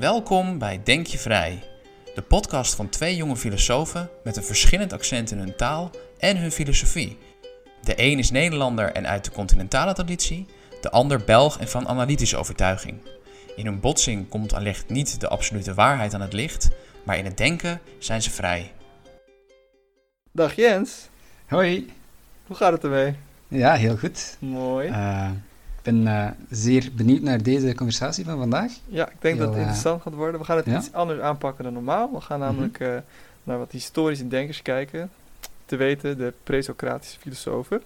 Welkom 0.00 0.58
bij 0.58 0.80
Denk 0.84 1.06
je 1.06 1.18
Vrij, 1.18 1.62
de 2.14 2.22
podcast 2.22 2.74
van 2.74 2.88
twee 2.88 3.16
jonge 3.16 3.36
filosofen 3.36 4.10
met 4.24 4.36
een 4.36 4.42
verschillend 4.42 4.92
accent 4.92 5.30
in 5.30 5.38
hun 5.38 5.56
taal 5.56 5.90
en 6.18 6.36
hun 6.36 6.52
filosofie. 6.52 7.18
De 7.82 7.92
een 7.96 8.18
is 8.18 8.30
Nederlander 8.30 8.92
en 8.92 9.06
uit 9.06 9.24
de 9.24 9.30
continentale 9.30 9.92
traditie, 9.92 10.46
de 10.80 10.90
ander 10.90 11.24
Belg 11.24 11.58
en 11.58 11.68
van 11.68 11.88
analytische 11.88 12.36
overtuiging. 12.36 13.00
In 13.56 13.64
hun 13.66 13.80
botsing 13.80 14.28
komt 14.28 14.54
allicht 14.54 14.88
niet 14.88 15.20
de 15.20 15.28
absolute 15.28 15.74
waarheid 15.74 16.14
aan 16.14 16.20
het 16.20 16.32
licht, 16.32 16.68
maar 17.02 17.18
in 17.18 17.24
het 17.24 17.36
denken 17.36 17.80
zijn 17.98 18.22
ze 18.22 18.30
vrij. 18.30 18.72
Dag 20.32 20.54
Jens, 20.54 21.08
Hoi. 21.46 21.92
hoe 22.46 22.56
gaat 22.56 22.72
het 22.72 22.84
ermee? 22.84 23.14
Ja, 23.48 23.74
heel 23.74 23.96
goed. 23.96 24.36
Mooi. 24.40 24.88
Eh, 24.88 25.30
ben 25.92 26.06
eh, 26.06 26.30
zeer 26.50 26.88
benieuwd 26.94 27.22
naar 27.22 27.42
deze 27.42 27.74
conversatie 27.74 28.24
van 28.24 28.38
vandaag. 28.38 28.72
ja, 28.86 29.08
ik 29.08 29.16
denk 29.20 29.38
dat 29.38 29.46
het 29.46 29.56
eh, 29.56 29.60
interessant 29.60 30.02
gaat 30.02 30.14
worden. 30.14 30.40
We 30.40 30.46
gaan 30.46 30.56
het 30.56 30.66
ja. 30.66 30.78
iets 30.78 30.92
anders 30.92 31.20
aanpakken 31.20 31.64
dan 31.64 31.72
normaal. 31.72 32.10
We 32.12 32.20
gaan 32.20 32.38
namelijk 32.38 32.80
eh, 32.80 32.96
naar 33.42 33.58
wat 33.58 33.72
historische 33.72 34.28
denkers 34.28 34.62
kijken. 34.62 35.10
Te 35.66 35.76
weten, 35.76 36.18
de 36.18 36.32
presocratische 36.44 37.18
filosofen. 37.18 37.82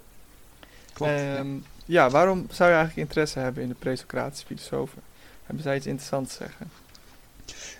Klopt. 0.92 1.12
Ehm, 1.12 1.46
ja, 1.84 2.10
waarom 2.10 2.46
zou 2.50 2.70
je 2.70 2.76
eigenlijk 2.76 3.08
interesse 3.08 3.38
hebben 3.38 3.62
in 3.62 3.68
de 3.68 3.74
presocratische 3.74 4.46
filosofen? 4.46 5.02
Hebben 5.44 5.62
zij 5.62 5.76
iets 5.76 5.86
interessants 5.86 6.36
te 6.36 6.44
zeggen? 6.44 6.70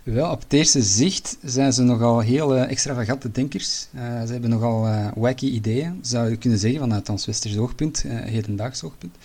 Wel, 0.03 0.31
op 0.31 0.43
het 0.43 0.53
eerste 0.53 0.83
zicht 0.83 1.37
zijn 1.43 1.73
ze 1.73 1.83
nogal 1.83 2.21
heel 2.21 2.57
extravagante 2.57 3.31
denkers. 3.31 3.89
Ze 4.27 4.33
hebben 4.33 4.51
nogal 4.51 5.11
wacky 5.15 5.47
ideeën, 5.47 5.99
zou 6.03 6.31
je 6.31 6.37
kunnen 6.37 6.59
zeggen, 6.59 6.81
vanuit 6.81 7.09
ons 7.09 7.27
westers 7.27 7.57
oogpunt, 7.57 8.05
hedendaags 8.07 8.83
oogpunt. 8.83 9.17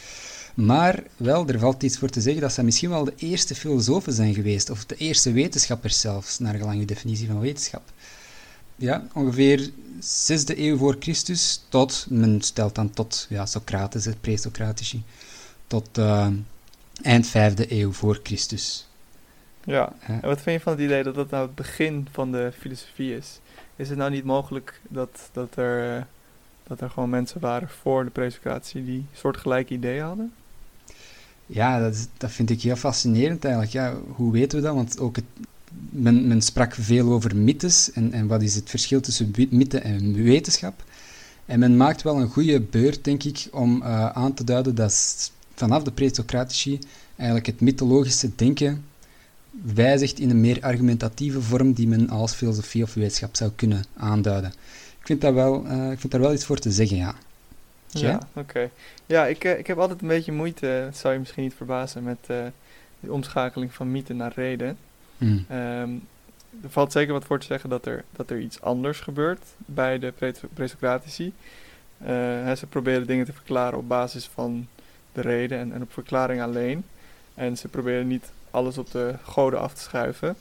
Maar 0.57 1.03
wel, 1.17 1.47
er 1.47 1.59
valt 1.59 1.83
iets 1.83 1.97
voor 1.97 2.09
te 2.09 2.21
zeggen 2.21 2.41
dat 2.41 2.53
zij 2.53 2.63
misschien 2.63 2.89
wel 2.89 3.03
de 3.03 3.13
eerste 3.15 3.55
filosofen 3.55 4.13
zijn 4.13 4.33
geweest, 4.33 4.69
of 4.69 4.85
de 4.85 4.95
eerste 4.95 5.31
wetenschappers 5.31 5.99
zelfs, 5.99 6.39
naar 6.39 6.55
gelang 6.55 6.79
uw 6.79 6.85
definitie 6.85 7.27
van 7.27 7.39
wetenschap. 7.39 7.91
Ja, 8.75 9.07
ongeveer 9.13 9.69
6e 10.01 10.57
eeuw 10.57 10.77
voor 10.77 10.95
Christus 10.99 11.63
tot, 11.69 12.05
men 12.09 12.41
stelt 12.41 12.75
dan 12.75 12.89
tot 12.89 13.25
ja, 13.29 13.45
Socrates, 13.45 14.05
het 14.05 14.21
pre-Socratici, 14.21 15.03
tot 15.67 15.97
eh, 15.97 16.27
eind 17.01 17.27
5e 17.27 17.69
eeuw 17.69 17.91
voor 17.91 18.19
Christus. 18.23 18.87
Ja, 19.63 19.93
en 19.99 20.21
wat 20.21 20.41
vind 20.41 20.57
je 20.57 20.63
van 20.63 20.73
het 20.73 20.81
idee 20.81 21.03
dat 21.03 21.15
dat 21.15 21.29
nou 21.29 21.45
het 21.45 21.55
begin 21.55 22.07
van 22.11 22.31
de 22.31 22.51
filosofie 22.59 23.15
is? 23.15 23.39
Is 23.75 23.89
het 23.89 23.97
nou 23.97 24.11
niet 24.11 24.25
mogelijk 24.25 24.81
dat, 24.89 25.29
dat, 25.31 25.55
er, 25.55 25.97
eh, 25.97 26.03
dat 26.63 26.81
er 26.81 26.89
gewoon 26.89 27.09
mensen 27.09 27.41
waren 27.41 27.69
voor 27.69 28.03
de 28.03 28.11
presocratie 28.11 28.85
die 28.85 29.05
soortgelijke 29.13 29.73
ideeën 29.73 30.03
hadden? 30.03 30.33
Ja, 31.47 31.79
dat, 31.79 32.07
dat 32.17 32.31
vind 32.31 32.49
ik 32.49 32.61
heel 32.61 32.75
fascinerend 32.75 33.43
eigenlijk. 33.43 33.73
Ja, 33.73 33.95
hoe 34.07 34.31
weten 34.31 34.57
we 34.57 34.63
dat? 34.63 34.75
Want 34.75 34.99
ook 34.99 35.15
het, 35.15 35.25
men, 35.89 36.27
men 36.27 36.41
sprak 36.41 36.73
veel 36.73 37.11
over 37.11 37.35
mythes 37.35 37.91
en, 37.91 38.13
en 38.13 38.27
wat 38.27 38.41
is 38.41 38.55
het 38.55 38.69
verschil 38.69 38.99
tussen 39.01 39.33
mythe 39.49 39.79
en 39.79 40.23
wetenschap. 40.23 40.83
En 41.45 41.59
men 41.59 41.77
maakt 41.77 42.01
wel 42.01 42.19
een 42.19 42.29
goede 42.29 42.61
beurt, 42.61 43.03
denk 43.03 43.23
ik, 43.23 43.47
om 43.51 43.81
eh, 43.81 44.09
aan 44.09 44.33
te 44.33 44.43
duiden 44.43 44.75
dat 44.75 45.31
vanaf 45.55 45.83
de 45.83 45.91
presocratici 45.91 46.79
eigenlijk 47.15 47.47
het 47.47 47.61
mythologische 47.61 48.29
denken 48.35 48.83
wijzigt 49.73 50.19
in 50.19 50.29
een 50.29 50.41
meer 50.41 50.61
argumentatieve 50.61 51.41
vorm 51.41 51.73
die 51.73 51.87
men 51.87 52.09
als 52.09 52.33
filosofie 52.33 52.83
of 52.83 52.93
wetenschap 52.93 53.35
zou 53.35 53.51
kunnen 53.55 53.83
aanduiden. 53.97 54.49
Ik 54.99 55.05
vind, 55.05 55.21
dat 55.21 55.33
wel, 55.33 55.65
eh, 55.67 55.91
ik 55.91 55.99
vind 55.99 56.11
daar 56.11 56.21
wel 56.21 56.33
iets 56.33 56.45
voor 56.45 56.59
te 56.59 56.71
zeggen, 56.71 56.97
ja. 56.97 57.15
Ja, 57.87 58.19
oké. 58.33 58.69
Ja, 59.05 59.25
ik, 59.25 59.43
eh, 59.43 59.59
ik 59.59 59.67
heb 59.67 59.77
altijd 59.77 60.01
een 60.01 60.07
beetje 60.07 60.31
moeite, 60.31 60.81
dat 60.85 60.97
zou 60.97 61.13
je 61.13 61.19
misschien 61.19 61.43
niet 61.43 61.53
verbazen, 61.53 62.03
met 62.03 62.17
eh, 62.27 62.37
de 62.99 63.11
omschakeling 63.13 63.73
van 63.73 63.91
mythe 63.91 64.13
naar 64.13 64.31
reden. 64.35 64.77
Hm. 65.17 65.37
Ehm, 65.47 65.89
er 66.63 66.69
valt 66.69 66.91
zeker 66.91 67.13
wat 67.13 67.25
voor 67.25 67.39
te 67.39 67.45
zeggen 67.45 67.69
dat 67.69 67.85
er, 67.85 68.03
dat 68.11 68.29
er 68.29 68.39
iets 68.39 68.61
anders 68.61 68.99
gebeurt 68.99 69.41
bij 69.57 69.99
de 69.99 70.11
pre- 70.11 70.33
presocratici. 70.53 71.33
Hè, 72.03 72.55
ze 72.55 72.67
proberen 72.67 73.07
dingen 73.07 73.25
te 73.25 73.33
verklaren 73.33 73.77
op 73.79 73.87
basis 73.87 74.25
van 74.33 74.67
de 75.11 75.21
reden 75.21 75.59
en, 75.59 75.73
en 75.73 75.81
op 75.81 75.93
verklaring 75.93 76.41
alleen. 76.41 76.83
En 77.33 77.57
ze 77.57 77.67
proberen 77.67 78.07
niet 78.07 78.31
alles 78.51 78.77
op 78.77 78.91
de 78.91 79.13
goden 79.23 79.59
af 79.59 79.73
te 79.73 79.81
schuiven. 79.81 80.35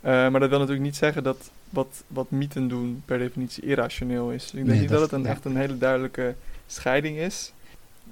Maar 0.00 0.30
dat 0.40 0.48
wil 0.48 0.58
natuurlijk 0.58 0.80
niet 0.86 0.96
zeggen 0.96 1.22
dat 1.22 1.50
wat, 1.70 2.02
wat 2.06 2.30
mythen 2.30 2.68
doen 2.68 3.02
per 3.04 3.18
definitie 3.18 3.62
irrationeel 3.64 4.30
is. 4.30 4.46
Ik 4.46 4.52
denk 4.52 4.66
Nee, 4.66 4.78
niet 4.80 4.88
dat- 4.88 5.00
dat 5.00 5.10
het 5.10 5.20
een, 5.20 5.26
echt 5.26 5.44
een 5.44 5.56
hele 5.56 5.78
duidelijke 5.78 6.34
scheiding 6.72 7.18
is. 7.18 7.52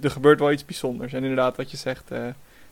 Er 0.00 0.10
gebeurt 0.10 0.38
wel 0.38 0.52
iets 0.52 0.64
bijzonders. 0.64 1.12
En 1.12 1.22
inderdaad, 1.22 1.56
wat 1.56 1.70
je 1.70 1.76
zegt, 1.76 2.10
eh, 2.10 2.26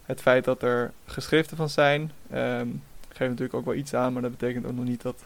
het 0.04 0.21
feit 0.21 0.44
dat 0.44 0.62
er 0.62 0.93
geschriften 1.06 1.56
van 1.56 1.69
zijn, 1.69 2.10
ehm, 2.31 2.69
geeft 3.09 3.31
natuurlijk 3.31 3.54
ook 3.54 3.65
wel 3.65 3.75
iets 3.75 3.94
aan, 3.94 4.12
maar 4.12 4.22
dat 4.22 4.31
betekent 4.31 4.66
ook 4.66 4.75
nog 4.75 4.84
niet 4.84 5.03
dat, 5.03 5.25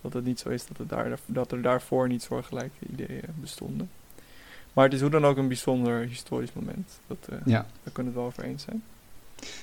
dat 0.00 0.12
het 0.12 0.24
niet 0.24 0.40
zo 0.40 0.48
is 0.48 0.66
dat, 0.66 0.76
het 0.76 0.88
daar, 0.88 1.18
dat 1.26 1.52
er 1.52 1.62
daarvoor 1.62 2.08
niet 2.08 2.22
soortgelijke 2.22 2.86
ideeën 2.92 3.22
bestonden. 3.34 3.90
Maar 4.72 4.84
het 4.84 4.94
is 4.94 5.00
hoe 5.00 5.10
dan 5.10 5.26
ook 5.26 5.36
een 5.36 5.48
bijzonder 5.48 6.00
historisch 6.00 6.52
moment. 6.52 7.00
Dat, 7.06 7.18
eh, 7.28 7.36
Ja. 7.44 7.66
Daar 7.82 7.92
kunnen 7.92 8.12
we 8.12 8.18
het 8.18 8.18
wel 8.18 8.24
over 8.24 8.44
eens 8.44 8.62
zijn. 8.62 8.82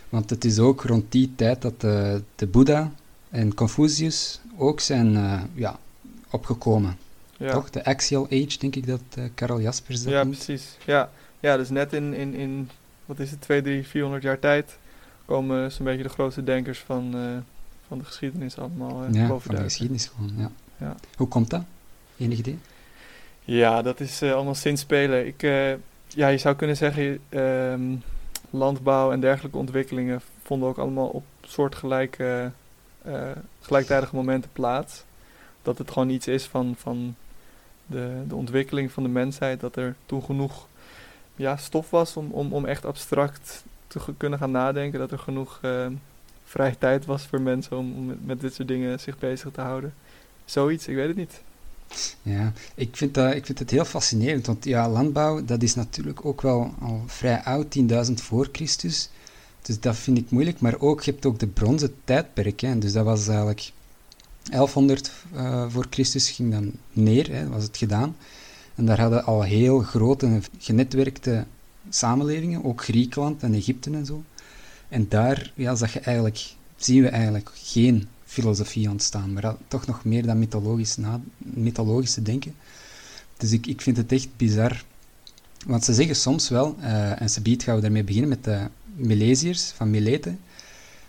Want 0.09 0.29
het 0.29 0.45
is 0.45 0.59
ook 0.59 0.83
rond 0.83 1.11
die 1.11 1.31
tijd 1.35 1.61
dat 1.61 1.81
de, 1.81 2.23
de 2.35 2.47
Boeddha 2.47 2.91
en 3.29 3.53
Confucius 3.53 4.41
ook 4.57 4.79
zijn 4.79 5.15
eh, 5.15 5.41
ja, 5.53 5.79
opgekomen. 6.29 6.97
Ja, 7.45 7.51
Toch? 7.51 7.69
De 7.69 7.85
Axial 7.85 8.25
Age, 8.25 8.57
denk 8.59 8.75
ik 8.75 8.87
dat 8.87 9.01
eh, 9.15 9.23
Karel 9.35 9.61
Jaspers 9.61 10.03
dat 10.03 10.11
ja 10.11 10.23
noemt. 10.23 10.35
precies. 10.35 10.77
Ja. 10.85 11.09
ja, 11.39 11.57
dus 11.57 11.69
net 11.69 11.93
in, 11.93 12.13
in, 12.13 12.33
in, 12.33 12.69
wat 13.05 13.19
is 13.19 13.31
het, 13.31 13.41
2, 13.41 13.61
3, 13.61 13.87
400 13.87 14.23
jaar 14.23 14.39
tijd 14.39 14.77
komen 15.25 15.71
zo'n 15.71 15.85
beetje 15.85 16.03
de 16.03 16.09
grootste 16.09 16.43
denkers 16.43 16.79
van, 16.79 17.13
eh, 17.13 17.21
van 17.87 17.97
de 17.97 18.05
geschiedenis 18.05 18.57
allemaal 18.57 19.03
eh 19.03 19.13
Ja, 19.13 19.39
van 19.39 19.55
de 19.55 19.61
geschiedenis 19.61 20.11
gewoon, 20.15 20.33
ja. 20.37 20.51
Ja. 20.77 20.95
Hoe 21.15 21.27
komt 21.27 21.49
dat? 21.49 21.63
Enig 22.17 22.37
idee? 22.37 22.59
Ja, 23.43 23.81
dat 23.81 23.99
is 23.99 24.23
allemaal 24.23 24.55
sinds 24.55 24.81
spelen. 24.81 25.27
Ik, 25.27 25.41
ja, 26.07 26.27
je 26.27 26.37
zou 26.37 26.55
kunnen 26.55 26.77
zeggen, 26.77 27.19
ehm, 27.29 27.95
landbouw 28.49 29.11
en 29.11 29.19
dergelijke 29.19 29.57
ontwikkelingen 29.57 30.21
vonden 30.43 30.69
ook 30.69 30.77
allemaal 30.77 31.07
op 31.07 31.23
soortgelijke, 31.41 32.51
gelijktijdige 33.61 34.15
momenten 34.15 34.49
plaats. 34.53 35.03
Dat 35.61 35.77
het 35.77 35.91
gewoon 35.91 36.09
iets 36.09 36.27
is 36.27 36.45
van, 36.45 36.75
van 36.77 37.15
de, 37.87 38.23
de 38.27 38.35
ontwikkeling 38.35 38.91
van 38.91 39.03
de 39.03 39.09
mensheid, 39.09 39.59
dat 39.59 39.75
er 39.75 39.95
toen 40.05 40.23
genoeg 40.23 40.67
ja, 41.35 41.57
stof 41.57 41.89
was 41.89 42.17
om, 42.17 42.31
om, 42.31 42.53
om 42.53 42.65
echt 42.65 42.85
abstract 42.85 43.63
te 43.87 43.99
kunnen 44.17 44.39
gaan 44.39 44.51
nadenken. 44.51 44.99
Dat 44.99 45.11
er 45.11 45.19
genoeg 45.19 45.59
eh, 45.61 45.87
vrije 46.43 46.77
tijd 46.77 47.05
was 47.05 47.23
voor 47.23 47.41
mensen 47.41 47.77
om, 47.77 47.93
om 47.95 48.05
met, 48.05 48.25
met 48.25 48.41
dit 48.41 48.53
soort 48.53 48.67
dingen 48.67 48.99
zich 48.99 49.17
bezig 49.17 49.51
te 49.51 49.61
houden. 49.61 49.93
Zoiets, 50.45 50.87
ik 50.87 50.95
weet 50.95 51.07
het 51.07 51.17
niet. 51.17 51.41
Ja, 52.21 52.53
ik 52.75 52.95
vind, 52.95 53.13
dat, 53.13 53.33
ik 53.33 53.45
vind 53.45 53.59
het 53.59 53.71
heel 53.71 53.85
fascinerend, 53.85 54.45
want 54.45 54.65
ja, 54.65 54.89
landbouw, 54.89 55.45
dat 55.45 55.63
is 55.63 55.75
natuurlijk 55.75 56.25
ook 56.25 56.41
wel 56.41 56.73
al 56.79 57.03
vrij 57.05 57.43
oud, 57.43 57.77
10.000 57.79 58.13
voor 58.13 58.49
Christus. 58.51 59.09
Dus 59.61 59.79
dat 59.79 59.95
vind 59.95 60.17
ik 60.17 60.29
moeilijk, 60.29 60.59
maar 60.59 60.79
ook, 60.79 61.01
je 61.01 61.11
hebt 61.11 61.25
ook 61.25 61.39
de 61.39 61.47
bronzen 61.47 61.95
tijdperk, 62.03 62.59
hè, 62.59 62.77
dus 62.77 62.93
dat 62.93 63.05
was 63.05 63.27
eigenlijk 63.27 63.71
1100 64.49 65.11
eh, 65.33 65.65
voor 65.69 65.85
Christus 65.89 66.29
ging 66.29 66.51
dan 66.51 66.71
neer, 66.93 67.31
hè, 67.31 67.47
was 67.47 67.63
het 67.63 67.77
gedaan. 67.77 68.15
En 68.75 68.85
daar 68.85 68.99
hadden 68.99 69.25
al 69.25 69.41
heel 69.41 69.79
grote, 69.79 70.41
genetwerkte 70.59 71.45
samenlevingen, 71.89 72.63
ook 72.63 72.83
Griekenland 72.83 73.43
en 73.43 73.53
Egypte 73.53 73.91
en 73.91 74.05
zo. 74.05 74.23
En 74.89 75.05
daar 75.09 75.51
ja, 75.55 75.75
zag 75.75 75.93
je 75.93 75.99
eigenlijk, 75.99 76.53
zien 76.75 77.01
we 77.01 77.09
eigenlijk 77.09 77.51
geen 77.53 78.07
filosofie 78.25 78.89
ontstaan, 78.89 79.33
maar 79.33 79.55
toch 79.67 79.85
nog 79.85 80.03
meer 80.03 80.25
dan 80.25 80.39
mythologisch, 80.39 80.97
mythologische 81.37 82.21
denken. 82.21 82.55
Dus 83.37 83.51
ik, 83.51 83.67
ik 83.67 83.81
vind 83.81 83.97
het 83.97 84.11
echt 84.11 84.27
bizar. 84.37 84.83
Want 85.65 85.83
ze 85.83 85.93
zeggen 85.93 86.15
soms 86.15 86.49
wel, 86.49 86.75
eh, 86.79 87.21
en 87.21 87.29
ze 87.29 87.41
biedt 87.41 87.63
gaan 87.63 87.75
we 87.75 87.81
daarmee 87.81 88.03
beginnen 88.03 88.29
met 88.29 88.43
de 88.43 88.67
Milesiërs 88.95 89.63
van 89.63 89.89
Milete. 89.89 90.35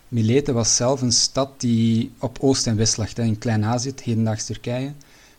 Milete 0.08 0.52
was 0.52 0.76
zelf 0.76 1.02
een 1.02 1.12
stad 1.12 1.60
die 1.60 2.12
op 2.18 2.38
Oost 2.40 2.66
en 2.66 2.76
West 2.76 2.96
lag, 2.96 3.12
in 3.12 3.38
Klein-Azië, 3.38 3.92
hedendaags 4.02 4.44
Turkije. 4.44 4.92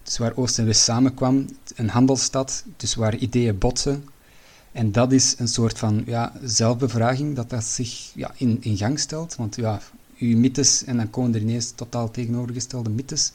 Dus 0.04 0.18
waar 0.18 0.36
Oost 0.36 0.60
en 0.60 0.66
West 0.66 0.82
samenkwam, 0.82 1.46
een 1.76 1.90
handelsstad, 1.90 2.64
dus 2.78 2.96
waar 2.96 3.16
ideeën 3.16 3.58
botsen. 3.58 4.06
En 4.72 4.92
dat 4.92 5.12
is 5.12 5.36
een 5.38 5.48
soort 5.48 5.78
van 5.78 6.04
ja, 6.06 6.34
zelfbevraging 6.44 7.36
dat 7.36 7.50
dat 7.50 7.64
zich 7.64 8.12
ja, 8.16 8.32
in, 8.38 8.58
in 8.62 8.78
gang 8.78 9.00
stelt. 9.00 9.36
Want 9.36 9.56
ja, 9.56 9.82
uw 10.18 10.38
mythes, 10.38 10.84
en 10.84 10.98
dan 10.98 11.10
komen 11.10 11.36
er 11.36 11.42
ineens 11.42 11.72
totaal 11.72 12.12
tegenovergestelde 12.12 12.90
mythes 12.90 13.32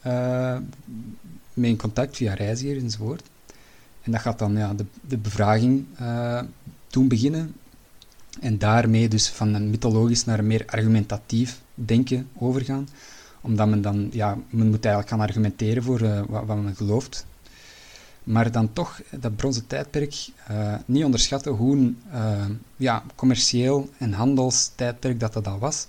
eh, 0.00 0.56
mee 1.54 1.70
in 1.70 1.76
contact 1.76 2.16
via 2.16 2.34
reizigers 2.34 2.82
enzovoort. 2.82 3.22
En 4.02 4.12
dat 4.12 4.20
gaat 4.20 4.38
dan 4.38 4.56
ja, 4.56 4.74
de, 4.74 4.84
de 5.08 5.16
bevraging 5.16 5.84
eh 5.96 6.42
doen 6.90 7.08
beginnen. 7.08 7.54
En 8.40 8.58
daarmee 8.58 9.08
dus 9.08 9.28
van 9.28 9.54
een 9.54 9.70
mythologisch 9.70 10.24
naar 10.24 10.38
een 10.38 10.46
meer 10.46 10.64
argumentatief 10.66 11.60
denken 11.74 12.28
overgaan. 12.38 12.88
Omdat 13.40 13.68
men 13.68 13.82
dan, 13.82 14.08
ja, 14.12 14.38
men 14.50 14.66
moet 14.68 14.84
eigenlijk 14.84 15.08
gaan 15.08 15.28
argumenteren 15.28 15.82
voor 15.82 16.00
eh, 16.00 16.22
wat, 16.28 16.44
wat 16.46 16.56
men 16.56 16.76
gelooft. 16.76 17.26
Maar 18.24 18.52
dan 18.52 18.72
toch 18.72 19.00
dat 19.10 19.36
bronzen 19.36 19.66
tijdperk 19.66 20.28
eh, 20.46 20.74
niet 20.86 21.04
onderschatten 21.04 21.52
hoe 21.52 21.92
eh, 22.10 22.46
ja, 22.76 23.02
commercieel 23.14 23.90
en 23.98 24.12
handelstijdperk 24.12 25.20
dat 25.20 25.32
dat 25.32 25.46
al 25.46 25.58
was. 25.58 25.86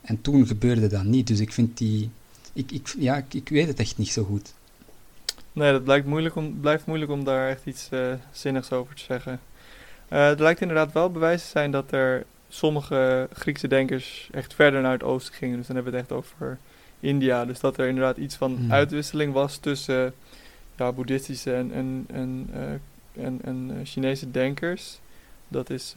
En 0.00 0.20
toen 0.20 0.46
gebeurde 0.46 0.86
dat 0.86 1.04
niet. 1.04 1.26
Dus 1.26 1.40
ik 1.40 1.52
vind 1.52 1.78
die... 1.78 2.10
Ik, 2.52 2.70
ik, 2.72 2.94
ja, 2.98 3.16
ik, 3.16 3.34
ik 3.34 3.48
weet 3.48 3.66
het 3.66 3.78
echt 3.78 3.98
niet 3.98 4.10
zo 4.10 4.24
goed. 4.24 4.52
Nee, 5.52 5.72
dat 5.72 5.84
blijkt 5.84 6.06
moeilijk 6.06 6.36
om, 6.36 6.60
blijft 6.60 6.86
moeilijk 6.86 7.10
om 7.10 7.24
daar 7.24 7.48
echt 7.48 7.66
iets 7.66 7.88
uh, 7.90 8.12
zinnigs 8.32 8.72
over 8.72 8.94
te 8.94 9.02
zeggen. 9.02 9.40
Uh, 10.12 10.28
er 10.28 10.42
lijkt 10.42 10.60
inderdaad 10.60 10.92
wel 10.92 11.10
bewijs 11.10 11.42
te 11.42 11.48
zijn 11.48 11.70
dat 11.70 11.92
er 11.92 12.24
sommige 12.48 13.28
Griekse 13.32 13.68
denkers 13.68 14.28
echt 14.32 14.54
verder 14.54 14.80
naar 14.80 14.92
het 14.92 15.02
oosten 15.02 15.34
gingen. 15.34 15.56
Dus 15.56 15.66
dan 15.66 15.74
hebben 15.76 15.92
we 15.92 15.98
het 15.98 16.08
echt 16.08 16.18
over 16.18 16.58
India. 17.00 17.44
Dus 17.44 17.60
dat 17.60 17.78
er 17.78 17.88
inderdaad 17.88 18.16
iets 18.16 18.34
van 18.34 18.56
hmm. 18.56 18.72
uitwisseling 18.72 19.32
was 19.32 19.56
tussen 19.56 20.14
ja, 20.76 20.92
boeddhistische 20.92 21.54
en, 21.54 21.72
en, 21.72 22.06
en, 22.12 22.50
uh, 22.54 23.24
en, 23.24 23.38
en 23.44 23.80
Chinese 23.84 24.30
denkers. 24.30 24.98
Dat 25.48 25.70
is 25.70 25.92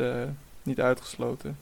niet 0.64 0.80
uitgesloten. 0.80 1.58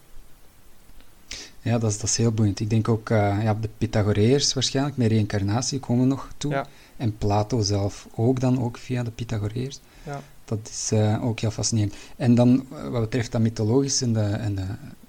Ja, 1.62 1.78
dat 1.78 1.92
is, 1.92 2.00
dat 2.00 2.10
is 2.10 2.18
heel 2.18 2.32
boeiend. 2.32 2.60
Ik 2.60 2.70
denk 2.70 2.88
ook 2.88 3.10
ja, 3.10 3.54
de 3.62 3.70
Pythagoreërs 3.78 4.54
waarschijnlijk, 4.54 4.98
met 4.98 5.12
reïncarnatie 5.12 5.80
komen 5.80 6.04
we 6.04 6.10
nog 6.10 6.30
toe. 6.38 6.66
En 6.98 7.18
Plato 7.18 7.62
zelf 7.62 8.08
ook 8.16 8.40
dan, 8.40 8.62
ook 8.62 8.78
via 8.78 9.04
de 9.04 9.12
Pythagoreërs. 9.12 9.80
Ja. 10.04 10.22
Dat 10.50 10.70
is 10.70 10.90
uh, 10.94 11.24
ook 11.24 11.40
heel 11.40 11.52
fascinerend. 11.52 11.94
En 12.16 12.36
dan, 12.36 12.66
uh, 12.74 12.88
wat 12.88 13.02
betreft 13.02 13.32
dat 13.32 13.42
mythologische 13.42 14.06
en 14.06 14.14
de, 14.14 14.20
en 14.20 14.56
de 14.56 14.66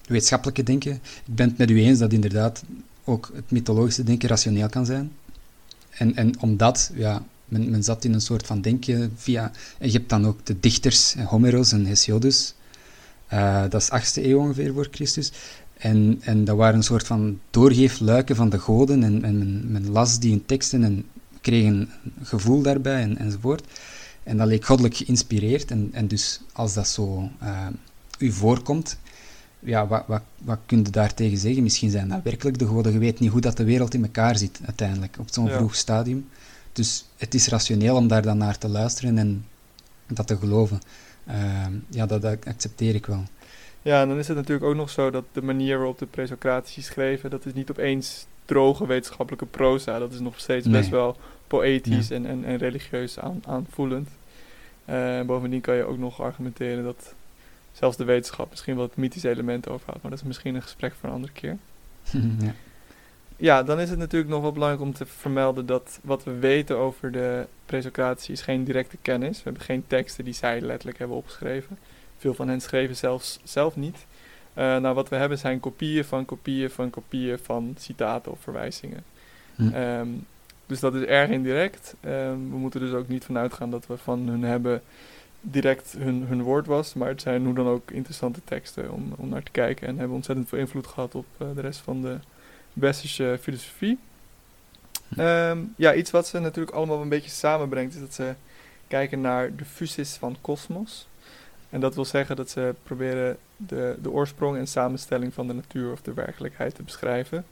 wetenschappelijke 0.07 0.63
denken, 0.63 0.93
ik 0.93 1.35
ben 1.35 1.49
het 1.49 1.59
met 1.59 1.71
u 1.71 1.83
eens 1.83 1.99
dat 1.99 2.13
inderdaad 2.13 2.63
ook 3.05 3.31
het 3.35 3.51
mythologische 3.51 4.03
denken 4.03 4.29
rationeel 4.29 4.69
kan 4.69 4.87
zijn. 4.87 5.13
En, 5.91 6.17
en 6.17 6.41
omdat, 6.41 6.91
ja, 6.95 7.23
men, 7.45 7.71
men 7.71 7.85
zat 7.85 8.05
in 8.05 8.13
een 8.13 8.21
soort 8.21 8.47
van 8.47 8.61
denken 8.61 9.13
via... 9.17 9.53
En 9.79 9.91
je 9.91 9.97
hebt 9.99 10.09
dan 10.09 10.27
ook 10.27 10.47
de 10.47 10.61
dichters, 10.61 11.15
Homeros 11.15 11.73
en 11.73 11.85
Hesiodus, 11.85 12.55
dat 13.69 13.75
is 13.75 13.91
8e 13.91 14.25
eeuw 14.25 14.39
ongeveer 14.39 14.73
voor 14.73 14.89
Christus. 14.91 15.33
En, 15.81 16.19
en 16.21 16.45
dat 16.45 16.57
waren 16.57 16.77
een 16.77 16.83
soort 16.83 17.07
van 17.07 17.41
doorgeefluiken 17.51 18.37
van 18.37 18.49
de 18.49 18.59
goden. 18.59 19.03
En, 19.05 19.25
en 19.25 19.39
men, 19.39 19.65
men, 19.71 19.91
las 19.91 20.19
die 20.19 20.33
in 20.33 20.47
teksten 20.47 20.85
en 20.85 21.05
kreeg 21.41 21.67
een 21.67 21.89
gevoel 22.23 22.63
daarbij 22.63 23.03
en, 23.03 23.19
enzovoort. 23.19 23.65
En 24.23 24.37
dat 24.37 24.47
leek 24.47 24.65
goddelijk 24.65 24.97
geïnspireerd. 24.97 25.71
En, 25.71 25.89
en 25.93 26.07
dus 26.07 26.41
als 26.53 26.75
dat 26.75 26.89
zo 26.89 27.31
uh, 27.43 27.67
u 28.19 28.33
voorkomt, 28.33 28.99
ja, 29.59 29.87
wat, 29.87 30.05
wat, 30.07 30.23
wat 30.39 30.59
kun 30.67 30.79
je 30.79 30.91
daartegen 30.91 31.39
zeggen? 31.39 31.63
Misschien 31.63 31.91
zijn 31.91 32.09
dat 32.09 32.23
werkelijk 32.23 32.59
de 32.59 32.67
goden. 32.67 32.93
Je 32.93 32.99
weet 32.99 33.21
niet 33.21 33.31
hoe 33.31 33.41
dat 33.41 33.57
de 33.57 33.65
wereld 33.65 33.95
in 33.95 34.03
elkaar 34.03 34.37
zit 34.37 34.61
uiteindelijk, 34.65 35.17
op 35.19 35.29
zo'n 35.31 35.49
vroeg 35.49 35.75
stadium. 35.75 36.29
Dus 36.73 37.05
het 37.17 37.35
is 37.35 37.49
rationeel 37.49 37.97
om 37.97 38.09
daar 38.09 38.23
dan 38.23 38.39
naar 38.39 38.59
te 38.59 38.69
luisteren 38.69 39.19
en 39.19 39.47
dat 40.07 40.27
te 40.27 40.37
geloven. 40.37 40.81
Uh, 41.29 41.35
ja, 41.89 42.07
dat, 42.07 42.23
dat 42.23 42.47
accepteer 42.47 42.95
ik 42.95 43.07
wel. 43.07 43.25
Ja, 43.83 44.03
en 44.03 44.09
dan 44.09 44.19
is 44.19 44.29
het 44.29 44.37
natuurlijk 44.37 44.67
ook 44.67 44.75
nog 44.75 44.91
zo 44.91 45.11
dat 45.11 45.25
de 45.33 45.43
manier 45.43 45.77
waarop 45.77 45.99
de 45.99 46.07
presocratici 46.07 46.83
schreven, 46.83 47.31
dat 47.31 47.47
is 47.47 47.53
niet 47.53 47.71
opeens 47.71 48.27
droge 48.45 48.87
wetenschappelijke 48.87 49.47
proza. 49.47 49.99
Dat 49.99 50.13
is 50.13 50.21
nog 50.21 50.41
steeds 50.41 50.69
best 50.69 50.89
wel 50.89 51.17
poëtisch 51.51 52.11
en, 52.11 52.27
en, 52.27 52.45
en, 52.45 52.57
religieus 52.57 53.19
aan, 53.19 53.43
aanvoelend. 53.47 54.09
Uh, 54.91 55.21
bovendien 55.21 55.61
kan 55.61 55.75
je 55.75 55.85
ook 55.85 55.99
nog 55.99 56.21
argumenteren 56.21 56.85
dat 56.85 57.15
zelfs 57.73 57.97
de 57.97 58.05
wetenschap 58.05 58.51
misschien 58.51 58.75
wel 58.75 58.85
het 58.85 58.97
mythische 58.97 59.29
element 59.29 59.69
overhoudt. 59.69 60.03
Maar 60.03 60.11
dat 60.11 60.21
is 60.21 60.27
misschien 60.27 60.55
een 60.55 60.63
gesprek 60.63 60.95
voor 60.95 61.09
een 61.09 61.15
andere 61.15 61.33
keer. 61.33 61.57
ja. 62.39 62.55
ja, 63.37 63.63
dan 63.63 63.81
is 63.81 63.91
het 63.91 63.99
natuurlijk 63.99 64.31
nog 64.31 64.43
wel 64.43 64.53
belangrijk 64.53 64.83
om 64.83 64.93
te 64.93 65.07
vermelden 65.07 65.67
dat 65.67 65.99
wat 66.03 66.25
we 66.25 66.33
weten 66.39 66.77
over 66.77 67.13
de 67.13 67.47
presocratici 67.67 68.33
is 68.33 68.43
geen 68.43 68.65
directe 68.65 68.97
kennis. 69.03 69.37
We 69.37 69.43
hebben 69.45 69.63
geen 69.63 69.85
teksten 69.87 70.25
die 70.25 70.35
zij 70.35 70.61
letterlijk 70.61 70.99
hebben 70.99 71.17
opgeschreven. 71.17 71.79
Veel 72.19 72.35
van 72.35 72.49
hen 72.49 72.61
schreven 72.61 72.97
zelfs 72.97 73.41
zelf 73.45 73.77
niet. 73.77 74.07
Uh, 74.55 74.77
nou, 74.77 74.95
wat 74.95 75.09
we 75.09 75.17
hebben 75.17 75.39
zijn 75.39 75.61
kopieën 75.61 76.05
van 76.05 76.25
kopieën 76.25 76.71
van 76.71 76.91
kopieën 76.91 77.39
van 77.39 77.75
citaten 77.79 78.33
of 78.33 78.41
verwijzingen. 78.41 79.05
Hm. 79.55 79.69
Ehm, 79.69 80.09
dus 80.71 80.81
dat 80.81 80.95
is 80.95 81.05
erg 81.05 81.31
indirect. 81.31 81.95
Um, 82.05 82.51
we 82.51 82.57
moeten 82.57 82.81
dus 82.81 82.93
ook 82.93 83.09
niet 83.09 83.25
vanuit 83.25 83.53
gaan 83.53 83.71
dat 83.71 83.87
we 83.87 83.97
van 83.97 84.29
hun 84.29 84.43
hebben 84.43 84.83
direct 85.41 85.95
hun, 85.99 86.23
hun 86.27 86.43
woord 86.43 86.67
was. 86.67 86.95
Maar 86.95 87.09
het 87.09 87.23
zijn 87.23 87.45
hoe 87.45 87.55
dan 87.55 87.67
ook 87.67 87.91
interessante 87.91 88.41
teksten 88.45 88.93
om, 88.93 89.13
om 89.17 89.29
naar 89.29 89.43
te 89.43 89.51
kijken. 89.51 89.87
En 89.87 89.99
hebben 89.99 90.17
ontzettend 90.17 90.49
veel 90.49 90.59
invloed 90.59 90.87
gehad 90.87 91.15
op 91.15 91.27
uh, 91.39 91.49
de 91.55 91.61
rest 91.61 91.81
van 91.81 92.03
de 92.03 92.17
westerse 92.73 93.39
filosofie. 93.41 93.99
Um, 95.19 95.75
ja, 95.77 95.95
iets 95.95 96.11
wat 96.11 96.27
ze 96.27 96.39
natuurlijk 96.39 96.77
allemaal 96.77 97.01
een 97.01 97.09
beetje 97.09 97.31
samenbrengt, 97.31 97.95
is 97.95 98.01
dat 98.01 98.15
ze 98.15 98.35
kijken 98.89 99.21
naar 99.21 99.57
de 99.57 99.65
fusis 99.65 100.15
van 100.15 100.37
kosmos. 100.41 101.09
En 101.71 101.81
dat 101.81 101.95
wil 101.95 102.05
zeggen 102.05 102.37
dat 102.37 102.51
ze 102.51 102.75
proberen 102.83 103.37
de, 103.57 103.97
de 104.03 104.11
oorsprong 104.11 104.57
en 104.57 104.67
samenstelling 104.67 105.35
van 105.35 105.47
de 105.47 105.55
natuur 105.55 105.93
of 105.93 106.03
de 106.03 106.15
werkelijkheid 106.15 106.75
te 106.75 106.83
beschrijven. 106.83 107.45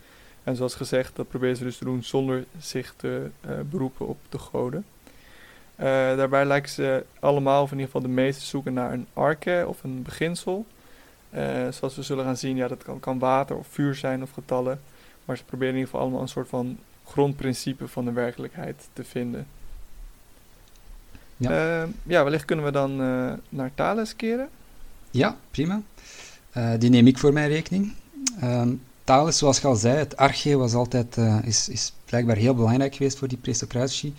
En 0.44 0.56
zoals 0.56 0.74
gezegd, 0.74 1.16
dat 1.16 1.28
proberen 1.28 1.56
ze 1.56 1.64
dus 1.64 1.78
te 1.78 1.84
doen 1.84 2.04
zonder 2.04 2.44
zich 2.58 2.94
te 2.96 3.30
uh, 3.46 3.50
beroepen 3.70 4.06
op 4.06 4.18
de 4.28 4.38
goden. 4.38 4.84
Uh, 5.76 5.84
daarbij 5.84 6.44
lijken 6.44 6.70
ze 6.70 7.04
allemaal, 7.20 7.62
of 7.62 7.70
in 7.72 7.78
ieder 7.78 7.92
geval 7.92 8.08
de 8.08 8.14
meeste, 8.14 8.44
zoeken 8.44 8.72
naar 8.72 8.92
een 8.92 9.06
arche 9.12 9.64
of 9.68 9.84
een 9.84 10.02
beginsel. 10.02 10.66
Uh, 11.34 11.68
zoals 11.70 11.96
we 11.96 12.02
zullen 12.02 12.24
gaan 12.24 12.36
zien, 12.36 12.56
ja, 12.56 12.68
dat 12.68 12.82
kan, 12.82 13.00
kan, 13.00 13.18
water 13.18 13.56
of 13.56 13.66
vuur 13.70 13.94
zijn 13.94 14.22
of 14.22 14.30
getallen. 14.30 14.80
Maar 15.24 15.36
ze 15.36 15.44
proberen 15.44 15.74
in 15.74 15.78
ieder 15.78 15.90
geval 15.90 16.04
allemaal 16.04 16.22
een 16.22 16.28
soort 16.32 16.48
van 16.48 16.78
grondprincipe 17.04 17.88
van 17.88 18.04
de 18.04 18.12
werkelijkheid 18.12 18.88
te 18.92 19.04
vinden. 19.04 19.46
Ja, 21.36 21.82
uh, 21.82 21.88
ja 22.02 22.24
wellicht 22.24 22.44
kunnen 22.44 22.64
we 22.64 22.70
dan 22.70 23.00
uh, 23.00 23.32
naar 23.48 23.70
Thales 23.74 24.16
keren. 24.16 24.48
Ja, 25.10 25.36
prima. 25.50 25.82
Uh, 26.56 26.72
die 26.78 26.90
neem 26.90 27.06
ik 27.06 27.18
voor 27.18 27.32
mijn 27.32 27.48
rekening. 27.48 27.92
Thales, 29.08 29.38
zoals 29.38 29.58
je 29.58 29.66
al 29.66 29.76
zei, 29.76 29.96
het 29.96 30.16
arche 30.16 30.56
was 30.56 30.74
altijd, 30.74 31.16
is, 31.44 31.68
is 31.68 31.92
blijkbaar 32.04 32.36
heel 32.36 32.54
belangrijk 32.54 32.94
geweest 32.94 33.18
voor 33.18 33.28
die 33.28 33.38
presocratici. 33.38 34.14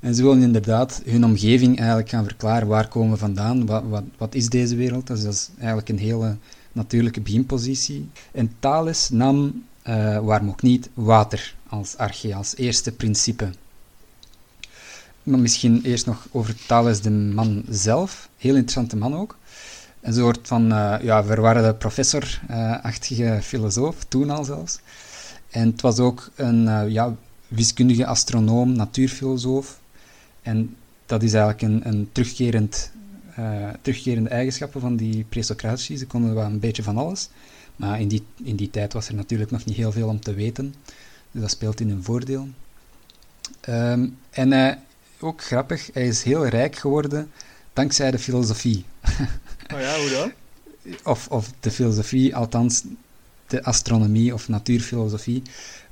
En 0.00 0.14
ze 0.14 0.22
willen 0.22 0.42
inderdaad 0.42 1.02
hun 1.04 1.24
omgeving 1.24 1.78
eigenlijk 1.78 2.08
gaan 2.08 2.24
verklaren. 2.24 2.68
Waar 2.68 2.88
komen 2.88 3.10
we 3.10 3.16
vandaan? 3.16 3.66
Wat, 3.66 3.82
wat, 3.88 4.02
wat 4.18 4.34
is 4.34 4.48
deze 4.48 4.76
wereld? 4.76 5.06
Dus 5.06 5.22
dat 5.22 5.32
is 5.32 5.50
eigenlijk 5.58 5.88
een 5.88 5.98
hele 5.98 6.36
natuurlijke 6.72 7.20
beginpositie. 7.20 8.08
En 8.32 8.52
Thales 8.58 9.08
nam, 9.10 9.64
waarom 10.22 10.48
ook 10.48 10.62
niet, 10.62 10.88
water 10.94 11.54
als 11.68 11.96
arche, 11.96 12.34
als 12.34 12.56
eerste 12.56 12.92
principe. 12.92 13.50
Maar 15.22 15.38
misschien 15.38 15.80
eerst 15.82 16.06
nog 16.06 16.26
over 16.30 16.54
Thales 16.66 17.00
de 17.00 17.10
man 17.10 17.64
zelf. 17.68 18.28
Heel 18.36 18.54
interessante 18.54 18.96
man 18.96 19.14
ook. 19.16 19.37
Een 20.00 20.14
soort 20.14 20.38
van 20.42 20.72
uh, 20.72 20.94
ja, 21.02 21.24
verwarde 21.24 21.74
professor-achtige 21.74 23.38
filosoof, 23.42 24.04
toen 24.04 24.30
al 24.30 24.44
zelfs. 24.44 24.80
En 25.50 25.70
het 25.70 25.80
was 25.80 25.98
ook 25.98 26.30
een 26.34 26.62
uh, 26.64 26.88
ja, 26.88 27.14
wiskundige 27.48 28.06
astronoom, 28.06 28.72
natuurfilosoof. 28.72 29.80
En 30.42 30.76
dat 31.06 31.22
is 31.22 31.32
eigenlijk 31.32 31.62
een, 31.62 31.88
een 31.88 32.08
terugkerend, 32.12 32.90
uh, 33.38 33.68
terugkerende 33.82 34.28
eigenschappen 34.28 34.80
van 34.80 34.96
die 34.96 35.24
presocratici. 35.28 35.96
Ze 35.96 36.06
konden 36.06 36.34
wel 36.34 36.44
een 36.44 36.60
beetje 36.60 36.82
van 36.82 36.96
alles. 36.96 37.28
Maar 37.76 38.00
in 38.00 38.08
die, 38.08 38.22
in 38.42 38.56
die 38.56 38.70
tijd 38.70 38.92
was 38.92 39.08
er 39.08 39.14
natuurlijk 39.14 39.50
nog 39.50 39.64
niet 39.64 39.76
heel 39.76 39.92
veel 39.92 40.08
om 40.08 40.20
te 40.20 40.34
weten. 40.34 40.74
Dus 41.30 41.40
dat 41.40 41.50
speelt 41.50 41.80
in 41.80 41.88
hun 41.88 42.02
voordeel. 42.04 42.48
Um, 43.68 44.18
en 44.30 44.78
ook 45.20 45.42
grappig, 45.42 45.90
hij 45.92 46.06
is 46.06 46.22
heel 46.22 46.46
rijk 46.46 46.76
geworden 46.76 47.30
dankzij 47.72 48.10
de 48.10 48.18
filosofie. 48.18 48.84
Oh 49.74 49.80
ja, 49.80 49.98
hoe 49.98 50.10
dan? 50.10 50.32
Of, 51.04 51.28
of 51.28 51.52
de 51.60 51.70
filosofie, 51.70 52.36
althans 52.36 52.82
de 53.46 53.64
astronomie 53.64 54.34
of 54.34 54.48
natuurfilosofie. 54.48 55.42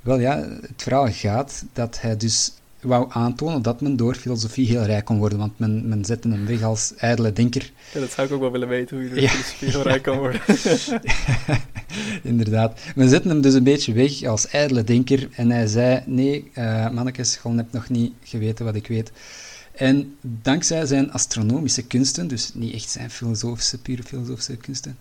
Wel 0.01 0.19
ja, 0.19 0.37
het 0.61 0.83
verhaal 0.83 1.11
gaat 1.11 1.63
dat 1.73 2.01
hij 2.01 2.17
dus 2.17 2.51
wou 2.81 3.07
aantonen 3.09 3.61
dat 3.61 3.81
men 3.81 3.95
door 3.95 4.15
filosofie 4.15 4.67
heel 4.67 4.83
rijk 4.83 5.05
kon 5.05 5.17
worden, 5.17 5.37
want 5.37 5.59
men, 5.59 5.87
men 5.87 6.05
zette 6.05 6.29
hem 6.29 6.45
weg 6.45 6.63
als 6.63 6.93
ijdele 6.97 7.33
denker. 7.33 7.71
Ja, 7.93 7.99
dat 7.99 8.11
zou 8.11 8.27
ik 8.27 8.33
ook 8.33 8.39
wel 8.39 8.51
willen 8.51 8.67
weten, 8.67 8.95
hoe 8.95 9.05
je 9.05 9.11
door 9.11 9.21
ja. 9.21 9.29
filosofie 9.29 9.69
heel 9.69 9.81
rijk 9.81 10.03
kan 10.03 10.17
worden. 10.17 10.41
Inderdaad. 12.23 12.79
Men 12.95 13.09
zette 13.09 13.27
hem 13.27 13.41
dus 13.41 13.53
een 13.53 13.63
beetje 13.63 13.93
weg 13.93 14.23
als 14.23 14.47
ijdele 14.47 14.83
denker 14.83 15.29
en 15.31 15.51
hij 15.51 15.67
zei, 15.67 16.01
nee, 16.05 16.51
uh, 16.57 16.89
mannetjes, 16.89 17.35
gewoon 17.35 17.57
heb 17.57 17.71
nog 17.71 17.89
niet 17.89 18.13
geweten 18.23 18.65
wat 18.65 18.75
ik 18.75 18.87
weet. 18.87 19.11
En 19.77 20.17
dankzij 20.21 20.85
zijn 20.85 21.11
astronomische 21.11 21.81
kunsten, 21.81 22.27
dus 22.27 22.51
niet 22.53 22.73
echt 22.73 22.89
zijn 22.89 23.09
filosofische, 23.09 23.77
pure 23.77 24.03
filosofische 24.03 24.55
kunsten, 24.57 24.97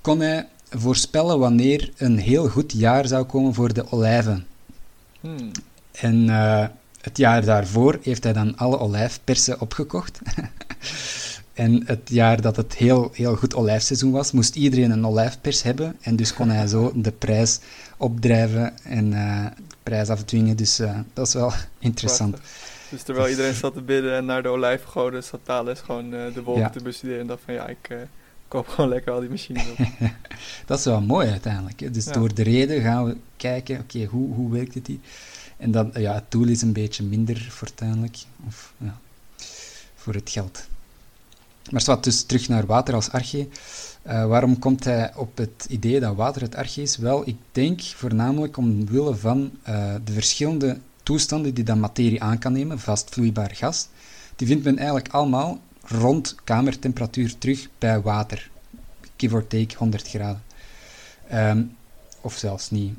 kon 0.00 0.20
hij 0.20 0.48
voorspellen 0.70 1.38
wanneer 1.38 1.90
een 1.96 2.18
heel 2.18 2.48
goed 2.48 2.72
jaar 2.72 3.06
zou 3.06 3.24
komen 3.24 3.54
voor 3.54 3.72
de 3.72 3.92
olijven. 3.92 4.46
Hmm. 5.20 5.50
En 5.92 6.14
uh, 6.28 6.66
het 7.00 7.16
jaar 7.16 7.44
daarvoor 7.44 7.98
heeft 8.02 8.24
hij 8.24 8.32
dan 8.32 8.56
alle 8.56 8.78
olijfpersen 8.78 9.60
opgekocht. 9.60 10.20
en 11.52 11.82
het 11.86 12.08
jaar 12.10 12.40
dat 12.40 12.56
het 12.56 12.74
heel, 12.74 13.10
heel 13.12 13.36
goed 13.36 13.54
olijfseizoen 13.54 14.10
was, 14.10 14.32
moest 14.32 14.56
iedereen 14.56 14.90
een 14.90 15.06
olijfpers 15.06 15.62
hebben. 15.62 15.96
En 16.00 16.16
dus 16.16 16.34
kon 16.34 16.50
hij 16.50 16.66
zo 16.66 16.92
de 16.94 17.12
prijs 17.12 17.58
opdrijven 17.96 18.84
en 18.84 19.12
uh, 19.12 19.44
de 19.68 19.76
prijs 19.82 20.08
afdwingen. 20.08 20.56
Dus 20.56 20.80
uh, 20.80 20.98
dat 21.12 21.26
is 21.26 21.34
wel 21.34 21.52
interessant. 21.78 22.36
Dus 22.90 23.02
terwijl 23.02 23.28
iedereen 23.28 23.54
zat 23.54 23.74
te 23.74 23.82
bidden 23.82 24.16
en 24.16 24.24
naar 24.24 24.42
de 24.42 24.48
olijfgoden, 24.48 25.24
zat 25.24 25.40
Thales 25.42 25.80
gewoon 25.80 26.14
uh, 26.14 26.34
de 26.34 26.42
wolken 26.42 26.62
ja. 26.62 26.70
te 26.70 26.82
bestuderen. 26.82 27.20
En 27.20 27.26
dacht 27.26 27.42
van 27.44 27.54
ja, 27.54 27.66
ik 27.66 28.08
koop 28.48 28.68
gewoon 28.68 28.90
lekker 28.90 29.12
al 29.12 29.20
die 29.20 29.30
machines 29.30 29.70
op. 29.70 29.78
dat 30.66 30.78
is 30.78 30.84
wel 30.84 31.00
mooi 31.00 31.30
uiteindelijk. 31.30 31.94
Dus 31.94 32.04
door 32.04 32.34
de 32.34 32.42
reden 32.42 32.80
gaan 32.80 33.04
we 33.04 33.16
kijken, 33.36 33.78
oké, 33.78 34.04
hoe, 34.04 34.34
hoe 34.34 34.52
werkt 34.52 34.74
het 34.74 34.86
hier? 34.86 34.98
En 35.56 35.70
dan, 35.70 35.90
ja, 35.94 36.14
het 36.14 36.30
doel 36.30 36.46
is 36.46 36.62
een 36.62 36.72
beetje 36.72 37.02
minder 37.02 37.36
fortuinlijk, 37.50 38.18
of 38.46 38.72
ja, 38.76 38.98
voor 39.94 40.14
het 40.14 40.30
geld. 40.30 40.66
Maar 41.70 41.82
wat 41.84 42.04
dus 42.04 42.22
terug 42.22 42.48
naar 42.48 42.66
water 42.66 42.94
als 42.94 43.10
arche. 43.10 43.48
Uh, 44.06 44.26
waarom 44.26 44.58
komt 44.58 44.84
hij 44.84 45.12
op 45.14 45.36
het 45.36 45.66
idee 45.68 46.00
dat 46.00 46.14
water 46.14 46.42
het 46.42 46.54
arche 46.54 46.82
is? 46.82 46.96
Wel, 46.96 47.28
ik 47.28 47.36
denk 47.52 47.80
voornamelijk 47.82 48.56
omwille 48.56 49.14
van 49.14 49.50
uh, 49.68 49.94
de 50.04 50.12
verschillende 50.12 50.78
toestanden 51.08 51.54
die 51.54 51.64
dan 51.64 51.80
materie 51.80 52.22
aan 52.22 52.38
kan 52.38 52.52
nemen, 52.52 52.78
vast 52.78 53.10
vloeibaar 53.10 53.54
gas. 53.54 53.88
Die 54.36 54.46
vindt 54.46 54.64
men 54.64 54.76
eigenlijk 54.76 55.08
allemaal 55.08 55.60
rond 55.82 56.34
kamertemperatuur 56.44 57.38
terug 57.38 57.68
bij 57.78 58.00
water. 58.00 58.50
Give 59.16 59.34
or 59.34 59.46
take 59.46 59.76
100 59.76 60.08
graden. 60.08 60.42
Um, 61.32 61.76
of 62.20 62.36
zelfs 62.36 62.70
niet. 62.70 62.94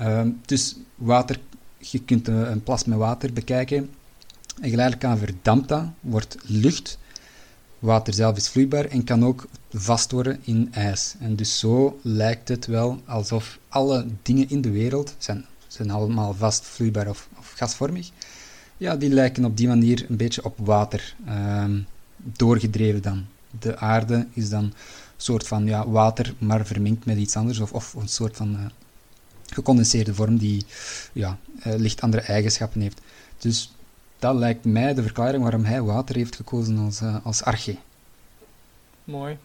Um, 0.00 0.40
dus 0.44 0.76
water, 0.94 1.40
je 1.78 1.98
kunt 2.04 2.28
een 2.28 2.62
plas 2.62 2.84
met 2.84 2.98
water 2.98 3.32
bekijken. 3.32 3.90
En 4.60 4.70
geleidelijk 4.70 5.04
aan 5.04 5.18
verdampt 5.18 5.68
dat, 5.68 5.84
wordt 6.00 6.36
lucht. 6.42 6.98
Water 7.78 8.14
zelf 8.14 8.36
is 8.36 8.48
vloeibaar 8.48 8.84
en 8.84 9.04
kan 9.04 9.24
ook 9.24 9.48
vast 9.72 10.10
worden 10.10 10.40
in 10.44 10.68
ijs. 10.72 11.14
En 11.18 11.36
dus 11.36 11.58
zo 11.58 11.98
lijkt 12.02 12.48
het 12.48 12.66
wel 12.66 13.00
alsof 13.04 13.58
alle 13.68 14.06
dingen 14.22 14.48
in 14.48 14.60
de 14.60 14.70
wereld 14.70 15.14
zijn, 15.18 15.44
zijn 15.66 15.90
allemaal 15.90 16.34
vast, 16.34 16.64
vloeibaar 16.64 17.08
of 17.08 17.28
gasvormig. 17.60 18.10
Ja, 18.76 18.96
die 18.96 19.10
lijken 19.10 19.44
op 19.44 19.56
die 19.56 19.68
manier 19.68 20.06
een 20.08 20.16
beetje 20.16 20.44
op 20.44 20.58
water. 20.58 21.14
Um, 21.28 21.86
doorgedreven 22.16 23.02
dan. 23.02 23.26
De 23.60 23.76
aarde 23.76 24.26
is 24.32 24.48
dan 24.48 24.64
een 24.64 24.72
soort 25.16 25.46
van 25.46 25.64
ja, 25.64 25.88
water, 25.88 26.34
maar 26.38 26.66
vermengd 26.66 27.04
met 27.04 27.16
iets 27.16 27.36
anders, 27.36 27.58
of, 27.58 27.72
of 27.72 27.94
een 27.94 28.08
soort 28.08 28.36
van 28.36 28.52
uh, 28.52 28.66
gecondenseerde 29.46 30.14
vorm 30.14 30.36
die 30.36 30.64
ja, 31.12 31.38
uh, 31.66 31.74
licht 31.76 32.00
andere 32.00 32.22
eigenschappen 32.22 32.80
heeft. 32.80 33.00
Dus 33.38 33.72
dat 34.18 34.34
lijkt 34.34 34.64
mij 34.64 34.94
de 34.94 35.02
verklaring 35.02 35.42
waarom 35.42 35.64
hij 35.64 35.82
water 35.82 36.16
heeft 36.16 36.36
gekozen 36.36 36.78
als, 36.78 37.00
uh, 37.00 37.16
als 37.22 37.42
arche. 37.42 37.76
Mooi. 39.04 39.38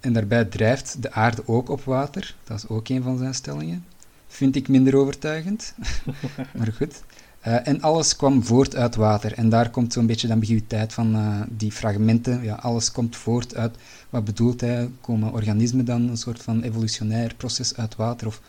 En 0.00 0.12
daarbij 0.12 0.44
drijft 0.44 1.02
de 1.02 1.12
aarde 1.12 1.42
ook 1.46 1.68
op 1.68 1.84
water. 1.84 2.34
Dat 2.44 2.56
is 2.56 2.68
ook 2.68 2.88
een 2.88 3.02
van 3.02 3.18
zijn 3.18 3.34
stellingen. 3.34 3.84
Vind 4.28 4.56
ik 4.56 4.68
minder 4.68 4.96
overtuigend. 4.96 5.74
maar 6.58 6.72
goed. 6.76 7.02
Uh, 7.46 7.68
en 7.68 7.80
alles 7.80 8.16
kwam 8.16 8.44
voort 8.44 8.76
uit 8.76 8.94
water. 8.94 9.32
En 9.32 9.48
daar 9.48 9.70
komt 9.70 9.92
zo'n 9.92 10.06
beetje 10.06 10.26
de 10.26 10.32
ambiguïteit 10.32 10.92
van 10.92 11.16
uh, 11.16 11.40
die 11.48 11.72
fragmenten. 11.72 12.42
Ja, 12.42 12.54
alles 12.54 12.92
komt 12.92 13.16
voort 13.16 13.54
uit. 13.54 13.76
Wat 14.10 14.24
bedoelt 14.24 14.60
hij? 14.60 14.90
Komen 15.00 15.32
organismen 15.32 15.84
dan 15.84 16.08
een 16.08 16.16
soort 16.16 16.42
van 16.42 16.62
evolutionair 16.62 17.34
proces 17.34 17.76
uit 17.76 17.96
water? 17.96 18.26
Of 18.26 18.40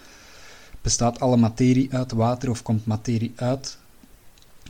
bestaat 0.82 1.20
alle 1.20 1.38
materie 1.38 1.94
uit 1.94 2.12
water? 2.12 2.50
Of 2.50 2.62
komt 2.64 2.86
materie 2.86 3.34
uit 3.36 3.78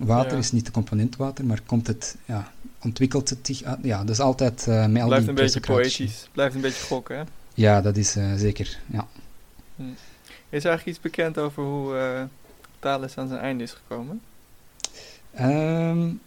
water? 0.03 0.31
Ja. 0.31 0.37
Is 0.37 0.51
niet 0.51 0.65
de 0.65 0.71
component 0.71 1.15
water, 1.15 1.45
maar 1.45 1.61
komt 1.65 1.87
het, 1.87 2.15
ja, 2.25 2.51
ontwikkelt 2.81 3.29
het 3.29 3.39
zich 3.41 3.63
uit? 3.63 3.79
Ja, 3.81 3.99
dat 3.99 4.09
is 4.09 4.19
altijd 4.19 4.65
uh, 4.69 4.85
met 4.85 5.01
al 5.01 5.07
Blijft 5.07 5.27
een 5.27 5.35
beetje 5.35 5.59
poëtisch. 5.59 6.29
Blijft 6.31 6.55
een 6.55 6.61
beetje 6.61 6.83
gokken, 6.83 7.17
hè? 7.17 7.23
Ja, 7.53 7.81
dat 7.81 7.97
is 7.97 8.17
zeker, 8.35 8.79
ja. 8.85 9.07
Hm. 9.75 9.83
Is 10.49 10.63
er 10.63 10.69
eigenlijk 10.69 10.85
iets 10.85 10.99
bekend 10.99 11.37
over 11.37 11.63
hoe 11.63 12.27
Thales 12.81 13.17
aan 13.17 13.27
zijn 13.27 13.39
einde 13.39 13.63
is 13.63 13.71
gekomen? 13.73 14.21
Um, 15.39 16.21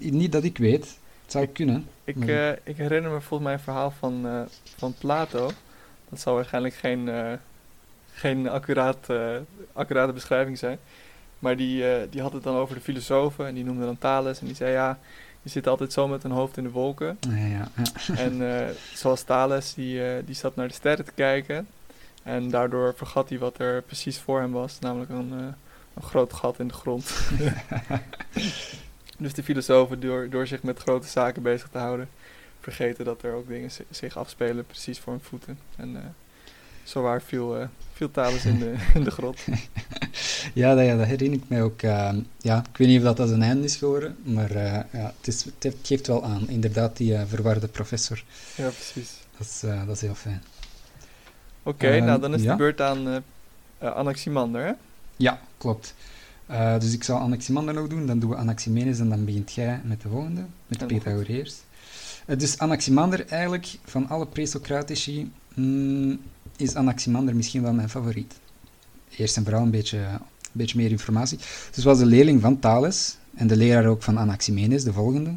niet 0.00 0.32
dat 0.32 0.44
ik 0.44 0.58
weet. 0.58 0.98
Het 1.22 1.32
zou 1.32 1.46
kunnen. 1.46 1.88
Ik, 2.04 2.16
uh, 2.16 2.50
ik 2.50 2.76
herinner 2.76 3.10
me 3.10 3.20
volgens 3.20 3.42
mij 3.42 3.52
een 3.52 3.64
verhaal 3.64 3.90
van, 3.90 4.26
uh, 4.26 4.40
van 4.76 4.94
Plato. 4.98 5.50
Dat 6.08 6.20
zal 6.20 6.34
waarschijnlijk 6.34 6.74
geen, 6.74 7.06
uh, 7.06 7.32
geen 8.12 8.48
accuraat, 8.48 9.06
accurate 9.72 10.12
beschrijving 10.12 10.58
zijn. 10.58 10.78
Maar 11.38 11.56
die, 11.56 12.08
die 12.10 12.20
had 12.20 12.32
het 12.32 12.42
dan 12.42 12.56
over 12.56 12.74
de 12.74 12.80
filosofen 12.80 13.46
en 13.46 13.54
die 13.54 13.64
noemde 13.64 13.84
dan 13.84 13.98
Thales. 13.98 14.40
En 14.40 14.46
die 14.46 14.54
zei 14.54 14.72
ja, 14.72 14.98
je 15.42 15.50
zit 15.50 15.66
altijd 15.66 15.92
zo 15.92 16.08
met 16.08 16.24
een 16.24 16.30
hoofd 16.30 16.56
in 16.56 16.62
de 16.62 16.70
wolken. 16.70 17.18
Ja, 17.20 17.36
ja, 17.36 17.68
ja. 17.76 18.16
En 18.16 18.74
zoals 18.94 19.22
Thales, 19.22 19.74
die, 19.74 20.24
die 20.24 20.34
zat 20.34 20.56
naar 20.56 20.68
de 20.68 20.74
sterren 20.74 21.04
te 21.04 21.12
kijken. 21.12 21.66
En 22.24 22.50
daardoor 22.50 22.94
vergat 22.96 23.28
hij 23.28 23.38
wat 23.38 23.58
er 23.58 23.82
precies 23.82 24.18
voor 24.18 24.40
hem 24.40 24.52
was, 24.52 24.78
namelijk 24.78 25.10
een, 25.10 25.32
uh, 25.32 25.46
een 25.94 26.02
groot 26.02 26.32
gat 26.32 26.58
in 26.58 26.68
de 26.68 26.74
grond. 26.74 27.10
dus 29.18 29.34
de 29.34 29.42
filosofen, 29.42 30.00
door, 30.00 30.28
door 30.30 30.46
zich 30.46 30.62
met 30.62 30.78
grote 30.78 31.08
zaken 31.08 31.42
bezig 31.42 31.68
te 31.68 31.78
houden, 31.78 32.08
vergeten 32.60 33.04
dat 33.04 33.22
er 33.22 33.34
ook 33.34 33.48
dingen 33.48 33.70
zich 33.90 34.16
afspelen 34.16 34.66
precies 34.66 34.98
voor 34.98 35.12
hun 35.12 35.22
voeten. 35.22 35.58
En 35.76 35.90
uh, 35.90 35.98
zo 36.82 37.02
waar 37.02 37.22
viel, 37.22 37.60
uh, 37.60 37.66
viel 37.92 38.10
Thales 38.10 38.44
in 38.44 38.58
de, 38.58 38.74
in 38.94 39.04
de 39.04 39.10
grot. 39.10 39.40
ja, 40.54 40.74
dat, 40.74 40.84
ja, 40.84 40.96
dat 40.96 41.06
herinner 41.06 41.38
ik 41.38 41.48
mij 41.48 41.62
ook. 41.62 41.82
Uh, 41.82 42.12
ja, 42.38 42.64
ik 42.70 42.76
weet 42.76 42.88
niet 42.88 42.98
of 42.98 43.04
dat 43.04 43.20
als 43.20 43.30
een 43.30 43.42
einde 43.42 43.64
is 43.64 43.76
geworden, 43.76 44.16
maar 44.22 44.52
ja, 44.56 45.14
het, 45.16 45.26
is, 45.26 45.44
het, 45.58 45.76
geeft 45.82 46.06
wel 46.06 46.24
aan. 46.24 46.48
Inderdaad, 46.48 46.96
die 46.96 47.18
verwarde 47.26 47.68
professor. 47.68 48.24
Ja, 48.54 48.68
precies. 48.68 49.10
Dat 49.38 49.46
is, 49.46 49.60
dat 49.86 49.96
is 49.96 50.00
heel 50.00 50.14
fijn. 50.14 50.42
Oké, 51.66 51.86
okay, 51.86 51.98
nou 51.98 52.20
dan 52.20 52.34
is 52.34 52.42
ja. 52.42 52.50
de 52.50 52.56
beurt 52.56 52.80
aan 52.80 53.08
uh, 53.08 53.16
Anaximander, 53.78 54.64
hè? 54.64 54.72
Ja, 55.16 55.40
klopt. 55.58 55.94
Uh, 56.50 56.78
dus 56.78 56.92
ik 56.92 57.04
zal 57.04 57.18
Anaximander 57.18 57.74
nog 57.74 57.88
doen, 57.88 58.06
dan 58.06 58.18
doen 58.18 58.30
we 58.30 58.36
Anaximenes 58.36 58.98
en 58.98 59.08
dan 59.08 59.24
begint 59.24 59.52
jij 59.52 59.80
met 59.84 60.02
de 60.02 60.08
volgende, 60.08 60.44
met 60.66 60.78
de 60.78 60.86
Pythagoreërs. 60.86 61.54
Uh, 62.26 62.38
dus 62.38 62.58
Anaximander, 62.58 63.26
eigenlijk 63.26 63.78
van 63.84 64.08
alle 64.08 64.26
presocratici, 64.26 65.30
mm, 65.54 66.20
is 66.56 66.74
Anaximander 66.74 67.36
misschien 67.36 67.62
wel 67.62 67.72
mijn 67.72 67.88
favoriet. 67.88 68.34
Eerst 69.16 69.36
en 69.36 69.44
vooral 69.44 69.62
een 69.62 69.70
beetje, 69.70 69.98
een 69.98 70.20
beetje 70.52 70.78
meer 70.78 70.90
informatie. 70.90 71.38
Dus 71.74 71.84
was 71.84 71.98
de 71.98 72.06
leerling 72.06 72.40
van 72.40 72.58
Thales 72.58 73.16
en 73.34 73.46
de 73.46 73.56
leraar 73.56 73.86
ook 73.86 74.02
van 74.02 74.18
Anaximenes, 74.18 74.84
de 74.84 74.92
volgende. 74.92 75.34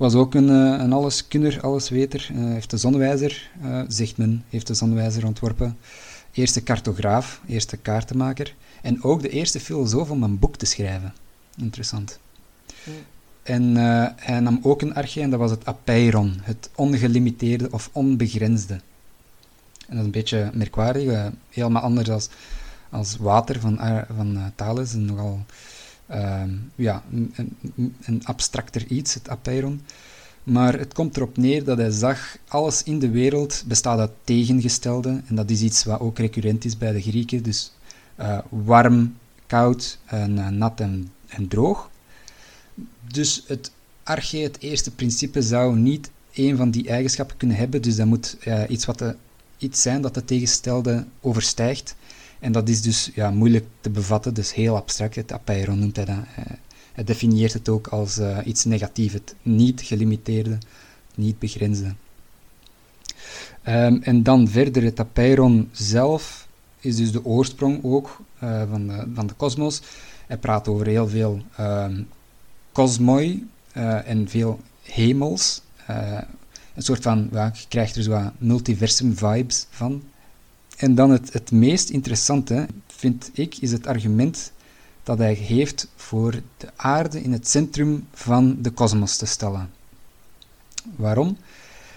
Was 0.00 0.14
ook 0.14 0.34
een, 0.34 0.48
uh, 0.48 0.78
een 0.78 0.92
alleskunner, 0.92 1.60
allesweter. 1.60 2.30
Uh, 2.32 2.44
heeft 2.44 2.70
de 2.70 2.76
zonwijzer, 2.76 3.50
uh, 3.64 3.82
zegt 3.88 4.16
men, 4.16 4.44
heeft 4.48 4.66
de 4.66 4.74
zonwijzer 4.74 5.26
ontworpen. 5.26 5.78
Eerste 6.32 6.62
cartograaf, 6.62 7.40
eerste 7.46 7.76
kaartenmaker. 7.76 8.54
En 8.82 9.02
ook 9.02 9.22
de 9.22 9.28
eerste 9.28 9.60
filosoof 9.60 10.10
om 10.10 10.22
een 10.22 10.38
boek 10.38 10.56
te 10.56 10.66
schrijven. 10.66 11.14
Interessant. 11.56 12.18
Mm. 12.84 12.94
En 13.42 13.76
hij 14.16 14.40
nam 14.40 14.60
ook 14.62 14.82
een 14.82 14.94
arche 14.94 15.20
en 15.20 15.30
dat 15.30 15.38
was 15.38 15.50
het 15.50 15.66
apeiron, 15.66 16.38
het 16.42 16.70
ongelimiteerde 16.74 17.68
of 17.70 17.90
onbegrensde. 17.92 18.74
En 19.88 19.96
dat 19.96 19.98
is 19.98 20.04
een 20.04 20.10
beetje 20.10 20.50
merkwaardig, 20.54 21.30
helemaal 21.50 21.82
anders 21.82 22.10
als, 22.10 22.28
als 22.90 23.16
water 23.16 23.60
van, 23.60 23.78
van 24.16 24.52
Thales, 24.54 24.92
een 24.92 25.04
nogal 25.04 25.44
Ehm, 26.10 26.50
ja, 26.74 27.02
een, 28.04 28.20
abstracter 28.24 28.86
iets, 28.86 29.14
het 29.14 29.28
apeiron. 29.28 29.80
Maar 30.42 30.78
het 30.78 30.94
komt 30.94 31.16
erop 31.16 31.36
neer 31.36 31.64
dat 31.64 31.78
hij 31.78 31.90
zag, 31.90 32.36
alles 32.48 32.82
in 32.82 32.98
de 32.98 33.10
wereld 33.10 33.64
bestaat 33.66 33.98
uit 33.98 34.10
tegengestelde. 34.24 35.22
En 35.26 35.34
dat 35.34 35.50
is 35.50 35.62
iets 35.62 35.84
wat 35.84 36.00
ook 36.00 36.18
recurrent 36.18 36.64
is 36.64 36.78
bij 36.78 36.92
de 36.92 37.00
Grieken. 37.02 37.42
Dus 37.42 37.72
uh, 38.20 38.38
warm, 38.48 39.16
koud, 39.46 39.98
en, 40.04 40.36
uh, 40.36 40.48
nat 40.48 40.80
en, 40.80 41.10
en, 41.26 41.48
droog. 41.48 41.90
Dus 43.12 43.44
het 43.46 43.70
arche, 44.02 44.38
het 44.38 44.60
eerste 44.60 44.90
principe, 44.90 45.42
zou 45.42 45.76
niet 45.76 46.10
een 46.34 46.56
van 46.56 46.70
die 46.70 46.88
eigenschappen 46.88 47.36
kunnen 47.36 47.56
hebben. 47.56 47.82
Dus 47.82 47.96
dat 47.96 48.06
moet 48.06 48.36
uh, 48.46 48.62
iets, 48.68 48.84
wat 48.84 48.98
de, 48.98 49.16
iets 49.58 49.82
zijn 49.82 50.02
dat 50.02 50.14
de 50.14 50.24
tegenstelde 50.24 51.04
overstijgt. 51.20 51.94
En 52.40 52.52
dat 52.52 52.68
is 52.68 52.82
dus 52.82 53.10
ja, 53.14 53.30
moeilijk 53.30 53.66
te 53.80 53.90
bevatten, 53.90 54.34
dus 54.34 54.54
heel 54.54 54.76
abstract. 54.76 55.14
Het 55.14 55.32
apeiron 55.32 55.78
noemt 55.78 55.96
hij 55.96 56.04
dat. 56.04 56.16
Hij 56.92 57.04
definieert 57.04 57.52
het 57.52 57.68
ook 57.68 57.86
als 57.86 58.18
uh, 58.18 58.38
iets 58.44 58.64
negatiefs, 58.64 59.12
het 59.12 59.34
niet 59.42 59.80
gelimiteerde, 59.80 60.58
niet 61.14 61.38
begrensde. 61.38 61.94
Um, 63.68 64.02
en 64.02 64.22
dan 64.22 64.48
verder, 64.48 64.82
het 64.82 65.00
apeiron 65.00 65.68
zelf 65.72 66.48
is 66.80 66.96
dus 66.96 67.12
de 67.12 67.24
oorsprong 67.24 67.84
ook 67.84 68.20
uh, 68.42 68.62
van, 68.70 68.86
de, 68.86 69.06
van 69.14 69.30
kosmos. 69.36 69.80
Hij 70.26 70.38
praat 70.38 70.68
over 70.68 70.86
heel 70.86 71.08
veel 71.08 71.42
um, 71.60 72.08
kosmoi 72.72 73.48
uh, 73.76 74.08
en 74.08 74.28
veel 74.28 74.60
hemels. 74.82 75.62
een 76.74 76.82
soort 76.82 77.02
van, 77.02 77.28
ja, 77.32 77.52
krijgt 77.68 77.96
er 77.96 78.02
zo 78.02 78.30
multiversum 78.38 79.16
vibes 79.16 79.66
van. 79.70 80.02
En 80.80 80.94
dan 80.94 81.10
het, 81.10 81.32
het 81.32 81.50
meest 81.50 81.90
interessante, 81.90 82.66
vind 82.86 83.30
ik, 83.32 83.56
is 83.56 83.72
het 83.72 83.86
argument 83.86 84.52
dat 85.02 85.18
hij 85.18 85.32
heeft 85.32 85.88
voor 85.96 86.42
de 86.56 86.68
aarde 86.76 87.22
in 87.22 87.32
het 87.32 87.48
centrum 87.48 88.06
van 88.12 88.62
de 88.62 88.70
kosmos 88.70 89.16
te 89.16 89.26
stellen. 89.26 89.70
Waarom? 90.96 91.36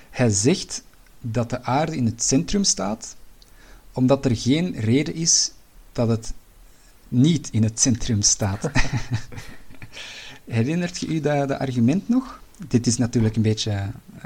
Hij 0.10 0.30
zegt 0.30 0.84
dat 1.22 1.50
de 1.50 1.64
aarde 1.64 1.96
in 1.96 2.06
het 2.06 2.24
centrum 2.24 2.64
staat, 2.64 3.16
omdat 3.94 4.26
er 4.26 4.36
geen 4.36 4.80
reden 4.80 5.14
is 5.14 5.52
dat 5.92 6.08
het 6.08 6.34
niet 7.08 7.50
in 7.52 7.64
het 7.64 7.80
centrum 7.80 8.22
staat. 8.22 8.70
Herinnert 10.46 11.00
je 11.00 11.08
u 11.08 11.20
dat, 11.20 11.48
dat 11.48 11.60
argument 11.60 12.10
nog? 12.10 12.40
Dit 12.68 12.88
is 12.88 12.98
natuurlijk 12.98 13.36
een 13.36 13.42
beetje 13.42 13.72
uh, 13.72 14.24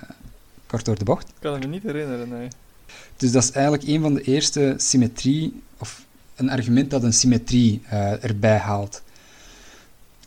kort 0.65 0.85
door 0.85 0.97
de 0.97 1.03
bocht. 1.03 1.27
Ik 1.27 1.35
kan 1.39 1.53
het 1.53 1.61
me 1.61 1.67
niet 1.67 1.83
herinneren, 1.83 2.29
nee. 2.29 2.47
Dus 3.17 3.31
dat 3.31 3.43
is 3.43 3.51
eigenlijk 3.51 3.87
een 3.87 4.01
van 4.01 4.13
de 4.13 4.21
eerste 4.21 4.73
symmetrie, 4.77 5.61
of 5.77 6.05
een 6.35 6.49
argument 6.49 6.89
dat 6.89 7.03
een 7.03 7.13
symmetrie 7.13 7.81
uh, 7.85 8.23
erbij 8.23 8.57
haalt. 8.57 9.01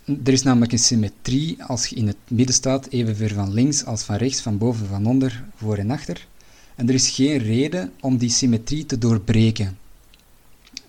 Er 0.04 0.32
is 0.32 0.42
namelijk 0.42 0.72
een 0.72 0.78
symmetrie 0.78 1.64
als 1.64 1.86
je 1.86 1.96
in 1.96 2.06
het 2.06 2.16
midden 2.28 2.54
staat, 2.54 2.86
evenveel 2.88 3.28
van 3.28 3.52
links 3.52 3.84
als 3.84 4.02
van 4.02 4.16
rechts, 4.16 4.40
van 4.40 4.58
boven, 4.58 4.86
van 4.86 5.06
onder, 5.06 5.44
voor 5.56 5.76
en 5.76 5.90
achter. 5.90 6.26
En 6.74 6.88
er 6.88 6.94
is 6.94 7.10
geen 7.10 7.38
reden 7.38 7.92
om 8.00 8.16
die 8.16 8.30
symmetrie 8.30 8.86
te 8.86 8.98
doorbreken. 8.98 9.78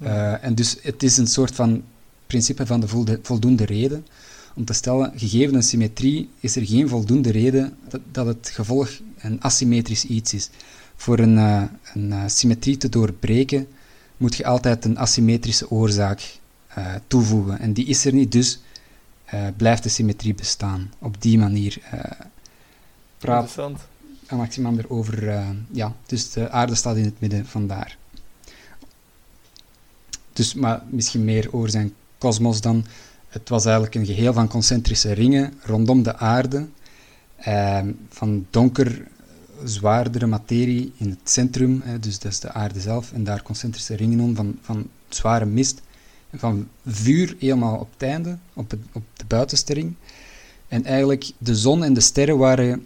Uh, 0.02 0.44
en 0.44 0.56
dus 0.56 0.78
het 0.82 1.04
is 1.04 1.18
een 1.18 1.28
soort 1.28 1.56
van 1.56 1.84
principe 2.28 2.66
van 2.66 2.80
de 2.80 3.20
voldoende 3.22 3.66
reden 3.66 4.06
om 4.56 4.66
te 4.66 4.74
stellen, 4.74 5.12
gegeven 5.16 5.56
een 5.56 5.64
symmetrie 5.64 6.30
is 6.40 6.56
er 6.56 6.66
geen 6.66 6.90
voldoende 6.90 7.32
reden 7.32 7.78
dat, 7.90 8.02
dat 8.12 8.26
het 8.26 8.50
gevolg 8.54 8.90
een 9.18 9.42
asymmetrisch 9.42 10.06
iets 10.06 10.34
is. 10.34 10.50
Voor 11.02 11.20
een, 11.20 11.38
uh, 11.38 11.64
een 11.94 12.10
uh, 12.10 12.24
symmetrie 12.28 12.78
te 12.78 12.90
doorbreken 12.90 13.68
moet 14.18 14.36
je 14.36 14.46
altijd 14.46 14.86
een 14.86 14.98
asymmetrische 14.98 15.72
oorzaak 15.72 16.40
uh, 16.78 16.96
toevoegen. 17.08 17.60
En 17.60 17.74
die 17.74 17.86
is 17.86 18.06
er 18.06 18.14
niet, 18.14 18.32
dus 18.32 18.60
blijft 19.58 19.84
de 19.84 19.90
symmetrie 19.90 20.34
bestaan. 20.34 20.94
Op 21.00 21.22
die 21.22 21.38
manier 21.38 21.78
praat 23.18 23.58
Anaximander 24.28 24.90
over... 24.90 25.44
ja, 25.72 25.96
dus 26.06 26.32
de 26.32 26.50
aarde 26.50 26.76
staat 26.76 26.96
in 26.96 27.04
het 27.04 27.20
midden, 27.20 27.46
vandaar. 27.46 27.98
Dus, 30.34 30.54
maar 30.54 30.82
misschien 30.90 31.24
meer 31.24 31.54
over 31.54 31.70
zijn 31.70 31.94
kosmos 32.18 32.62
dan. 32.62 32.86
Het 33.28 33.50
was 33.50 33.66
eigenlijk 33.66 33.96
een 33.96 34.06
geheel 34.06 34.34
van 34.34 34.48
concentrische 34.48 35.12
ringen 35.12 35.54
rondom 35.62 36.04
de 36.04 36.18
aarde, 36.18 36.68
eh, 37.42 37.80
van 38.10 38.46
donker, 38.50 39.08
zwaardere 39.64 40.28
materie 40.28 40.92
in 40.98 41.10
het 41.10 41.30
centrum, 41.30 41.82
eh, 41.82 41.94
dus 42.00 42.20
dat 42.20 42.32
is 42.32 42.40
de 42.40 42.52
aarde 42.52 42.80
zelf, 42.80 43.12
en 43.12 43.24
daar 43.24 43.44
concentrische 43.44 43.96
ringen 43.96 44.20
om 44.20 44.36
van, 44.36 44.58
van 44.62 44.88
zware 45.10 45.46
mist, 45.46 45.82
van 46.34 46.68
vuur 46.86 47.36
helemaal 47.40 47.78
op 47.78 47.90
het 47.94 48.04
einde, 48.04 48.38
op, 48.54 48.74
op 48.92 49.04
de 49.16 49.26
buitenste 49.28 49.74
ring. 49.74 49.96
En 50.68 50.86
eigenlijk 50.86 51.32
de 51.38 51.56
zon 51.56 51.84
en 51.84 51.94
de 51.94 52.00
sterren 52.00 52.38
waren 52.38 52.86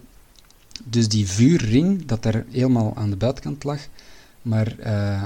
dus 0.84 1.08
die 1.08 1.28
vuurring 1.28 2.06
dat 2.06 2.22
daar 2.22 2.44
helemaal 2.50 2.92
aan 2.96 3.10
de 3.10 3.16
buitenkant 3.16 3.64
lag, 3.64 3.80
maar 4.42 4.76
uh, 4.78 5.22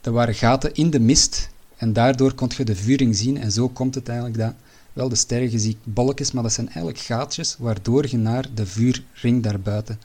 er 0.00 0.12
waren 0.12 0.34
gaten 0.34 0.74
in 0.74 0.90
de 0.90 1.00
mist 1.00 1.50
en 1.76 1.92
daardoor 1.92 2.34
kon 2.34 2.50
je 2.56 2.64
de 2.64 2.76
vuring 2.76 3.16
zien 3.16 3.38
en 3.38 3.52
zo 3.52 3.68
komt 3.68 3.94
het 3.94 4.08
eigenlijk 4.08 4.38
dat 4.38 4.54
wel 4.92 5.08
de 5.08 5.14
sterren 5.14 5.50
je 5.50 5.58
ziet 5.58 5.78
bolletjes, 5.84 6.32
maar 6.32 6.42
dat 6.42 6.52
zijn 6.52 6.66
eigenlijk 6.66 6.98
gaatjes 6.98 7.56
waardoor 7.58 8.06
je 8.08 8.16
naar 8.16 8.46
de 8.54 8.66
vuurring 8.66 9.42
daarbuiten 9.42 9.98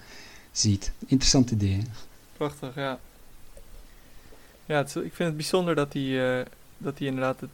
ziet. 0.60 0.92
Interessant 1.00 1.52
idee. 1.52 1.84
Prachtig, 2.38 2.76
ja. 2.76 3.00
Ja, 4.66 4.78
het, 4.78 4.88
ik 4.88 5.14
vind 5.14 5.18
het 5.18 5.36
bijzonder 5.36 5.76
dat 5.76 5.94
hij, 5.94 6.40
uh, 6.40 6.46
dat 6.78 6.98
hij 6.98 7.08
inderdaad 7.08 7.40
het, 7.40 7.50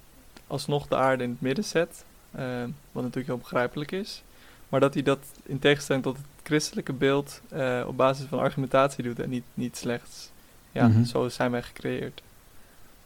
alsnog 0.48 0.88
de 0.88 0.96
aarde 0.96 1.24
in 1.24 1.30
het 1.30 1.42
midden 1.42 1.64
zet, 1.64 2.04
uh, 2.36 2.64
wat 2.92 3.04
natuurlijk 3.04 3.28
heel 3.28 3.38
begrijpelijk 3.38 3.92
is, 3.92 4.24
maar 4.70 4.80
dat 4.80 4.94
hij 4.94 5.04
dat 5.04 5.20
in 5.44 5.60
tegenstelling 5.60 6.04
tot 6.04 6.18
het 6.18 6.26
christelijke 6.44 6.94
beeld 6.94 7.42
uh, 7.54 7.84
op 7.88 7.98
basis 7.98 8.26
van 8.26 8.40
argumentatie 8.40 9.04
doet 9.04 9.20
en 9.20 9.30
niet, 9.30 9.44
niet 9.54 9.78
slechts, 9.78 10.30
ja, 10.72 10.88
mm 10.88 10.94
-hmm. 10.94 11.06
zo 11.06 11.30
zijn 11.30 11.52
wij 11.52 11.64
gecreëerd. 11.64 12.22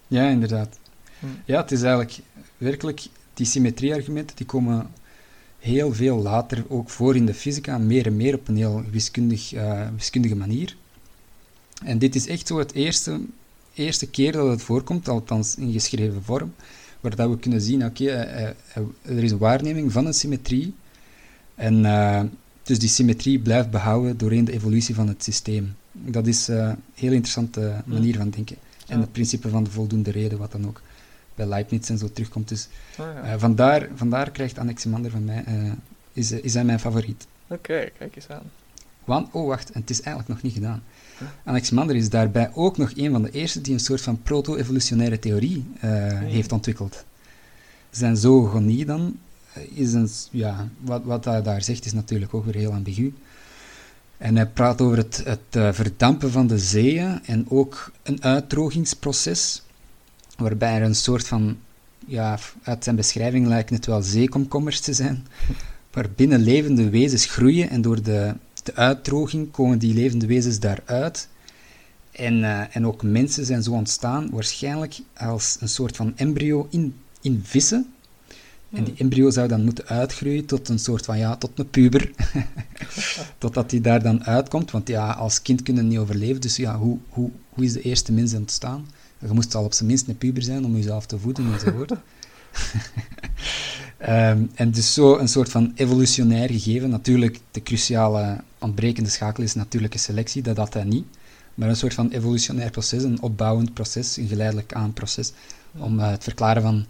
Ja, 0.08 0.27
inderdaad. 0.27 0.80
Ja, 1.46 1.62
het 1.62 1.72
is 1.72 1.82
eigenlijk 1.82 2.20
werkelijk, 2.58 3.08
die 3.34 3.46
symmetrieargumenten 3.46 4.36
die 4.36 4.46
komen 4.46 4.92
heel 5.60 5.94
veel 5.94 6.18
later 6.18 6.66
ook 6.68 6.90
voor 6.90 7.16
in 7.16 7.26
de 7.26 7.34
fysica, 7.34 7.78
meer 7.78 8.06
en 8.06 8.16
meer 8.16 8.36
op 8.36 8.48
een 8.48 8.58
heel 8.58 8.84
wiskundig, 8.92 9.54
uh, 9.54 9.88
wiskundige 9.96 10.36
manier. 10.36 10.76
En 11.84 11.98
dit 11.98 12.15
is 12.15 12.28
echt 12.28 12.48
zo 12.48 12.58
het 12.58 12.74
eerste, 12.74 13.20
eerste 13.74 14.10
keer 14.10 14.32
dat 14.32 14.50
het 14.50 14.62
voorkomt, 14.62 15.08
althans 15.08 15.56
in 15.56 15.72
geschreven 15.72 16.24
vorm, 16.24 16.54
waar 17.00 17.15
dat 17.15 17.30
we 17.30 17.38
kunnen 17.38 17.62
zien, 17.62 17.86
oké, 17.86 18.04
okay, 18.04 18.54
uh, 18.76 18.84
uh, 19.12 19.17
er 19.17 19.24
is 19.24 19.32
een 19.32 19.38
waarneming 19.38 19.91
van 19.91 20.06
een 20.06 20.13
symmetrie, 20.13 20.74
en 21.56 21.82
dus 22.63 22.80
die 22.80 22.89
symmetrie 22.89 23.39
blijft 23.39 23.70
behouden 23.70 24.17
doorheen 24.17 24.46
de 24.46 24.52
evolutie 24.52 24.96
van 24.96 25.08
het 25.08 25.24
systeem. 25.24 25.76
Dat 25.91 26.28
is 26.28 26.48
een 26.48 26.76
heel 26.93 27.12
interessante 27.12 27.82
manier 27.86 28.15
van 28.15 28.30
denken. 28.30 28.56
En 28.88 29.00
het 29.00 29.12
principe 29.12 29.50
van 29.50 29.63
de 29.63 29.70
voldoende 29.70 30.12
reden, 30.12 30.38
wat 30.38 30.52
dan 30.52 30.67
ook 30.67 30.82
bij 31.38 31.45
Leibniz 31.45 31.89
en 31.89 31.97
zo 31.97 32.12
terugkomt. 32.12 32.47
Dus 32.47 32.67
oh, 33.00 33.06
ja. 33.23 33.34
uh, 33.34 33.39
vandaar, 33.39 33.88
vandaar 33.95 34.32
krijgt 34.32 34.58
Anaximander 34.58 35.12
van 35.12 35.26
mij, 35.26 35.43
uh, 35.47 35.71
is, 36.13 36.32
is 36.32 36.54
hij 36.54 36.63
mijn 36.63 36.80
favoriet. 36.80 37.28
Oké, 37.47 37.71
okay, 37.71 37.91
kijk 37.97 38.15
eens 38.15 38.30
aan. 38.30 38.52
Want, 39.06 39.28
oh 39.32 39.47
wacht, 39.47 39.73
het 39.73 39.89
is 39.89 40.02
eigenlijk 40.02 40.28
nog 40.28 40.41
niet 40.41 40.54
gedaan. 40.54 40.84
Anaximander 41.43 41.95
is 41.95 42.10
daarbij 42.10 42.52
ook 42.54 42.78
nog 42.78 42.91
een 42.95 43.12
van 43.12 43.21
de 43.23 43.32
eerste 43.32 43.62
die 43.62 43.73
een 43.73 43.80
soort 43.80 44.02
van 44.02 44.21
proto-evolutionaire 44.21 45.19
theorie 45.19 45.65
uh, 45.76 45.82
nee. 45.82 46.32
heeft 46.32 46.52
ontwikkeld. 46.52 47.06
Zijn 47.89 48.17
zoogonie 48.17 48.86
dan 48.86 49.17
is 49.73 49.93
een, 49.93 50.10
ja, 50.32 50.67
wat, 50.80 51.04
wat 51.04 51.26
hij 51.26 51.41
daar 51.41 51.62
zegt 51.62 51.86
is 51.86 51.93
natuurlijk 51.93 52.34
ook 52.34 52.45
weer 52.45 52.56
heel 52.56 52.73
ambigu. 52.73 53.13
En 54.17 54.36
hij 54.36 54.47
praat 54.47 54.82
over 54.82 54.97
het, 54.97 55.21
het 55.26 55.76
verdampen 55.76 56.32
van 56.32 56.47
de 56.47 56.60
zeeën 56.60 57.26
en 57.26 57.45
ook 57.50 57.91
een 58.04 58.23
uitdrogingsproces 58.23 59.62
waarbij 60.38 60.76
er 60.76 60.82
een 60.82 60.95
soort 60.95 61.28
van, 61.28 61.58
ja, 62.06 62.39
uit 62.63 62.84
zijn 62.84 62.95
beschrijving 62.95 63.47
lijkt 63.47 63.69
het 63.69 63.86
wel 63.86 64.02
zeekomkommers 64.02 64.80
te 64.80 64.93
zijn, 64.93 65.28
waarbinnen 65.91 66.39
levende 66.39 66.89
wezens 66.89 67.26
groeien 67.26 67.69
en 67.69 67.82
door 67.82 68.02
de, 68.02 68.34
de 68.63 68.76
uitdroging 68.76 69.52
komen 69.52 69.80
die 69.80 69.93
levende 69.93 70.26
wezens 70.26 70.60
daaruit. 70.60 71.28
En, 72.12 72.34
uh, 72.34 72.76
en 72.76 72.88
ook 72.88 73.04
mensen 73.04 73.45
zijn 73.45 73.63
zo 73.63 73.71
ontstaan, 73.71 74.30
waarschijnlijk 74.32 75.00
als 75.17 75.58
een 75.60 75.69
soort 75.69 75.95
van 75.95 76.13
embryo 76.15 76.67
in, 76.69 76.95
in 77.21 77.41
vissen. 77.43 77.91
En 78.71 78.84
die 78.84 78.93
embryo 78.97 79.30
zou 79.30 79.47
dan 79.47 79.63
moeten 79.63 79.86
uitgroeien 79.88 80.45
tot 80.45 80.69
een 80.69 80.80
soort 80.80 81.06
van, 81.06 81.17
ja, 81.17 81.36
tot 81.36 81.52
een 81.56 81.69
puber. 81.69 82.12
Totdat 83.38 83.69
die 83.69 83.82
daar 83.82 84.04
dan 84.04 84.23
uitkomt, 84.23 84.71
want 84.71 84.88
ja, 84.88 85.12
als 85.12 85.41
kind 85.41 85.62
kunnen 85.62 85.88
niet 85.88 85.97
overleven, 85.97 86.41
dus 86.41 86.56
ja, 86.56 86.78
hoe, 86.78 86.97
hoe, 87.10 87.32
hoe 87.50 87.63
is 87.63 87.73
de 87.73 87.82
eerste 87.82 88.12
mens 88.12 88.34
ontstaan? 88.34 88.88
Je 89.19 89.34
moest 89.34 89.56
al 89.56 89.63
op 89.63 89.73
zijn 89.73 89.88
minst 89.88 90.08
een 90.08 90.17
puber 90.17 90.43
zijn 90.43 90.65
om 90.65 90.75
jezelf 90.75 91.06
te 91.06 91.19
voeden 91.19 91.53
enzovoort. 91.53 91.91
um, 91.91 91.97
en 94.56 94.71
dus 94.71 94.93
zo 94.93 95.17
een 95.17 95.27
soort 95.27 95.49
van 95.49 95.71
evolutionair 95.75 96.49
gegeven. 96.49 96.89
Natuurlijk, 96.89 97.39
de 97.51 97.63
cruciale 97.63 98.41
ontbrekende 98.60 99.10
schakel 99.10 99.43
is 99.43 99.53
natuurlijke 99.53 99.97
selectie, 99.97 100.41
dat 100.41 100.58
had 100.58 100.73
hij 100.73 100.84
niet. 100.84 101.06
Maar 101.53 101.69
een 101.69 101.75
soort 101.75 101.93
van 101.93 102.10
evolutionair 102.10 102.71
proces, 102.71 103.03
een 103.03 103.21
opbouwend 103.21 103.73
proces, 103.73 104.17
een 104.17 104.27
geleidelijk 104.27 104.73
aan 104.73 104.93
proces, 104.93 105.32
om 105.77 105.99
uh, 105.99 106.10
het 106.10 106.23
verklaren 106.23 106.62
van 106.62 106.86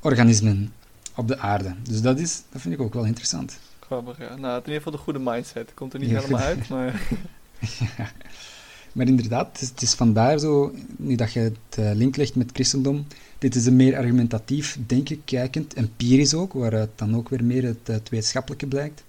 organismen 0.00 0.72
op 1.14 1.28
de 1.28 1.38
aarde. 1.38 1.74
Dus 1.82 2.00
dat, 2.00 2.18
is, 2.18 2.42
dat 2.52 2.60
vind 2.60 2.74
ik 2.74 2.80
ook 2.80 2.94
wel 2.94 3.04
interessant. 3.04 3.58
Grappig, 3.80 4.18
ja. 4.18 4.36
Nou, 4.36 4.52
in 4.52 4.58
ieder 4.58 4.74
geval 4.74 4.92
de 4.92 4.98
goede 4.98 5.18
mindset. 5.18 5.74
Komt 5.74 5.92
er 5.92 5.98
niet 5.98 6.10
ja, 6.10 6.20
helemaal 6.20 6.40
uit, 6.40 6.68
maar... 6.74 7.02
ja. 7.78 8.10
Maar 8.96 9.06
inderdaad, 9.06 9.60
het 9.60 9.60
is, 9.82 9.88
het 9.88 9.94
vandaar 9.94 10.38
zo, 10.38 10.74
nu 10.96 11.14
dat 11.14 11.32
je 11.32 11.40
het 11.40 11.78
uh, 11.78 11.90
link 11.94 12.16
legt 12.16 12.34
met 12.34 12.50
christendom, 12.52 13.06
dit 13.38 13.54
is 13.54 13.66
een 13.66 13.76
meer 13.76 13.96
argumentatief, 13.96 14.78
denk 14.86 15.08
ik, 15.08 15.20
kijkend, 15.24 15.74
empirisch 15.74 16.34
ook, 16.34 16.52
waaruit 16.52 16.90
dan 16.94 17.16
ook 17.16 17.28
weer 17.28 17.44
meer 17.44 17.64
het, 17.64 17.86
het 17.86 18.08
wetenschappelijke 18.08 18.66
blijkt. 18.66 19.04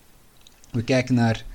We 0.71 0.83
kijken 0.83 1.15
naar, 1.15 1.45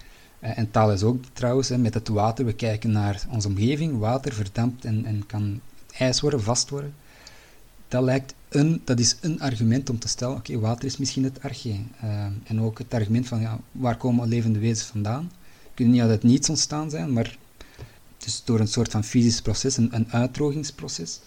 uh, 0.41 0.59
en 0.59 0.71
taal 0.71 0.93
is 0.93 1.03
ook 1.03 1.25
trouwens, 1.33 1.69
met 1.69 1.95
het 1.95 2.09
water, 2.09 2.45
we 2.45 2.53
kijken 2.53 2.91
naar 2.91 3.23
onze 3.31 3.49
omgeving, 3.49 3.99
water 3.99 4.33
verdampt 4.33 4.85
en, 4.85 5.05
en 5.05 5.27
kan 5.27 5.61
ijs 5.99 6.21
worden, 6.21 6.43
vast 6.43 6.71
worden. 6.71 6.95
Dat, 7.89 8.03
lijkt 8.03 8.35
een, 8.49 8.81
dat 8.85 8.99
is 8.99 9.17
een 9.21 9.41
argument 9.41 9.91
om 9.91 9.99
te 9.99 10.09
stellen, 10.09 10.37
oké, 10.37 10.59
water 10.59 10.85
is 10.85 10.97
misschien 10.97 11.25
het 11.25 11.43
arche. 11.43 11.75
Uh, 12.05 12.25
en 12.45 12.61
ook 12.61 12.79
het 12.79 12.95
argument 12.95 13.29
van, 13.29 13.41
ja, 13.41 13.61
waar 13.73 13.97
komen 13.97 14.29
levende 14.29 14.59
wezens 14.59 14.89
vandaan? 14.89 15.31
Kunnen 15.75 15.95
niet 15.95 16.03
uit 16.03 16.23
niets 16.23 16.49
ontstaan 16.49 16.91
zijn, 16.91 17.13
maar 17.13 17.39
dus 18.25 18.43
door 18.45 18.61
een 18.61 18.69
soort 18.69 18.91
van 18.91 19.05
fysisch 19.05 19.41
proces, 19.41 19.77
een, 19.77 19.89
een 19.93 20.13
uitdrogingsproces, 20.13 21.21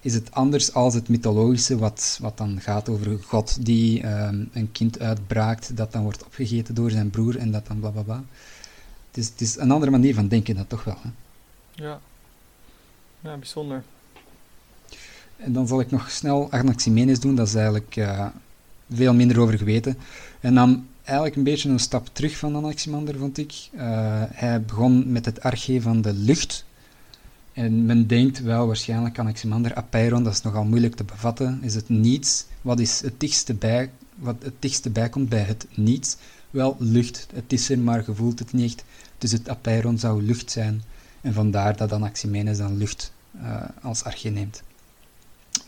is 0.00 0.14
het 0.14 0.32
anders 0.32 0.72
als 0.72 0.94
het 0.94 1.08
mythologische, 1.08 1.78
wat, 1.78 2.18
wat 2.20 2.36
dan 2.38 2.60
gaat 2.60 2.88
over 2.88 3.18
God 3.22 3.64
die 3.66 4.06
um, 4.06 4.48
een 4.52 4.72
kind 4.72 5.00
uitbraakt, 5.00 5.76
dat 5.76 5.92
dan 5.92 6.02
wordt 6.02 6.24
opgegeten 6.24 6.74
door 6.74 6.90
zijn 6.90 7.10
broer 7.10 7.36
en 7.36 7.50
dat 7.50 7.66
dan 7.66 7.80
blablabla. 7.80 8.14
Bla, 8.14 8.22
bla. 8.22 8.26
Het, 9.08 9.16
is, 9.16 9.28
het 9.28 9.40
is 9.40 9.56
een 9.56 9.70
andere 9.70 9.90
manier 9.90 10.14
van 10.14 10.28
denken, 10.28 10.56
dat 10.56 10.68
toch 10.68 10.84
wel. 10.84 10.96
Hè? 11.00 11.10
Ja. 11.84 12.00
ja, 13.20 13.36
bijzonder. 13.36 13.82
En 15.36 15.52
dan 15.52 15.66
zal 15.66 15.80
ik 15.80 15.90
nog 15.90 16.10
snel 16.10 16.50
Anaximenes 16.50 17.20
doen, 17.20 17.34
dat 17.34 17.46
is 17.46 17.54
eigenlijk 17.54 17.96
uh, 17.96 18.26
veel 18.92 19.14
minder 19.14 19.40
over 19.40 19.58
geweten. 19.58 19.98
En 20.40 20.54
dan 20.54 20.86
eigenlijk 21.08 21.36
een 21.36 21.42
beetje 21.42 21.68
een 21.68 21.78
stap 21.78 22.08
terug 22.12 22.36
van 22.36 22.56
Anaximander, 22.56 23.18
vond 23.18 23.38
ik. 23.38 23.68
Uh, 23.74 23.80
hij 24.28 24.62
begon 24.62 25.12
met 25.12 25.24
het 25.24 25.40
arche 25.40 25.80
van 25.80 26.02
de 26.02 26.12
lucht. 26.12 26.64
En 27.52 27.86
men 27.86 28.06
denkt 28.06 28.42
wel 28.42 28.66
waarschijnlijk 28.66 29.18
Anaximander, 29.18 29.74
apeiron, 29.74 30.22
dat 30.22 30.32
is 30.32 30.42
nogal 30.42 30.64
moeilijk 30.64 30.94
te 30.94 31.04
bevatten. 31.04 31.58
Is 31.62 31.74
het 31.74 31.88
niets? 31.88 32.44
Wat 32.62 32.80
is 32.80 33.00
het 33.00 33.20
dichtste 33.20 33.54
bij, 33.54 33.90
wat 34.14 34.36
het 34.42 34.54
dichtste 34.58 34.90
bijkomt 34.90 35.28
bij 35.28 35.42
het 35.42 35.66
niets? 35.74 36.16
Wel, 36.50 36.76
lucht. 36.78 37.26
Het 37.32 37.52
is 37.52 37.70
er, 37.70 37.78
maar 37.78 38.02
je 38.06 38.14
voelt 38.14 38.38
het 38.38 38.52
niet. 38.52 38.84
Dus 39.18 39.32
het 39.32 39.48
apeiron 39.48 39.98
zou 39.98 40.22
lucht 40.22 40.50
zijn. 40.50 40.82
En 41.20 41.32
vandaar 41.32 41.76
dat 41.76 41.92
Anaximenes 41.92 42.58
dan 42.58 42.76
lucht 42.76 43.12
uh, 43.42 43.62
als 43.82 44.04
arche 44.04 44.28
neemt. 44.28 44.62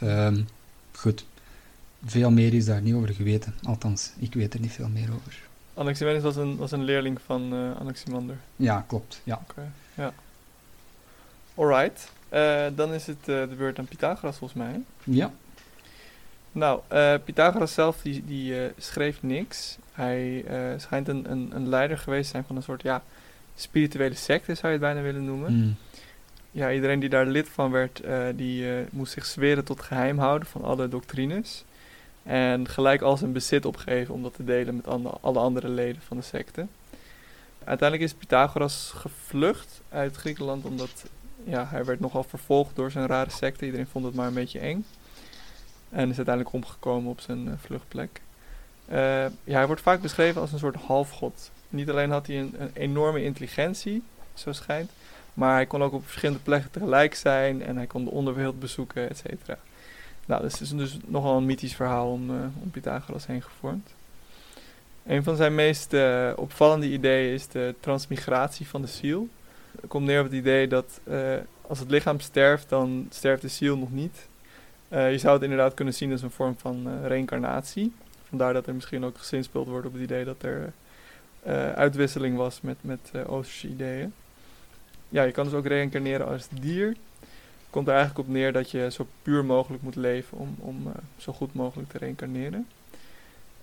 Um, 0.03 0.47
goed. 0.93 1.25
Veel 2.05 2.31
meer 2.31 2.55
is 2.55 2.65
daar 2.65 2.81
niet 2.81 2.95
over 2.95 3.09
geweten. 3.09 3.55
Althans, 3.63 4.13
ik 4.19 4.35
weet 4.35 4.55
er 4.55 4.61
niet 4.61 4.73
veel 4.73 4.89
meer 4.89 5.09
over. 5.15 5.39
Anaximenes 5.75 6.23
was 6.23 6.37
een, 6.37 6.57
was 6.57 6.73
een 6.73 6.85
leerling 6.85 7.21
van 7.25 7.55
uh, 7.55 7.77
Anaximander. 7.77 8.37
Ja, 8.57 8.85
klopt. 8.87 9.21
Ja. 9.25 9.41
Oké, 9.43 9.51
okay, 9.51 9.71
ja. 9.95 10.13
Alright. 11.55 12.13
Uh, 12.33 12.67
dan 12.77 12.93
is 12.93 13.07
het 13.07 13.19
uh, 13.19 13.25
de 13.27 13.55
beurt 13.57 13.79
aan 13.79 13.85
Pythagoras 13.85 14.37
volgens 14.37 14.63
mij. 14.63 14.73
Hè? 14.73 14.79
Ja. 15.05 15.33
Nou, 16.53 16.81
Pythagoras 17.25 17.75
zelf 17.75 18.03
die, 18.03 18.25
die 18.27 18.55
schreef 18.79 19.23
niks. 19.23 19.79
Hij 19.93 20.45
schijnt 20.77 21.09
een, 21.09 21.31
een, 21.31 21.51
een 21.55 21.69
leider 21.69 21.99
geweest 21.99 22.25
te 22.25 22.31
zijn 22.31 22.45
van 22.45 22.57
een 22.57 22.63
soort 22.63 22.83
ja, 22.83 23.03
spirituele 23.55 24.15
secte, 24.15 24.55
zou 24.55 24.67
je 24.67 24.79
het 24.79 24.81
bijna 24.81 25.01
willen 25.01 25.25
noemen. 25.25 25.53
Mm. 25.53 25.77
Ja, 26.51 26.73
iedereen 26.73 27.01
die 27.01 27.09
daar 27.09 27.27
lid 27.27 27.49
van 27.49 27.71
werd, 27.71 28.03
die 28.35 28.67
moest 28.91 29.13
zich 29.13 29.27
zweren 29.27 29.65
tot 29.65 29.81
geheim 29.81 30.19
houden 30.19 30.49
van 30.49 30.63
alle 30.63 30.89
doctrines. 30.89 31.65
En 32.23 32.69
gelijk 32.69 33.03
al 33.03 33.17
zijn 33.17 33.33
bezit 33.33 33.65
opgeven 33.65 34.15
om 34.15 34.23
dat 34.23 34.35
te 34.35 34.45
delen 34.45 34.77
met 34.77 34.87
alle 35.21 35.39
andere 35.39 35.69
leden 35.69 36.03
van 36.03 36.17
de 36.17 36.23
secte. 36.23 36.67
Uiteindelijk 37.65 38.11
is 38.11 38.19
Pythagoras 38.19 38.93
gevlucht 38.95 39.81
uit 39.89 40.17
Griekenland 40.17 40.65
omdat 40.65 41.05
ja, 41.45 41.67
hij 41.67 41.85
werd 41.85 42.01
nogal 42.01 42.23
vervolgd 42.23 42.77
door 42.77 42.91
zijn 42.91 43.07
rare 43.07 43.31
secte. 43.31 43.65
Iedereen 43.65 43.87
vond 43.87 44.05
het 44.05 44.15
maar 44.15 44.27
een 44.27 44.35
beetje 44.35 44.59
eng. 44.59 44.87
En 45.91 46.11
is 46.11 46.17
uiteindelijk 46.17 46.55
omgekomen 46.55 47.11
op 47.11 47.21
zijn 47.21 47.47
uh, 47.47 47.53
vluchtplek. 47.61 48.21
Uh, 48.91 48.97
ja, 49.25 49.57
hij 49.57 49.67
wordt 49.67 49.83
vaak 49.83 50.01
beschreven 50.01 50.41
als 50.41 50.53
een 50.53 50.59
soort 50.59 50.77
halfgod. 50.77 51.51
Niet 51.69 51.91
alleen 51.91 52.11
had 52.11 52.27
hij 52.27 52.39
een, 52.39 52.71
enorme 52.73 53.25
intelligentie, 53.25 54.03
zo 54.35 54.53
schijnt, 54.53 54.91
maar 55.35 55.55
hij 55.55 55.67
kon 55.67 55.83
ook 55.83 55.93
op 55.93 56.05
verschillende 56.05 56.43
plekken 56.43 56.71
tegelijk 56.71 57.15
zijn 57.15 57.63
en 57.63 57.77
hij 57.77 57.87
kon 57.87 58.05
de 58.05 58.11
onderwereld 58.11 58.61
bezoeken, 58.61 59.09
et. 59.09 59.23
Nou, 60.27 60.43
dat 60.43 60.61
is 60.61 60.69
dus 60.69 60.97
nogal 61.07 61.37
een 61.37 61.47
mythisch 61.47 61.75
verhaal 61.75 62.11
om, 62.11 62.31
uh, 62.31 62.37
om 62.63 62.71
Pythagoras 62.71 63.27
heen 63.27 63.43
gevormd. 63.43 63.95
Een 65.07 65.23
van 65.23 65.37
zijn 65.37 65.55
meest 65.55 65.93
uh, 65.93 66.31
opvallende 66.37 66.89
ideeën 66.89 67.35
is 67.35 67.49
de 67.49 67.75
transmigratie 67.81 68.69
van 68.69 68.83
de 68.83 68.89
ziel. 68.89 69.29
Het 69.81 69.91
komt 69.91 70.07
neer 70.07 70.19
op 70.19 70.25
het 70.25 70.35
idee 70.35 70.69
dat 70.69 71.01
uh, 71.09 71.35
als 71.67 71.79
het 71.79 71.91
lichaam 71.91 72.21
sterft, 72.21 72.69
dan 72.69 73.07
sterft 73.11 73.43
de 73.43 73.49
ziel 73.49 73.77
nog 73.77 73.93
niet. 73.93 74.29
je 74.89 75.19
zou 75.19 75.35
het 75.35 75.43
inderdaad 75.43 75.75
kunnen 75.75 75.95
zien 75.95 76.13
als 76.13 76.23
een 76.23 76.31
vorm 76.31 76.59
van 76.59 77.05
reïncarnatie. 77.07 77.93
Vandaar 78.29 78.53
dat 78.53 78.67
er 78.67 78.75
misschien 78.75 79.05
ook 79.05 79.19
gezinspeeld 79.19 79.69
wordt 79.69 79.87
op 79.87 79.93
het 79.93 80.03
idee 80.03 80.25
dat 80.25 80.43
er 80.43 80.73
uitwisseling 81.75 82.37
was 82.37 82.61
met, 82.61 82.77
met 82.81 83.11
Oosterse 83.27 83.69
ideeën. 83.69 84.13
Ja, 85.09 85.23
je 85.23 85.33
kan 85.33 85.45
dus 85.45 85.55
ook 85.55 85.67
reïncarneren 85.67 86.27
als 86.27 86.49
dier 86.61 86.97
komt 87.71 87.89
er 87.89 87.95
eigenlijk 87.95 88.29
op 88.29 88.35
neer 88.35 88.53
dat 88.53 88.71
je 88.71 88.91
zo 88.91 89.07
puur 89.23 89.45
mogelijk 89.45 89.83
moet 89.83 89.97
leven 89.97 90.39
om, 90.39 90.57
om 90.59 90.87
uh, 90.87 90.93
zo 91.17 91.33
goed 91.33 91.55
mogelijk 91.55 91.91
te 91.91 91.99
reïncarneren. 91.99 92.67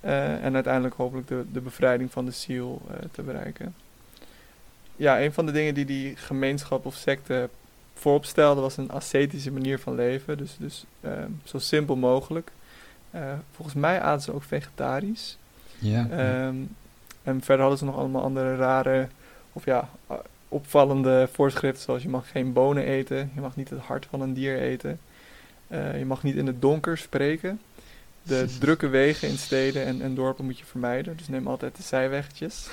Uh, 0.01 0.43
en 0.43 0.53
uiteindelijk 0.53 0.95
hopelijk 0.95 1.27
de, 1.27 1.45
de 1.51 1.61
bevrijding 1.61 2.11
van 2.11 2.25
de 2.25 2.31
ziel 2.31 2.81
uh, 2.89 2.95
te 3.11 3.21
bereiken. 3.21 3.75
Ja, 4.95 5.21
een 5.21 5.33
van 5.33 5.45
de 5.45 5.51
dingen 5.51 5.73
die 5.73 5.85
die 5.85 6.15
gemeenschap 6.15 6.85
of 6.85 6.95
secte 6.95 7.49
voorop 7.93 8.25
stelde 8.25 8.61
was 8.61 8.77
een 8.77 8.91
ascetische 8.91 9.51
manier 9.51 9.79
van 9.79 9.95
leven. 9.95 10.37
Dus, 10.37 10.55
dus 10.59 10.85
zo 11.43 11.59
simpel 11.59 11.95
mogelijk. 11.95 12.51
volgens 13.51 13.77
mij 13.77 14.01
aten 14.01 14.21
ze 14.21 14.33
ook 14.33 14.43
vegetarisch. 14.43 15.37
Ja. 15.79 16.45
Um, 16.47 16.75
en 17.23 17.41
verder 17.41 17.59
hadden 17.59 17.77
ze 17.77 17.85
nog 17.85 17.97
allemaal 17.97 18.21
andere 18.21 18.55
rare, 18.55 19.07
of 19.53 19.65
ja, 19.65 19.89
opvallende 20.49 21.29
voorschriften 21.31 21.83
zoals 21.83 22.03
je 22.03 22.09
mag 22.09 22.31
geen 22.31 22.53
bonen 22.53 22.83
eten, 22.83 23.31
je 23.35 23.41
mag 23.41 23.55
niet 23.55 23.69
het 23.69 23.79
hart 23.79 24.07
van 24.09 24.21
een 24.21 24.33
dier 24.33 24.59
eten, 24.59 24.99
uh, 25.67 25.97
je 25.97 26.05
mag 26.05 26.23
niet 26.23 26.35
in 26.35 26.47
het 26.47 26.61
donker 26.61 26.97
spreken. 26.97 27.61
De 28.23 28.45
drukke 28.59 28.87
wegen 28.87 29.27
in 29.27 29.37
steden 29.37 29.85
en, 29.85 30.01
en, 30.01 30.15
dorpen 30.15 30.45
moet 30.45 30.59
je 30.59 30.65
vermijden, 30.65 31.17
dus 31.17 31.27
neem 31.27 31.47
altijd 31.47 31.75
de 31.75 31.83
zijweggetjes. 31.83 32.67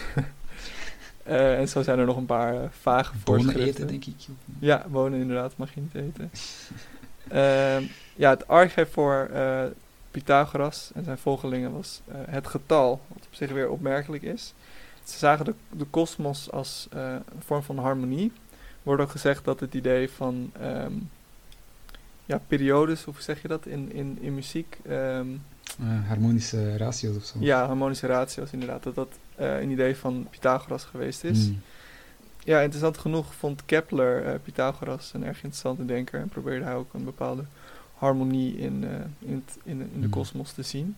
uh, 1.26 1.58
en 1.60 1.68
zo 1.68 1.82
zijn 1.82 1.98
er 1.98 2.06
nog 2.06 2.16
een 2.16 2.26
paar 2.26 2.54
uh, 2.54 2.60
vage 2.80 3.12
bonen 3.24 3.42
voorschriften. 3.42 3.74
eten, 3.74 3.86
denk 3.86 4.04
ik. 4.04 4.26
Ja, 4.58 4.86
bonen 4.88 5.20
inderdaad 5.20 5.56
mag 5.56 5.74
je 5.74 5.80
niet 5.80 5.94
eten. 5.94 6.30
Ehm, 7.28 7.82
ja, 8.16 8.30
het 8.30 8.48
archief 8.48 8.92
voor 8.92 9.30
Pythagoras 10.10 10.90
en 10.94 11.04
zijn 11.04 11.18
volgelingen 11.18 11.72
was 11.72 12.00
het 12.10 12.46
getal, 12.46 13.00
wat 13.08 13.26
op 13.26 13.34
zich 13.34 13.50
weer 13.50 13.68
opmerkelijk 13.68 14.22
is. 14.22 14.54
Ze 15.04 15.18
zagen 15.18 15.44
de, 15.44 15.54
de 15.70 15.84
kosmos 15.84 16.50
als 16.50 16.88
uh, 16.94 17.12
een 17.12 17.42
vorm 17.42 17.62
van 17.62 17.78
harmonie. 17.78 18.32
Er 18.56 18.90
wordt 18.90 19.02
ook 19.02 19.10
gezegd 19.10 19.44
dat 19.44 19.60
het 19.60 19.74
idee 19.74 20.10
van 20.10 20.52
um, 20.62 21.10
ja, 22.24 22.40
periodes, 22.46 23.02
hoe 23.02 23.14
zeg 23.18 23.42
je 23.42 23.48
dat 23.48 23.66
in, 23.66 23.92
in, 23.92 24.18
in 24.20 24.34
muziek? 24.34 24.78
Um, 24.88 25.42
uh, 25.80 26.08
harmonische 26.08 26.76
ratio's 26.76 27.16
of 27.16 27.24
zo. 27.24 27.38
Ja, 27.40 27.66
harmonische 27.66 28.06
ratio's 28.06 28.52
inderdaad. 28.52 28.82
Dat 28.82 28.94
dat 28.94 29.18
uh, 29.40 29.60
een 29.60 29.70
idee 29.70 29.96
van 29.96 30.26
Pythagoras 30.30 30.84
geweest 30.84 31.24
is. 31.24 31.48
Mm. 31.48 31.60
Ja, 32.44 32.60
interessant 32.60 32.98
genoeg 32.98 33.34
vond 33.34 33.64
Kepler 33.64 34.38
Pythagoras 34.38 35.12
een 35.12 35.24
erg 35.24 35.36
interessante 35.36 35.84
denker. 35.84 36.20
En 36.20 36.28
probeerde 36.28 36.64
hij 36.64 36.74
ook 36.74 36.94
een 36.94 37.04
bepaalde 37.04 37.44
harmonie 37.94 38.56
in, 38.56 38.84
in, 39.18 39.44
in, 39.62 39.90
in 39.94 40.00
de 40.00 40.08
kosmos 40.08 40.52
te 40.52 40.62
zien. 40.62 40.96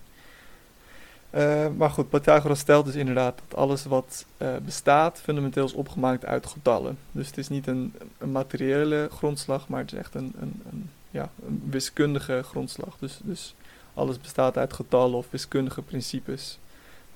Uh, 1.37 1.67
maar 1.77 1.91
goed, 1.91 2.09
Pythagoras 2.09 2.59
stelt 2.59 2.87
dus 2.87 2.95
inderdaad 2.95 3.41
dat 3.49 3.59
alles 3.59 3.85
wat 3.85 4.27
uh, 4.39 4.57
bestaat 4.65 5.21
fundamenteel 5.21 5.65
is 5.65 5.73
opgemaakt 5.73 6.25
uit 6.25 6.47
getallen. 6.47 6.99
Dus 7.13 7.27
het 7.27 7.39
is 7.39 7.49
niet 7.49 7.67
een, 7.67 7.95
een 8.19 8.33
materiële 8.33 9.09
grondslag, 9.13 9.69
maar 9.69 9.81
het 9.81 9.93
is 9.93 9.99
echt 9.99 10.15
een, 10.15 10.33
een, 10.41 10.63
een, 10.71 10.91
ja, 11.11 11.31
een 11.47 11.63
wiskundige 11.71 12.43
grondslag. 12.43 12.97
Dus, 12.99 13.19
dus 13.23 13.55
alles 13.95 14.21
bestaat 14.21 14.59
uit 14.59 14.73
getallen 14.73 15.17
of 15.17 15.27
wiskundige 15.31 15.83
principes. 15.83 16.59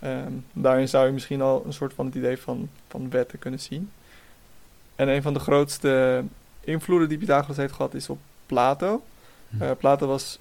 Um, 0.04 0.44
daarin 0.52 0.88
zou 0.88 1.06
je 1.06 1.12
misschien 1.12 1.42
al 1.42 1.62
een 1.66 1.72
soort 1.72 1.94
van 1.94 2.06
het 2.06 2.14
idee 2.14 2.38
van, 2.38 2.68
van 2.88 3.10
wetten 3.10 3.38
kunnen 3.38 3.60
zien. 3.60 3.90
En 4.96 5.08
een 5.08 5.22
van 5.22 5.34
de 5.34 5.40
grootste 5.40 6.24
invloeden 6.60 7.08
die 7.08 7.18
Pythagoras 7.18 7.56
heeft 7.56 7.74
gehad 7.74 7.94
is 7.94 8.08
op 8.08 8.18
Plato. 8.46 9.02
Uh, 9.60 9.70
Plato 9.78 10.06
was 10.06 10.38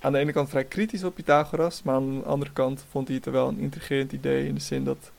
aan 0.00 0.12
de 0.12 0.18
ene 0.18 0.32
kant 0.32 0.48
vrij 0.48 0.64
kritisch 0.64 1.04
op 1.04 1.14
Pythagoras, 1.14 1.82
maar 1.82 1.94
aan 1.94 2.18
de 2.18 2.24
andere 2.24 2.52
kant 2.52 2.84
vond 2.90 3.08
hij 3.08 3.16
het 3.16 3.26
wel 3.26 3.48
een 3.48 3.58
intrigerend 3.58 4.12
idee 4.12 4.46
in 4.46 4.54
de 4.54 4.60
zin 4.60 4.84
dat 4.84 5.10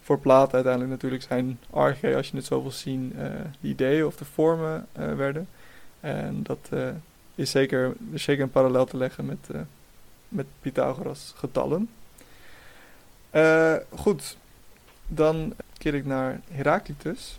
voor 0.00 0.18
Plato 0.18 0.54
uiteindelijk 0.54 0.92
natuurlijk 0.92 1.22
zijn 1.22 1.58
arche, 1.70 2.16
als 2.16 2.30
je 2.30 2.36
het 2.36 2.44
zo 2.44 2.62
wil 2.62 2.70
zien, 2.70 3.12
uh, 3.16 3.22
de 3.60 3.68
ideeën 3.68 4.06
of 4.06 4.16
de 4.16 4.24
vormen 4.24 4.86
uh, 4.98 5.14
werden. 5.14 5.48
En 6.00 6.42
dat 6.42 6.68
uh, 6.72 6.88
is 7.34 7.50
zeker, 7.50 7.92
is 8.12 8.22
zeker 8.22 8.42
een 8.42 8.50
parallel 8.50 8.84
te 8.84 8.96
leggen 8.96 9.26
met, 9.26 9.48
met 10.28 10.46
Pythagoras 10.60 11.34
getallen. 11.36 11.88
goed, 13.94 14.36
dan 15.06 15.54
keer 15.78 15.94
ik 15.94 16.06
naar 16.06 16.40
Heraclitus. 16.50 17.38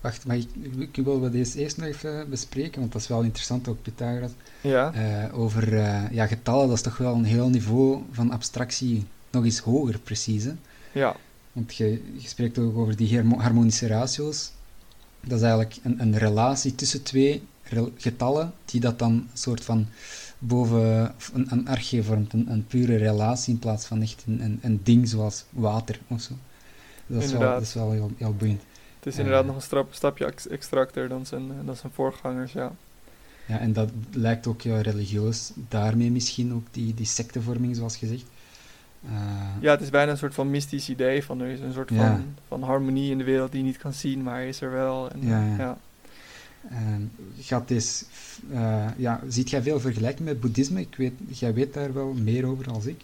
Wacht, 0.00 0.26
maar 0.26 0.36
ik, 0.36 0.48
ik 0.92 1.04
wil 1.04 1.30
deze 1.30 1.58
eerst 1.58 1.76
nog 1.76 1.86
even 1.86 2.30
bespreken, 2.30 2.80
want 2.80 2.92
dat 2.92 3.02
is 3.02 3.08
wel 3.08 3.22
interessant 3.22 3.68
ook, 3.68 3.82
Pythagoras. 3.82 4.30
Ja. 4.60 4.94
Uh, 4.94 5.38
over 5.38 5.72
uh, 5.72 6.10
ja, 6.10 6.26
getallen, 6.26 6.66
dat 6.68 6.76
is 6.76 6.82
toch 6.82 6.96
wel 6.96 7.14
een 7.14 7.24
heel 7.24 7.48
niveau 7.48 8.02
van 8.10 8.30
abstractie 8.30 9.06
nog 9.30 9.44
eens 9.44 9.58
hoger, 9.58 9.98
precies. 9.98 10.44
Hè? 10.44 10.52
Ja. 10.92 11.16
Want 11.52 11.76
je, 11.76 12.02
je 12.16 12.28
spreekt 12.28 12.58
ook 12.58 12.76
over 12.76 12.96
die 12.96 13.22
harmonische 13.22 13.86
ratio's. 13.86 14.50
Dat 15.20 15.38
is 15.38 15.42
eigenlijk 15.42 15.76
een, 15.82 16.00
een 16.00 16.18
relatie 16.18 16.74
tussen 16.74 17.02
twee 17.02 17.42
getallen, 17.96 18.52
die 18.64 18.80
dat 18.80 18.98
dan 18.98 19.12
een 19.12 19.28
soort 19.32 19.64
van 19.64 19.86
boven 20.38 21.14
een, 21.32 21.46
een 21.50 21.68
arche 21.68 22.02
vormt, 22.02 22.32
een, 22.32 22.50
een, 22.50 22.66
pure 22.66 22.96
relatie 22.96 23.52
in 23.52 23.58
plaats 23.58 23.86
van 23.86 24.02
echt 24.02 24.24
een, 24.26 24.40
een, 24.40 24.58
een 24.62 24.80
ding 24.82 25.08
zoals 25.08 25.44
water 25.50 26.00
of 26.08 26.20
zo. 26.20 26.32
Dat 27.06 27.22
is 27.22 27.32
wel, 27.32 27.40
dat 27.40 27.62
is 27.62 27.74
wel 27.74 27.90
heel, 27.90 28.10
heel 28.16 28.34
boeiend. 28.34 28.62
Het 28.98 29.06
is 29.06 29.18
inderdaad 29.18 29.46
nog 29.46 29.54
een 29.54 29.62
strap, 29.62 29.94
stapje 29.94 30.32
extracter 30.50 31.08
dan 31.08 31.26
zijn, 31.26 31.52
dan 31.64 31.76
zijn 31.76 31.92
voorgangers, 31.92 32.52
ja. 32.52 32.72
Ja, 33.46 33.58
en 33.58 33.72
dat 33.72 33.90
lijkt 34.12 34.46
ook 34.46 34.60
ja, 34.60 34.80
religieus, 34.80 35.52
daarmee 35.54 36.10
misschien 36.10 36.54
ook 36.54 36.66
die, 36.70 36.94
die 36.94 37.06
sectevorming, 37.06 37.76
zoals 37.76 37.96
gezegd. 37.96 38.24
Uh, 39.04 39.10
ja, 39.60 39.70
het 39.70 39.80
is 39.80 39.90
bijna 39.90 40.10
een 40.10 40.18
soort 40.18 40.34
van 40.34 40.50
mystisch 40.50 40.88
idee 40.88 41.24
van 41.24 41.40
er 41.40 41.48
is 41.48 41.60
een 41.60 41.72
soort 41.72 41.90
ja. 41.90 41.96
van, 41.96 42.24
van 42.48 42.62
harmonie 42.62 43.10
in 43.10 43.18
de 43.18 43.24
wereld 43.24 43.50
die 43.50 43.60
je 43.60 43.66
niet 43.66 43.78
kan 43.78 43.92
zien, 43.92 44.22
maar 44.22 44.42
is 44.42 44.60
er 44.60 44.70
wel. 44.70 45.10
En, 45.10 45.26
ja, 45.26 45.44
ja. 45.46 45.56
ja. 45.56 45.78
En 46.68 47.12
gaat 47.40 47.70
uh, 47.70 48.86
ja, 48.96 49.20
ziet 49.28 49.50
jij 49.50 49.62
veel 49.62 49.80
vergelijking 49.80 50.28
met 50.28 50.40
boeddhisme? 50.40 50.80
Ik 50.80 50.94
weet, 50.96 51.12
jij 51.28 51.54
weet 51.54 51.74
daar 51.74 51.92
wel 51.92 52.12
meer 52.12 52.46
over 52.46 52.70
als 52.70 52.86
ik. 52.86 53.00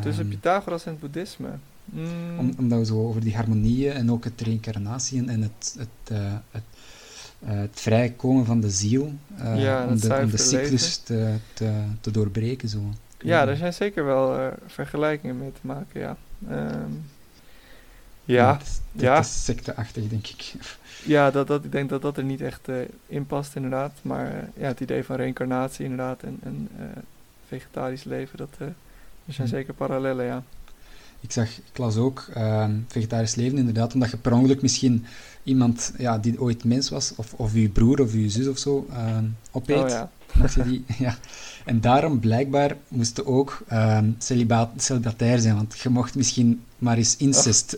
Tussen 0.00 0.28
Pythagoras 0.28 0.84
en 0.84 0.90
het 0.90 1.00
boeddhisme? 1.00 1.50
Mm. 1.84 2.38
Om, 2.38 2.54
omdat 2.58 2.78
we 2.78 2.84
zo 2.84 3.06
over 3.06 3.20
die 3.20 3.34
harmonieën 3.36 3.92
en 3.92 4.10
ook 4.10 4.24
het 4.24 4.40
reïncarnatie 4.40 5.28
en 5.28 5.42
het, 5.42 5.76
het, 5.78 6.12
uh, 6.12 6.32
het, 6.50 6.62
uh, 7.44 7.50
het 7.50 7.80
vrijkomen 7.80 8.46
van 8.46 8.60
de 8.60 8.70
ziel, 8.70 9.12
uh, 9.38 9.62
ja, 9.62 9.86
om, 9.86 10.00
de, 10.00 10.18
om 10.22 10.30
de 10.30 10.36
cyclus 10.36 10.96
te, 10.96 11.34
te, 11.52 11.82
te, 12.00 12.10
doorbreken. 12.10 12.68
Zo. 12.68 12.78
Ja, 13.18 13.48
er 13.48 13.56
zijn 13.56 13.72
zeker 13.72 14.04
wel 14.04 14.52
vergelijkingen 14.66 15.38
mee 15.38 15.52
te 15.52 15.66
maken, 15.66 16.00
ja. 16.00 16.16
Um, 16.50 17.04
Ja, 18.24 18.58
ja. 18.92 19.18
is 19.18 19.44
secteachtig, 19.44 20.08
denk 20.08 20.26
ik. 20.26 20.52
Ja, 21.04 21.30
dat, 21.30 21.46
dat, 21.46 21.64
ik 21.64 21.72
denk 21.72 21.88
dat 21.88 22.02
dat 22.02 22.16
er 22.16 22.24
niet 22.24 22.40
echt 22.40 22.68
eh, 22.68 22.76
in 23.06 23.26
past, 23.26 23.56
inderdaad. 23.56 23.92
Maar 24.02 24.26
eh, 24.26 24.42
ja, 24.56 24.66
het 24.66 24.80
idee 24.80 25.04
van 25.04 25.16
reïncarnatie, 25.16 25.84
inderdaad, 25.84 26.22
en, 26.22 26.38
en 26.42 26.68
eh, 26.78 26.84
vegetarisch 27.48 28.04
leven, 28.04 28.38
dat, 28.38 28.48
eh, 28.58 28.66
er 29.26 29.32
zijn 29.32 29.48
Hm. 29.48 29.54
zeker 29.54 29.74
parallellen, 29.74 30.24
ja. 30.24 30.42
Ik 31.24 31.32
zag, 31.32 31.48
ik 31.48 31.78
las 31.78 31.96
ook 31.96 32.26
ehm, 32.34 32.72
vegetarisch 32.88 33.34
leven 33.34 33.58
inderdaad, 33.58 33.94
omdat 33.94 34.10
je 34.10 34.16
per 34.16 34.32
ongeluk 34.32 34.62
misschien 34.62 35.04
iemand 35.42 35.92
ja, 35.98 36.18
die 36.18 36.40
ooit 36.40 36.64
mens 36.64 36.88
was, 36.88 37.12
of, 37.16 37.32
of 37.32 37.54
je 37.54 37.68
broer 37.68 38.00
of 38.00 38.12
je 38.12 38.30
zus 38.30 38.48
of 38.48 38.58
zo, 38.58 38.86
ehm 38.90 39.24
opeet. 39.50 39.82
Oh 39.82 39.88
ja, 39.88 40.10
je 40.54 40.62
die, 40.62 40.84
ja. 40.98 41.16
En 41.64 41.80
daarom 41.80 42.20
blijkbaar 42.20 42.76
moesten 42.88 43.26
ook 43.26 43.64
celibaat, 44.18 44.70
celibatair 44.76 45.38
zijn, 45.38 45.54
want 45.54 45.78
je 45.78 45.88
mocht 45.88 46.14
misschien 46.14 46.62
maar 46.78 46.96
eens 46.96 47.16
incest 47.16 47.74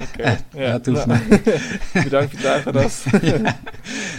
oké. 0.00 0.22
Eh, 0.22 0.36
ja, 0.52 0.78
dat 0.78 0.86
hoeft 0.86 1.06
nou, 1.06 1.20
Bedankt 1.92 2.30
Pythagoras. 2.30 3.04
ja, 3.22 3.58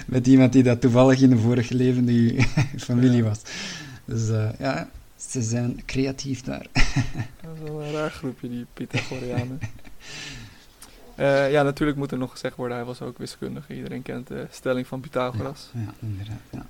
met 0.06 0.28
iemand 0.28 0.54
die 0.54 0.64
dat 0.64 0.82
toevallig 0.82 1.22
in 1.22 1.32
een 1.32 1.40
vorige 1.40 1.76
leven 1.76 2.06
die 2.06 2.48
familie 2.78 3.24
was. 3.24 3.40
Dus 4.06 4.30
eh, 4.30 4.50
ja, 4.60 4.90
ze 5.42 5.50
zijn 5.50 5.82
creatief 5.86 6.42
daar. 6.42 6.66
Dat 7.42 7.56
is 7.56 7.70
wel 7.70 7.84
een 7.84 7.92
raar 7.92 8.12
groepje, 8.12 8.50
die 8.50 8.66
Pythagoreanen. 8.74 9.60
Eh, 11.16 11.52
ja, 11.52 11.64
natuurlijk 11.64 11.98
moet 11.98 12.12
er 12.12 12.18
nog 12.18 12.32
gezegd 12.32 12.56
worden, 12.56 12.78
hij 12.78 12.86
was 12.86 13.02
ook 13.02 13.18
wiskundige. 13.18 13.76
Iedereen 13.76 14.02
kent 14.02 14.28
de 14.28 14.48
stelling 14.52 14.88
van 14.88 15.00
Pythagoras. 15.00 15.70
Ja, 15.74 15.94
inderdaad. 16.00 16.40
Ja. 16.50 16.66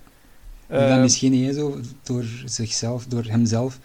Eh, 0.68 0.84
En 0.84 0.90
dan 0.90 1.02
misschien 1.02 1.32
niet 1.32 1.56
zo 1.56 1.80
door 2.04 2.24
zichzelf, 2.46 3.06
door 3.06 3.24
hemzelf 3.24 3.80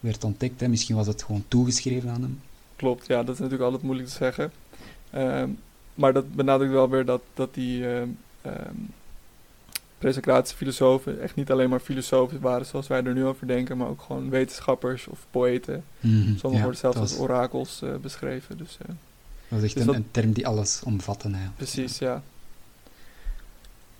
werd 0.00 0.24
ontdekt. 0.24 0.60
Hè. 0.60 0.68
Misschien 0.68 0.96
was 0.96 1.06
het 1.06 1.22
gewoon 1.22 1.44
toegeschreven 1.48 2.10
aan 2.10 2.22
hem. 2.22 2.40
Klopt, 2.76 3.06
ja, 3.06 3.22
dat 3.22 3.34
is 3.34 3.40
natuurlijk 3.40 3.62
altijd 3.64 3.82
moeilijk 3.82 4.08
te 4.08 4.14
zeggen. 4.14 4.52
Ehm, 5.10 5.48
maar 5.94 6.12
dat 6.12 6.34
benadrukt 6.34 6.72
wel 6.72 6.88
weer 6.90 7.04
dat, 7.04 7.22
dat 7.34 7.54
die 7.54 7.88
ehm 7.88 8.08
ehm, 8.42 8.74
presocratische 10.02 10.56
filosofen 10.56 11.20
echt 11.20 11.34
niet 11.34 11.50
alleen 11.50 11.68
maar 11.68 11.80
filosofen 11.80 12.40
waren 12.40 12.66
zoals 12.66 12.86
wij 12.86 13.02
er 13.04 13.14
nu 13.14 13.24
over 13.24 13.46
denken, 13.46 13.76
maar 13.76 13.88
ook 13.88 14.02
gewoon 14.02 14.30
wetenschappers 14.30 15.06
of 15.06 15.26
poëten. 15.30 15.84
Sommigen 16.00 16.52
Ja, 16.52 16.60
worden 16.62 16.80
zelfs 16.80 16.96
als 16.98 17.18
orakels 17.18 17.82
eh, 17.82 17.88
beschreven. 18.02 18.56
Dus 18.58 18.78
eh, 18.80 18.86
dat 18.88 18.96
was 19.48 19.62
echt 19.62 19.72
dus 19.74 19.80
een, 19.82 19.86
dat- 19.86 19.96
een 19.96 20.06
term 20.10 20.32
die 20.32 20.46
alles 20.46 20.80
omvatte. 20.84 21.30
Precies, 21.56 21.98
ja. 21.98 22.22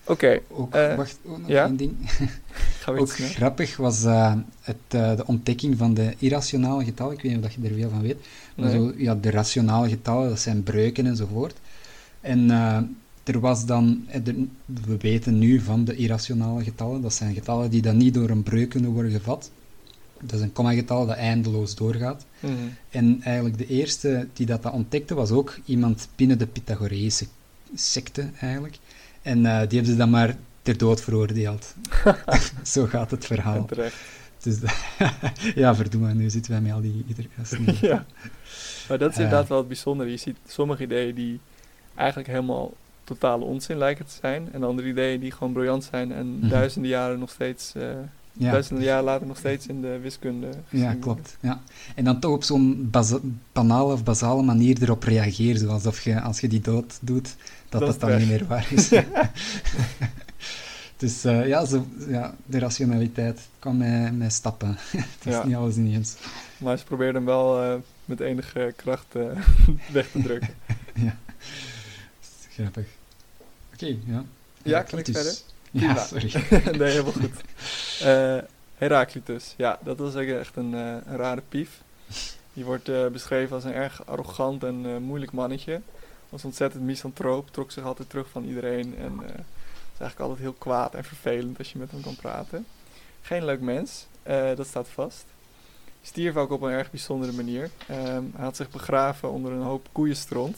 Oké, 0.04 0.40
Ook, 0.48 0.74
Eh, 0.74 0.94
wacht, 0.96 1.18
ook 1.26 1.38
nog 1.38 1.48
ja? 1.48 1.64
één 1.66 1.76
ding. 1.76 1.96
Ook 2.86 3.12
snel. 3.12 3.28
grappig 3.28 3.76
was 3.76 4.02
het, 4.60 4.76
de 4.88 5.22
ontdekking 5.26 5.78
van 5.78 5.94
de 5.94 6.14
irrationale 6.18 6.84
getallen. 6.84 7.12
Ik 7.14 7.22
weet 7.22 7.36
niet 7.36 7.44
of 7.44 7.50
je 7.52 7.68
er 7.68 7.74
veel 7.74 7.90
van 7.90 8.02
weet. 8.02 8.16
Maar 8.56 8.66
Nee. 8.68 8.74
zo, 8.76 8.92
ja, 8.96 9.14
de 9.14 9.30
rationale 9.30 9.88
getallen, 9.88 10.28
dat 10.28 10.38
zijn 10.40 10.62
breuken 10.62 11.06
enzovoort. 11.06 11.54
En 12.20 12.50
er 13.24 13.40
was 13.40 13.66
dan, 13.66 14.04
eh, 14.08 14.20
we 14.84 14.96
weten 14.98 15.38
nu 15.38 15.60
van 15.60 15.84
de 15.84 15.96
irrationale 15.96 16.64
getallen, 16.64 17.00
dat 17.02 17.14
zijn 17.14 17.34
getallen 17.34 17.70
die 17.70 17.82
dan 17.82 17.96
niet 17.96 18.14
door 18.14 18.30
een 18.30 18.42
breuk 18.42 18.68
kunnen 18.68 18.90
worden 18.90 19.10
gevat. 19.12 19.50
Dat 20.20 20.32
is 20.32 20.40
een 20.40 20.52
komma-getal 20.52 21.06
dat 21.06 21.16
eindeloos 21.16 21.74
doorgaat. 21.74 22.26
Mhm. 22.40 22.52
En 22.90 23.20
eigenlijk 23.22 23.58
de 23.58 23.66
eerste 23.66 24.28
die 24.32 24.46
dat, 24.46 24.62
dat 24.62 24.72
ontdekte 24.72 25.14
was 25.14 25.30
ook 25.30 25.58
iemand 25.64 26.08
binnen 26.16 26.38
de 26.38 26.46
Pythagoreïsche 26.46 27.26
secte 27.74 28.30
eigenlijk. 28.40 28.78
En 29.22 29.36
eh, 29.46 29.58
die 29.58 29.68
hebben 29.78 29.86
ze 29.92 29.96
dan 29.96 30.10
maar 30.10 30.36
ter 30.62 30.78
dood 30.78 31.00
veroordeeld. 31.00 31.74
Zo 32.62 32.86
gaat 32.86 33.10
het 33.10 33.26
verhaal. 33.26 33.66
Dus, 34.42 34.58
ja, 35.54 35.74
verdomme, 35.74 36.14
nu 36.14 36.30
zitten 36.30 36.52
wij 36.52 36.60
met 36.60 36.72
al 36.72 36.80
die 36.80 37.04
gasten. 37.36 37.64
ja. 37.80 38.04
Maar 38.88 38.98
dat 38.98 39.10
is 39.10 39.16
Eh. 39.16 39.22
inderdaad 39.22 39.48
wel 39.48 39.58
het 39.58 39.68
bijzondere. 39.68 40.10
Je 40.10 40.16
ziet 40.16 40.36
sommige 40.46 40.82
ideeën 40.82 41.14
die 41.14 41.40
eigenlijk 41.94 42.28
helemaal 42.28 42.72
totale 43.04 43.44
onzin 43.44 43.78
lijken 43.78 44.04
te 44.06 44.12
zijn. 44.20 44.48
En 44.52 44.62
andere 44.64 44.88
ideeën 44.88 45.20
die 45.20 45.32
gewoon 45.32 45.52
briljant 45.52 45.84
zijn 45.84 46.12
en 46.12 46.38
Mhm. 46.38 46.48
duizenden 46.48 46.90
jaren 46.90 47.18
nog 47.18 47.30
steeds, 47.30 47.72
eh, 47.74 47.82
Ja, 48.34 48.50
duizenden 48.50 48.84
jaren 48.84 49.04
later 49.04 49.26
nog 49.26 49.38
steeds 49.38 49.66
in 49.66 49.80
de 49.80 49.98
wiskunde 50.02 50.48
ja 50.68 50.94
klopt. 51.00 51.36
Ja. 51.40 51.62
En 51.94 52.04
dan 52.04 52.20
toch 52.20 52.32
op 52.34 52.42
zo'n 52.42 52.90
banale 53.52 53.92
of 53.92 54.04
basale 54.04 54.42
manier 54.42 54.82
erop 54.82 55.02
reageren, 55.02 55.58
zoals 55.60 55.86
of 55.86 56.00
je, 56.00 56.20
als 56.20 56.40
je 56.40 56.48
die 56.48 56.60
dood 56.60 56.98
doet, 57.00 57.36
dat 57.68 57.80
Dat 57.80 58.00
dan 58.00 58.08
weg. 58.10 58.18
niet 58.18 58.28
meer 58.28 58.46
waar 58.46 58.66
is. 58.70 58.88
dus 60.96 61.24
eh, 61.24 61.46
ja, 61.46 61.64
zo, 61.64 61.86
ja, 62.08 62.34
de 62.46 62.58
rationaliteit 62.58 63.40
kan 63.58 63.76
mij, 63.76 64.12
mij 64.12 64.30
stappen. 64.30 64.68
Het 64.90 65.24
is 65.24 65.32
Ja. 65.32 65.46
niet 65.46 65.56
alles 65.56 65.76
in 65.76 65.94
eens. 65.94 66.16
Maar 66.58 66.78
ze 66.78 66.84
probeerden 66.84 67.14
hem 67.14 67.24
wel 67.24 67.62
eh, 67.62 67.74
met 68.04 68.20
enige 68.20 68.72
kracht 68.76 69.06
weg 69.92 70.10
te 70.10 70.22
drukken. 70.22 70.54
ja. 70.94 71.16
Grappig. 72.54 72.86
Oké, 73.74 73.86
ja. 73.86 74.24
Ja, 74.62 74.82
kan 74.82 74.98
ik 74.98 75.06
Heraclitus. 75.06 75.44
Prima. 75.70 75.94
Ja, 75.94 76.04
sorry. 76.04 76.32
nee, 76.78 76.90
helemaal 76.90 77.12
goed. 77.12 77.40
Eh 78.00 78.38
Heraclitus, 78.82 79.54
ja, 79.56 79.78
dat 79.82 79.98
was 79.98 80.14
echt 80.14 80.56
een, 80.56 80.74
eh, 80.74 80.96
een 81.04 81.16
rare 81.16 81.42
pief. 81.48 81.82
Die 82.52 82.64
wordt 82.64 82.88
eh, 82.88 83.06
beschreven 83.06 83.54
als 83.54 83.64
een 83.64 83.72
erg 83.72 84.06
arrogant 84.06 84.64
en 84.64 85.02
moeilijk 85.02 85.32
mannetje. 85.32 85.80
Was 86.28 86.44
ontzettend 86.44 86.82
misantroop, 86.82 87.50
trok 87.50 87.70
zich 87.70 87.84
altijd 87.84 88.10
terug 88.10 88.28
van 88.28 88.44
iedereen 88.44 88.96
en 88.98 89.16
was 89.16 90.00
eigenlijk 90.00 90.20
altijd 90.20 90.38
heel 90.38 90.52
kwaad 90.52 90.94
en 90.94 91.04
vervelend 91.04 91.58
als 91.58 91.72
je 91.72 91.78
met 91.78 91.90
hem 91.90 92.00
kon 92.00 92.16
praten. 92.16 92.66
Geen 93.22 93.44
leuk 93.44 93.60
mens, 93.60 94.06
dat 94.56 94.66
staat 94.66 94.88
vast. 94.88 95.24
Stierf 96.02 96.36
ook 96.36 96.50
op 96.50 96.62
een 96.62 96.70
erg 96.70 96.90
bijzondere 96.90 97.32
manier. 97.32 97.70
Ehm, 97.86 98.24
hij 98.34 98.44
had 98.44 98.56
zich 98.56 98.70
begraven 98.70 99.30
onder 99.30 99.52
een 99.52 99.62
hoop 99.62 99.88
koeienstront. 99.92 100.56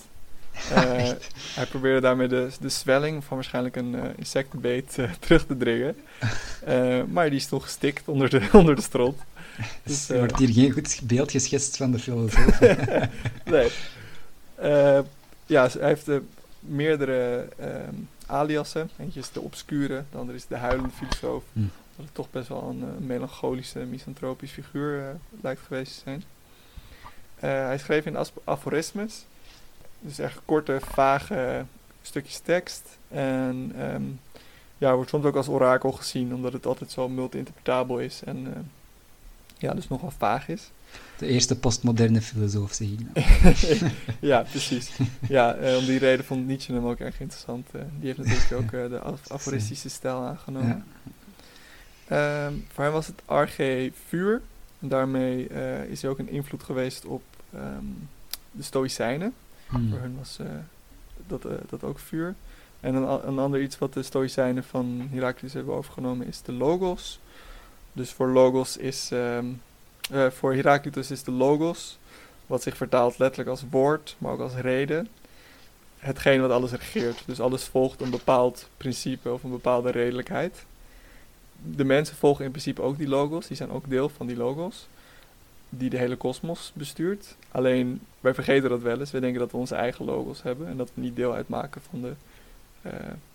Eh, 0.70 1.10
hij 1.58 1.66
probeerde 1.66 2.00
daarmee 2.00 2.28
de, 2.28 2.50
de 2.60 2.68
zwelling 2.68 3.24
van 3.24 3.36
waarschijnlijk 3.36 3.76
een 3.76 3.94
eh, 3.94 4.10
insectenbeet 4.16 4.98
eh, 4.98 5.10
terug 5.20 5.46
te 5.46 5.56
dringen. 5.56 5.96
Maar 7.12 7.30
die 7.30 7.38
is 7.38 7.46
toen 7.46 7.62
gestikt 7.62 8.08
onder 8.08 8.30
de, 8.30 8.48
onder 8.52 8.76
de 8.76 8.82
stront. 8.82 9.20
Dus, 9.82 10.08
er 10.08 10.18
wordt 10.18 10.38
hier 10.38 10.52
geen 10.52 10.70
goed 10.70 11.00
beeld 11.04 11.30
geschetst 11.30 11.76
van 11.76 11.90
de 11.90 11.98
filosoof. 11.98 12.60
nee. 13.44 13.70
Ja, 15.46 15.68
hij 15.78 15.88
heeft 15.88 16.08
meerdere 16.60 17.48
aliasen. 18.26 18.90
Eentje 18.98 19.20
is 19.20 19.30
de 19.32 19.40
obscure, 19.40 20.04
de 20.10 20.18
andere 20.18 20.38
is 20.38 20.46
de 20.46 20.56
huilende 20.56 20.90
filosoof. 20.90 21.42
Hm. 21.52 21.60
Dat 21.96 22.04
het 22.04 22.14
toch 22.14 22.30
best 22.30 22.48
wel 22.48 22.68
een 22.68 23.06
melancholische, 23.06 23.78
misantropisch 23.78 24.50
figuur 24.50 25.16
lijkt 25.42 25.60
geweest 25.66 25.94
te 25.94 26.00
zijn. 26.04 26.24
Hij 27.38 27.78
schreef 27.78 28.06
in 28.06 28.16
aforismes. 28.44 29.24
Dus 30.06 30.18
echt 30.18 30.40
korte, 30.44 30.78
vage 30.80 31.64
stukjes 32.02 32.38
tekst. 32.38 32.82
En 33.08 33.72
ehm, 33.78 34.02
ja, 34.78 34.94
wordt 34.94 35.10
soms 35.10 35.24
ook 35.24 35.36
als 35.36 35.48
orakel 35.48 35.92
gezien, 35.92 36.34
omdat 36.34 36.52
het 36.52 36.66
altijd 36.66 36.90
zo 36.90 37.08
multi-interpretabel 37.08 37.98
is. 37.98 38.20
En 38.24 38.46
eh, 38.54 38.60
ja, 39.58 39.74
dus 39.74 39.88
nogal 39.88 40.12
vaag 40.18 40.48
is. 40.48 40.70
De 41.18 41.26
eerste 41.26 41.56
postmoderne 41.58 42.20
filosoof, 42.22 42.72
zeg 42.72 42.88
ik. 42.88 42.98
nou. 43.14 43.90
ja, 44.30 44.42
precies. 44.42 44.90
Ja, 45.28 45.54
eh, 45.54 45.76
om 45.76 45.84
die 45.84 45.98
reden 45.98 46.24
vond 46.24 46.46
Nietzsche 46.46 46.72
hem 46.72 46.86
ook 46.86 46.98
erg 46.98 47.20
interessant. 47.20 47.68
eh. 47.72 47.80
die 47.98 48.06
heeft 48.14 48.18
natuurlijk 48.28 48.52
ook 48.74 48.90
de 48.90 48.98
af- 48.98 49.30
aforistische 49.30 49.88
stijl 49.88 50.16
aangenomen. 50.22 50.84
Ja. 52.06 52.46
Ehm, 52.46 52.54
voor 52.72 52.84
hem 52.84 52.92
was 52.92 53.06
het 53.06 53.22
arge 53.24 53.92
vuur. 54.08 54.42
En 54.80 54.88
daarmee 54.88 55.48
is 55.88 56.02
hij 56.02 56.10
ook 56.10 56.18
een 56.18 56.28
invloed 56.28 56.62
geweest 56.62 57.04
op 57.04 57.22
ehm, 57.54 57.84
de 58.50 58.62
Stoïcijnen. 58.62 59.32
Hmm. 59.74 59.90
Voor 59.90 59.98
hen 59.98 60.16
was 60.18 60.38
eh, 60.38 60.46
dat, 61.26 61.44
eh, 61.44 61.52
dat 61.68 61.84
ook 61.84 61.98
vuur. 61.98 62.34
En 62.80 62.94
een, 62.94 63.28
een 63.28 63.38
ander 63.38 63.60
iets 63.60 63.78
wat 63.78 63.92
de 63.92 64.02
Stoïcijnen 64.02 64.64
van 64.64 65.08
Heraclitus 65.10 65.52
hebben 65.52 65.74
overgenomen 65.74 66.26
is 66.26 66.42
de 66.42 66.52
logos. 66.52 67.20
Dus 67.92 68.10
voor 68.10 68.28
logos 68.28 68.76
is... 68.76 69.10
ehm, 69.12 69.46
eh, 70.10 70.30
voor 70.30 70.54
Heraclitus 70.54 71.10
is 71.10 71.22
de 71.22 71.30
logos, 71.30 71.98
wat 72.46 72.62
zich 72.62 72.76
vertaalt 72.76 73.18
letterlijk 73.18 73.50
als 73.50 73.64
woord, 73.70 74.16
maar 74.18 74.32
ook 74.32 74.40
als 74.40 74.54
reden, 74.54 75.08
hetgeen 75.98 76.40
wat 76.40 76.50
alles 76.50 76.70
regeert. 76.70 77.22
Dus 77.26 77.40
alles 77.40 77.64
volgt 77.64 78.00
een 78.00 78.10
bepaald 78.10 78.68
principe 78.76 79.32
of 79.32 79.42
een 79.42 79.50
bepaalde 79.50 79.90
redelijkheid. 79.90 80.64
De 81.62 81.84
mensen 81.84 82.16
volgen 82.16 82.44
in 82.44 82.50
principe 82.50 82.82
ook 82.82 82.98
die 82.98 83.08
logos, 83.08 83.46
die 83.46 83.56
zijn 83.56 83.70
ook 83.70 83.88
deel 83.88 84.08
van 84.08 84.26
die 84.26 84.36
logos, 84.36 84.88
die 85.78 85.90
de 85.90 85.96
hele 85.96 86.16
kosmos 86.16 86.72
bestuurt. 86.74 87.36
Alleen, 87.50 88.00
wij 88.20 88.34
vergeten 88.34 88.70
dat 88.70 88.82
wel 88.82 89.00
eens. 89.00 89.10
We 89.10 89.20
denken 89.20 89.40
dat 89.40 89.50
we 89.50 89.56
onze 89.56 89.74
eigen 89.74 90.04
logos 90.04 90.42
hebben 90.42 90.68
en 90.68 90.76
dat 90.76 90.90
we 90.94 91.00
niet 91.00 91.16
deel 91.16 91.34
uitmaken 91.34 91.80
van 91.90 92.00
de, 92.00 92.12
eh, 92.82 92.92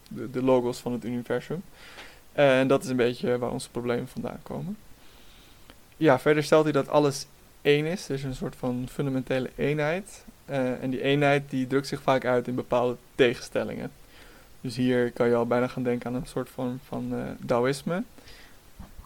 de, 0.07 0.31
de 0.31 0.43
logos 0.43 0.77
van 0.77 0.91
het 0.91 1.05
universum. 1.05 1.63
En 2.31 2.67
dat 2.67 2.83
is 2.83 2.89
een 2.89 2.95
beetje 2.95 3.37
waar 3.37 3.51
onze 3.51 3.69
problemen 3.69 4.07
vandaan 4.07 4.39
komen. 4.43 4.77
Ja, 5.97 6.19
verder 6.19 6.43
stelt 6.43 6.63
hij 6.63 6.71
dat 6.71 6.89
alles 6.89 7.25
één 7.61 7.85
is. 7.85 8.09
Er 8.09 8.15
is 8.15 8.23
een 8.23 8.35
soort 8.35 8.55
van 8.55 8.87
fundamentele 8.91 9.49
eenheid. 9.55 10.23
Eh, 10.45 10.83
en 10.83 10.89
die 10.89 11.01
eenheid 11.01 11.49
die 11.49 11.67
drukt 11.67 11.87
zich 11.87 12.01
vaak 12.01 12.25
uit 12.25 12.47
in 12.47 12.55
bepaalde 12.55 12.95
tegenstellingen. 13.15 13.91
Dus 14.61 14.75
hier 14.75 15.11
kan 15.11 15.27
je 15.27 15.35
al 15.35 15.47
bijna 15.47 15.67
gaan 15.67 15.83
denken 15.83 16.09
aan 16.09 16.15
een 16.15 16.27
soort 16.27 16.49
van, 16.49 16.79
van 16.87 17.13
eh 17.13 17.45
Taoïsme. 17.45 18.03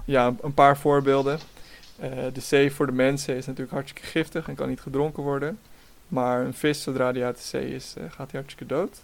Ja, 0.06 0.34
een 0.42 0.54
paar 0.54 0.78
voorbeelden. 0.78 1.40
Eh, 2.00 2.10
de 2.34 2.42
zee 2.42 2.72
voor 2.72 2.86
de 2.86 2.92
mensen 2.92 3.36
is 3.36 3.46
natuurlijk 3.46 3.74
hartstikke 3.74 4.08
giftig 4.08 4.48
en 4.48 4.56
kan 4.56 4.70
niet 4.70 4.82
gedronken 4.82 5.24
worden. 5.24 5.60
Maar 6.08 6.46
een 6.46 6.54
vis, 6.54 6.82
zodra 6.84 7.12
die 7.12 7.24
uit 7.24 7.36
de 7.38 7.44
zee 7.44 7.76
is, 7.76 7.94
eh, 7.98 8.04
gaat 8.04 8.32
hij 8.32 8.40
hartstikke 8.40 8.74
dood. 8.74 9.02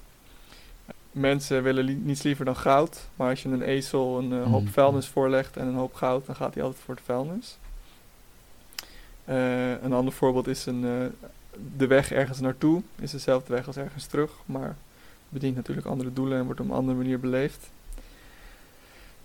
Mensen 1.12 1.64
willen 1.64 1.84
li 1.84 1.94
niets 1.94 2.22
liever 2.24 2.46
dan 2.46 2.56
goud. 2.56 3.08
Maar 3.16 3.30
als 3.30 3.44
je 3.44 3.50
een 3.50 3.62
ezel 3.62 4.18
een 4.18 4.32
eh, 4.34 4.44
hoop 4.52 4.64
Mhm. 4.64 4.72
vuilnis 4.72 5.08
voorlegt 5.08 5.58
en 5.58 5.68
een 5.68 5.74
hoop 5.76 5.94
goud, 5.94 6.26
dan 6.26 6.36
gaat 6.36 6.54
hij 6.54 6.64
altijd 6.64 6.84
voor 6.84 6.96
de 6.96 7.02
vuilnis. 7.06 7.58
Een 9.82 9.94
ander 9.94 10.14
voorbeeld 10.14 10.48
is 10.48 10.66
een, 10.66 11.12
de 11.78 11.88
weg 11.88 12.12
ergens 12.12 12.40
naartoe. 12.40 12.82
Is 13.00 13.12
dezelfde 13.12 13.54
weg 13.54 13.68
als 13.68 13.78
ergens 13.78 14.06
terug. 14.06 14.32
Maar 14.46 14.76
bedient 15.30 15.56
natuurlijk 15.56 15.88
andere 15.88 16.14
doelen 16.14 16.38
en 16.40 16.46
wordt 16.46 16.60
op 16.60 16.66
een 16.70 16.76
andere 16.76 16.98
manier 16.98 17.20
beleefd. 17.20 17.70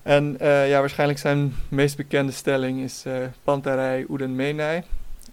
En 0.05 0.40
eh, 0.40 0.69
ja, 0.69 0.81
waarschijnlijk 0.81 1.19
zijn 1.19 1.55
meest 1.69 1.97
bekende 1.97 2.33
stelling 2.33 2.81
is 2.81 3.05
eh 3.05 3.27
pantarei 3.45 4.07
uden 4.11 4.35
menai. 4.35 4.83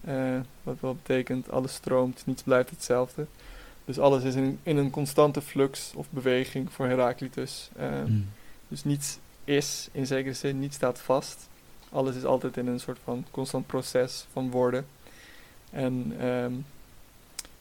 Eh, 0.04 0.40
wat 0.62 0.76
wel 0.80 0.94
betekent 0.94 1.50
alles 1.50 1.74
stroomt, 1.74 2.22
niets 2.26 2.42
blijft 2.42 2.70
hetzelfde. 2.70 3.26
Dus 3.84 3.98
alles 3.98 4.22
is 4.22 4.34
in, 4.34 4.58
in 4.62 4.76
een 4.76 4.90
constante 4.90 5.42
flux 5.42 5.92
of 5.94 6.06
beweging 6.10 6.72
voor 6.72 6.86
Heraclitus. 6.86 7.70
Mm. 8.06 8.28
Dus 8.68 8.84
niets 8.84 9.18
is 9.44 9.88
in 9.92 10.06
zekere 10.06 10.34
zin, 10.34 10.60
niets 10.60 10.76
staat 10.76 11.00
vast. 11.00 11.48
Alles 11.90 12.16
is 12.16 12.24
altijd 12.24 12.56
in 12.56 12.66
een 12.66 12.80
soort 12.80 12.98
van 13.04 13.24
constant 13.30 13.66
proces 13.66 14.26
van 14.32 14.50
worden. 14.50 14.86
En 15.70 16.14
ehm, 16.20 16.52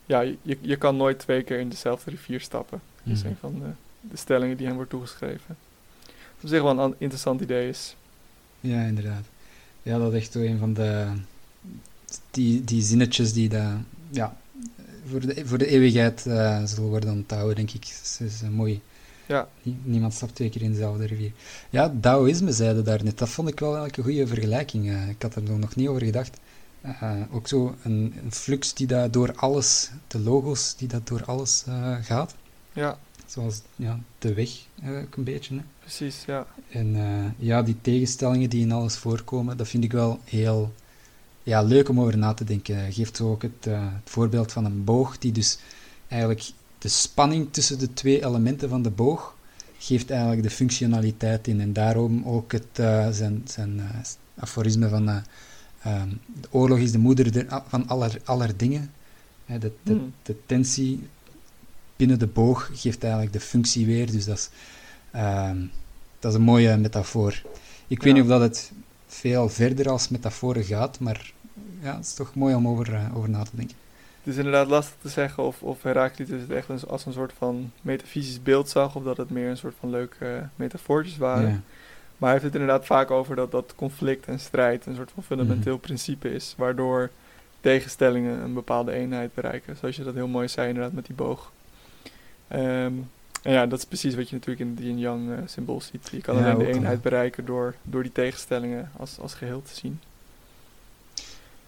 ja, 0.05 0.19
je, 0.19 0.57
je 0.61 0.75
kan 0.75 0.97
nooit 0.97 1.19
twee 1.19 1.43
keer 1.43 1.59
in 1.59 1.69
dezelfde 1.69 2.11
rivier 2.11 2.41
stappen. 2.41 2.81
Dat 3.03 3.15
is 3.15 3.23
een 3.23 3.37
van 3.39 3.53
de, 3.53 3.69
de 4.09 4.17
stellingen 4.17 4.57
die 4.57 4.65
hem 4.65 4.75
wordt 4.75 4.89
toegeschreven. 4.89 5.57
Op 6.41 6.47
zich 6.49 6.61
wel 6.61 6.71
een 6.71 6.79
an- 6.79 6.95
interessant 6.97 7.41
idee 7.41 7.69
is. 7.69 7.95
Ja, 8.59 8.81
inderdaad. 8.83 9.23
Ja, 9.83 9.97
dat 9.97 10.13
is 10.13 10.19
echt 10.19 10.35
een 10.35 10.57
van 10.59 10.73
de... 10.73 11.07
Die, 12.31 12.63
die 12.63 12.81
zinnetjes 12.81 13.33
die 13.33 13.49
dat, 13.49 13.71
ja, 14.09 14.37
voor, 15.09 15.19
de, 15.19 15.41
voor 15.45 15.57
de 15.57 15.67
eeuwigheid 15.67 16.25
eh, 16.25 16.63
zullen 16.63 16.89
worden 16.89 17.11
onthouden, 17.11 17.55
denk 17.55 17.71
ik. 17.71 17.81
Dus 18.01 18.17
het 18.17 18.31
is 18.31 18.41
een 18.41 18.53
mooi... 18.53 18.81
Ja. 19.25 19.47
Nie- 19.63 19.77
Niemand 19.83 20.13
stapt 20.13 20.35
twee 20.35 20.49
keer 20.49 20.61
in 20.61 20.71
dezelfde 20.71 21.05
rivier. 21.05 21.31
Ja, 21.69 21.93
Taoïsme 22.01 22.51
zeiden 22.51 22.83
daar 22.83 23.03
net. 23.03 23.17
Dat 23.17 23.29
vond 23.29 23.47
ik 23.49 23.59
wel 23.59 23.77
een 23.83 23.93
goede 24.03 24.27
vergelijking. 24.27 24.89
eh. 24.89 25.09
ik 25.09 25.21
had 25.21 25.35
er 25.35 25.41
nog 25.41 25.75
niet 25.75 25.87
over 25.87 26.05
gedacht. 26.05 26.37
Eh, 26.81 27.11
ook 27.31 27.47
zo 27.47 27.75
een, 27.83 28.13
een 28.23 28.31
flux 28.31 28.73
die 28.73 28.87
dat 28.87 29.13
door 29.13 29.33
alles, 29.35 29.91
de 30.07 30.19
logos 30.19 30.75
die 30.77 30.87
dat 30.87 31.07
door 31.07 31.25
alles 31.25 31.63
eh, 31.67 31.95
gaat. 32.01 32.35
Ja, 32.73 32.97
Zoals 33.31 33.61
ja, 33.75 33.99
de 34.19 34.33
weg, 34.33 34.49
ook 34.87 35.15
een 35.15 35.23
beetje. 35.23 35.55
Hè. 35.55 35.61
precies. 35.79 36.23
Ja, 36.25 36.47
En 36.69 36.95
eh, 36.95 37.25
ja, 37.47 37.61
die 37.61 37.75
tegenstellingen 37.81 38.49
die 38.49 38.61
in 38.61 38.71
alles 38.71 38.95
voorkomen, 38.95 39.57
dat 39.57 39.67
vind 39.67 39.83
ik 39.83 39.91
wel 39.91 40.19
heel 40.23 40.73
ja, 41.43 41.61
leuk 41.61 41.89
om 41.89 41.99
over 41.99 42.17
na 42.17 42.33
te 42.33 42.43
denken. 42.43 42.75
Hij 42.75 42.91
geeft 42.91 43.15
zo 43.17 43.31
ook 43.31 43.41
het, 43.41 43.67
eh, 43.67 43.81
het 43.93 44.09
voorbeeld 44.09 44.51
van 44.51 44.65
een 44.65 44.83
boog, 44.83 45.17
die 45.17 45.31
dus 45.31 45.57
eigenlijk 46.07 46.51
de 46.77 46.87
spanning 46.87 47.47
tussen 47.51 47.79
de 47.79 47.93
twee 47.93 48.25
elementen 48.25 48.69
van 48.69 48.81
de 48.81 48.89
boog 48.89 49.35
geeft 49.77 50.09
eigenlijk 50.11 50.43
de 50.43 50.49
functionaliteit 50.49 51.47
in. 51.47 51.61
En 51.61 51.73
daarom 51.73 52.23
ook 52.25 52.51
het, 52.51 52.65
eh, 52.79 53.09
zijn, 53.09 53.41
zijn 53.45 53.81
aforisme 54.39 54.89
van 54.89 55.09
eh, 55.09 55.17
ehm, 55.81 56.09
de 56.41 56.47
oorlog 56.51 56.77
is 56.77 56.91
de 56.91 56.97
moeder 56.97 57.31
der- 57.31 57.61
van 57.67 57.87
aller, 57.87 58.21
aller 58.23 58.57
dingen. 58.57 58.91
Hè, 59.45 59.57
de, 59.59 59.71
de, 59.83 59.91
Hmm. 59.93 60.13
de 60.23 60.35
tensie 60.45 61.07
binnen 62.01 62.19
de 62.19 62.27
boog 62.27 62.69
geeft 62.73 63.03
eigenlijk 63.03 63.33
de 63.33 63.39
functie 63.39 63.85
weer. 63.85 64.11
Dus 64.11 64.25
dat 64.25 64.37
is, 64.37 64.49
ehm, 65.11 65.57
dat 66.19 66.31
is 66.31 66.37
een 66.37 66.43
mooie 66.43 66.77
metafoor. 66.77 67.41
Ik 67.87 68.03
weet 68.03 68.13
niet 68.13 68.21
of 68.21 68.27
dat 68.29 68.41
het 68.41 68.71
veel 69.07 69.49
verder 69.49 69.89
als 69.89 70.09
metaforen 70.09 70.63
gaat, 70.63 70.99
maar 70.99 71.31
ja, 71.81 71.95
het 71.95 72.05
is 72.05 72.13
toch 72.13 72.35
mooi 72.35 72.55
om 72.55 72.67
over, 72.67 72.93
eh, 72.93 73.15
over 73.17 73.29
na 73.29 73.43
te 73.43 73.55
denken. 73.55 73.75
Het 74.23 74.33
is 74.33 74.37
inderdaad 74.37 74.67
lastig 74.67 74.95
te 75.01 75.09
zeggen 75.09 75.43
of, 75.43 75.61
of 75.63 75.83
Heraclitus 75.83 76.41
het 76.41 76.51
echt 76.51 76.69
een- 76.69 76.87
als 76.87 77.05
een 77.05 77.13
soort 77.13 77.33
van 77.37 77.71
metafysisch 77.81 78.41
beeld 78.43 78.69
zag, 78.69 78.95
of 78.95 79.03
dat 79.03 79.17
het 79.17 79.29
meer 79.29 79.49
een 79.49 79.57
soort 79.57 79.75
van 79.79 79.89
leuke 79.89 80.47
metafoortjes 80.55 81.17
waren. 81.17 81.49
Ja. 81.49 81.61
Maar 82.17 82.29
hij 82.29 82.31
heeft 82.31 82.43
het 82.43 82.61
inderdaad 82.61 82.85
vaak 82.85 83.11
over 83.11 83.35
dat, 83.35 83.51
dat 83.51 83.73
conflict 83.75 84.25
en 84.25 84.39
strijd 84.39 84.85
een 84.85 84.95
soort 84.95 85.11
van 85.13 85.23
fundamenteel 85.23 85.73
Mhm. 85.73 85.81
principe 85.81 86.33
is, 86.33 86.53
waardoor 86.57 87.09
tegenstellingen 87.61 88.39
een 88.43 88.53
bepaalde 88.53 88.91
eenheid 88.91 89.33
bereiken. 89.33 89.77
Zoals 89.77 89.95
je 89.95 90.03
dat 90.03 90.13
heel 90.13 90.27
mooi 90.27 90.47
zei 90.47 90.67
inderdaad 90.67 90.93
met 90.93 91.05
die 91.05 91.15
boog. 91.15 91.51
Ehm, 92.51 92.93
en 93.41 93.51
ja, 93.53 93.65
dat 93.65 93.79
is 93.79 93.85
precies 93.85 94.15
wat 94.15 94.29
je 94.29 94.35
natuurlijk 94.35 94.69
in 94.69 94.75
het 94.75 94.85
yin-yang 94.85 95.31
eh, 95.31 95.37
symbool 95.45 95.81
ziet. 95.81 96.07
Je 96.11 96.21
kan 96.21 96.35
Ja, 96.37 96.41
alleen 96.51 96.57
de 96.67 96.73
eenheid 96.73 97.01
bereiken 97.01 97.45
door, 97.45 97.75
door 97.83 98.03
die 98.03 98.11
tegenstellingen 98.11 98.91
als, 98.97 99.19
als 99.19 99.33
geheel 99.33 99.61
te 99.61 99.75
zien. 99.75 99.99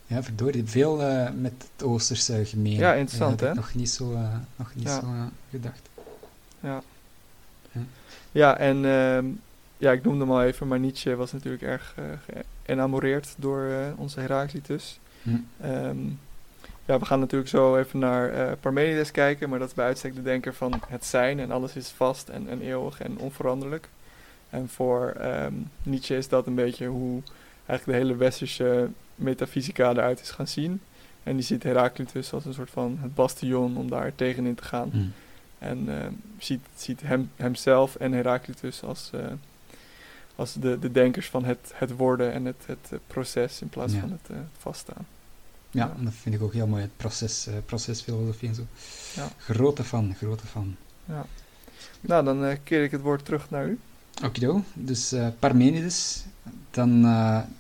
Ja, 0.08 0.24
verdorie, 0.24 0.64
veel 0.66 1.02
eh, 1.02 1.30
met 1.36 1.54
het 1.76 1.84
Oosterse 1.88 2.46
gemeen. 2.46 2.74
Ja, 2.74 2.94
interessant, 2.94 3.40
hè? 3.40 3.50
ik 3.50 3.56
nog 3.56 3.74
niet 3.74 3.90
zo, 3.90 4.14
eh, 4.14 4.36
nog 4.56 4.76
niet 4.76 4.84
Ja. 4.88 5.00
zo 5.00 5.08
gedacht. 5.50 5.90
Ja. 6.60 6.82
Ja. 7.72 7.82
Ja, 8.32 8.58
en 8.58 8.86
ehm, 8.86 9.26
ja, 9.78 9.92
ik 9.92 10.04
noemde 10.04 10.20
hem 10.20 10.34
al 10.34 10.44
even, 10.44 10.68
maar 10.68 10.80
Nietzsche 10.80 11.16
was 11.16 11.32
natuurlijk 11.32 11.64
erg 11.64 11.94
eh 11.98 12.04
geënamoreerd 12.66 13.34
door 13.38 13.70
onze 13.98 14.20
Heraclitus. 14.20 15.00
Hm. 15.22 15.30
Ehm, 15.62 15.98
ja, 16.86 17.00
we 17.00 17.06
gaan 17.06 17.20
natuurlijk 17.20 17.50
zo 17.50 17.78
even 17.78 18.00
naar 18.00 18.30
eh, 18.30 18.52
Parmenides 18.60 19.12
kijken, 19.12 19.50
maar 19.50 19.60
dat 19.60 19.68
is 19.68 19.74
bij 19.74 19.86
uitstek 19.86 20.16
de 20.16 20.22
denker 20.22 20.54
van 20.54 20.82
het 20.88 21.06
zijn 21.06 21.40
en 21.40 21.52
alles 21.52 21.76
is 21.76 21.90
vast 21.90 22.30
en, 22.30 22.50
en 22.50 22.62
eeuwig 22.62 23.02
en 23.02 23.18
onveranderlijk. 23.18 23.90
En 24.50 24.70
voor 24.70 25.10
ehm, 25.10 25.54
Nietzsche 25.84 26.18
is 26.18 26.28
dat 26.28 26.48
een 26.48 26.56
beetje 26.56 26.88
hoe 26.88 27.22
eigenlijk 27.66 28.00
de 28.00 28.06
hele 28.06 28.20
westerse 28.20 28.90
metafysica 29.16 29.90
eruit 29.90 30.22
is 30.22 30.32
gaan 30.32 30.48
zien. 30.48 30.82
En 31.24 31.36
die 31.36 31.46
ziet 31.46 31.64
Heraclitus 31.64 32.34
als 32.34 32.46
een 32.46 32.54
soort 32.54 32.70
van 32.70 32.98
het 33.02 33.16
bastion 33.16 33.78
om 33.78 33.90
daar 33.90 34.16
tegenin 34.16 34.56
te 34.56 34.64
gaan. 34.64 34.90
Hm. 34.92 34.98
En 35.60 36.02
eh, 36.02 36.08
ziet, 36.38 36.62
ziet 36.76 37.02
hem, 37.02 37.32
hemzelf 37.36 37.96
en 37.96 38.12
Heraclitus 38.12 38.84
als, 38.84 39.10
eh, 39.14 39.26
als 40.36 40.54
de, 40.54 40.80
de 40.80 40.92
denkers 40.92 41.30
van 41.30 41.46
het, 41.46 41.72
het 41.76 41.92
worden 41.92 42.32
en 42.34 42.46
het, 42.46 42.64
het 42.66 42.90
eh, 42.92 42.98
proces 43.08 43.62
in 43.62 43.70
plaats 43.70 43.94
Ja. 43.94 44.00
van 44.00 44.12
het 44.12 44.38
vaststaan. 44.58 45.06
Ja, 45.74 45.94
Ja. 45.98 46.04
dat 46.04 46.14
vind 46.22 46.36
ik 46.36 46.42
ook 46.42 46.54
heel 46.54 46.68
mooi, 46.68 46.82
het 46.82 46.98
proces, 46.98 47.48
eh, 47.48 47.54
procesfilosofie 47.66 48.50
en 48.50 48.56
zo. 48.56 48.62
Ja. 49.16 49.30
Grote 49.38 49.84
fan, 49.84 50.16
grote 50.16 50.46
fan. 50.46 50.76
Nou, 52.02 52.26
dan 52.26 52.46
eh, 52.46 52.58
keer 52.64 52.84
ik 52.84 52.92
het 52.92 53.02
woord 53.02 53.26
terug 53.26 53.50
naar 53.50 53.68
u. 53.68 53.80
Okido, 54.24 54.64
dus 54.74 55.12
eh, 55.12 55.28
Parmenides, 55.40 56.24
dan, 56.72 57.02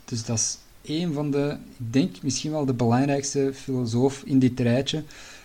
dus 0.05 0.25
dat 0.25 0.37
is 0.37 0.57
een 0.81 1.13
van 1.13 1.31
de, 1.31 1.57
ik 1.77 1.93
denk 1.93 2.21
misschien 2.21 2.51
wel 2.51 2.65
de 2.65 2.73
belangrijkste 2.73 3.51
filosoof 3.53 4.21
in 4.25 4.39
dit 4.39 4.59
rijtje, 4.59 5.03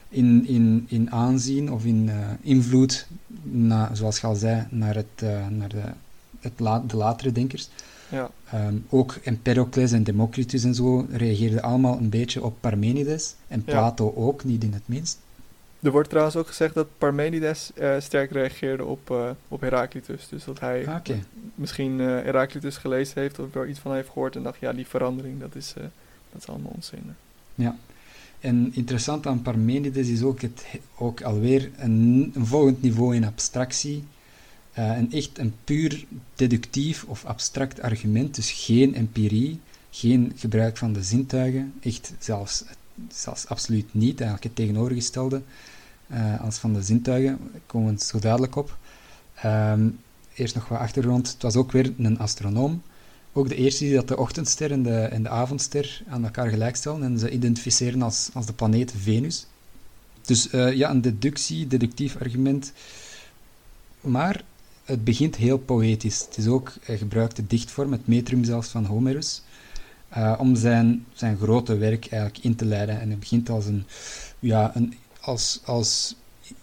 in, 0.09 0.47
in, 0.47 0.87
in 0.89 1.11
aanzien 1.11 1.73
of 1.73 1.85
in 1.85 2.11
invloed, 2.41 3.07
na, 3.43 3.95
zoals 3.95 4.21
je 4.21 4.27
al 4.27 4.35
zei, 4.35 4.67
naar, 4.71 4.95
het, 4.95 5.21
naar 5.51 5.69
de, 5.69 5.83
het 6.41 6.53
la, 6.57 6.83
de 6.87 6.97
latere 6.97 7.33
denkers. 7.33 7.69
Ja, 8.11 8.31
Ehm, 8.51 8.75
ook 8.89 9.15
Empedocles 9.23 9.93
en 9.93 10.03
Democritus 10.03 10.65
en 10.65 10.75
zo 10.75 11.07
reageerden 11.11 11.63
allemaal 11.63 11.99
een 11.99 12.09
beetje 12.09 12.45
op 12.45 12.57
Parmenides. 12.61 13.35
En 13.49 13.63
Ja. 13.67 13.73
Plato 13.73 14.13
ook, 14.17 14.45
niet 14.45 14.65
in 14.65 14.73
het 14.73 14.83
minst. 14.87 15.19
er 15.83 15.91
wordt 15.91 16.09
trouwens 16.09 16.37
ook 16.37 16.47
gezegd 16.47 16.75
dat 16.75 16.87
Parmenides 16.99 17.71
eh, 17.75 17.95
sterk 18.01 18.31
reageerde 18.31 18.85
op, 18.85 19.11
eh, 19.11 19.31
op 19.49 19.61
Heraclitus. 19.61 20.29
Dus 20.29 20.45
dat 20.45 20.61
hij 20.61 20.87
Ah, 20.87 21.01
misschien 21.55 22.01
eh, 22.01 22.07
Heraclitus 22.07 22.77
gelezen 22.77 23.21
heeft 23.21 23.39
of 23.39 23.55
er 23.55 23.69
iets 23.69 23.79
van 23.79 23.95
heeft 23.95 24.09
gehoord 24.09 24.37
en 24.37 24.43
dacht, 24.43 24.61
ja, 24.61 24.73
die 24.73 24.87
verandering, 24.87 25.41
dat 25.41 25.55
is, 25.55 25.75
dat 26.33 26.41
is 26.43 26.47
allemaal 26.47 26.73
onzin. 26.75 27.15
En 28.41 28.71
interessant 28.75 29.27
aan 29.27 29.43
Parmenides 29.43 30.09
is 30.09 30.23
ook, 30.23 30.41
het, 30.41 30.65
ook 30.99 31.23
alweer 31.23 31.71
een, 31.77 32.31
een 32.35 32.47
volgend 32.47 32.83
niveau 32.83 33.15
in 33.15 33.25
abstractie. 33.25 34.05
Eh, 34.73 34.97
een 34.97 35.13
echt 35.13 35.39
een 35.39 35.55
puur 35.65 36.05
deductief 36.35 37.05
of 37.05 37.25
abstract 37.25 37.81
argument, 37.81 38.35
dus 38.35 38.51
geen 38.51 38.95
empirie, 38.95 39.61
geen 39.91 40.33
gebruik 40.37 40.77
van 40.77 40.93
de 40.93 41.03
zintuigen, 41.03 41.73
echt 41.81 42.13
zelfs, 42.19 42.65
zelfs 43.13 43.47
absoluut 43.47 43.95
niet, 43.95 44.21
eigenlijk 44.21 44.45
het 44.45 44.57
tegenovergestelde 44.57 45.43
eh, 46.07 46.41
als 46.41 46.59
van 46.59 46.73
de 46.73 46.83
zintuigen, 46.83 47.39
daar 47.53 47.61
komen 47.67 47.95
we 47.95 48.05
zo 48.05 48.19
dadelijk 48.19 48.57
op. 48.57 48.77
Ehm, 49.35 49.89
eerst 50.35 50.55
nog 50.55 50.69
wat 50.69 50.79
achtergrond, 50.79 51.33
het 51.33 51.43
was 51.43 51.57
ook 51.57 51.73
weer 51.73 51.93
een 51.99 52.19
astronoom, 52.19 52.83
ook 53.33 53.49
de 53.49 53.57
eerste 53.57 53.85
die 53.85 53.95
dat 53.95 54.09
de 54.09 54.19
ochtendster 54.19 54.73
en 54.73 54.83
de, 54.83 55.01
en 55.01 55.23
de 55.23 55.29
avondster 55.29 56.03
aan 56.09 56.25
elkaar 56.25 56.49
gelijkstellen 56.49 57.03
en 57.03 57.19
ze 57.19 57.31
identificeren 57.31 58.03
als, 58.03 58.31
als 58.33 58.47
de 58.47 58.53
planeet 58.53 58.95
Venus. 58.97 59.47
Dus 60.23 60.51
eh, 60.51 60.73
ja, 60.73 60.91
een 60.91 61.01
deductie, 61.01 61.67
deductief 61.67 62.17
argument. 62.21 62.73
Maar 64.01 64.45
het 64.89 65.05
begint 65.05 65.37
heel 65.37 65.59
poëtisch. 65.59 66.21
Het 66.21 66.37
is 66.37 66.47
ook, 66.47 66.73
hij 66.83 66.99
gebruikt 66.99 67.37
de 67.37 67.47
dichtvorm, 67.47 67.93
het 67.93 68.07
metrum 68.07 68.45
zelfs 68.45 68.69
van 68.69 68.85
Homerus, 68.85 69.43
eh, 70.09 70.35
om 70.39 70.57
zijn, 70.57 71.05
zijn 71.13 71.37
grote 71.37 71.77
werk 71.77 72.07
eigenlijk 72.07 72.45
in 72.45 72.55
te 72.55 72.65
leiden. 72.65 73.01
En 73.01 73.11
het 73.11 73.21
begint 73.21 73.49
als 73.51 73.67
een, 73.67 73.85
ja, 74.39 74.71
een, 74.75 74.95
als, 75.21 75.61
als 75.65 76.17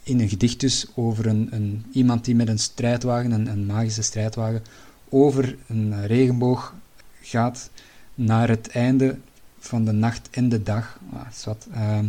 in 0.04 0.20
een 0.20 0.30
gedicht 0.30 0.60
dus 0.60 0.88
over 0.96 1.26
een, 1.26 1.48
een, 1.52 1.86
iemand 1.92 2.26
die 2.26 2.36
met 2.36 2.48
een 2.48 2.60
strijdwagen, 2.60 3.32
een, 3.32 3.48
een 3.48 3.66
magische 3.66 4.02
strijdwagen, 4.02 4.64
over 5.10 5.58
een 5.68 5.94
eh, 5.94 6.06
regenboog 6.06 6.74
gaat 7.22 7.70
naar 8.16 8.50
het 8.50 8.68
einde 8.68 9.18
van 9.60 9.86
de 9.86 9.92
nacht 9.92 10.30
en 10.32 10.50
de 10.50 10.64
dag. 10.64 11.00
Ah. 11.14 11.56
Ehm, 11.74 12.06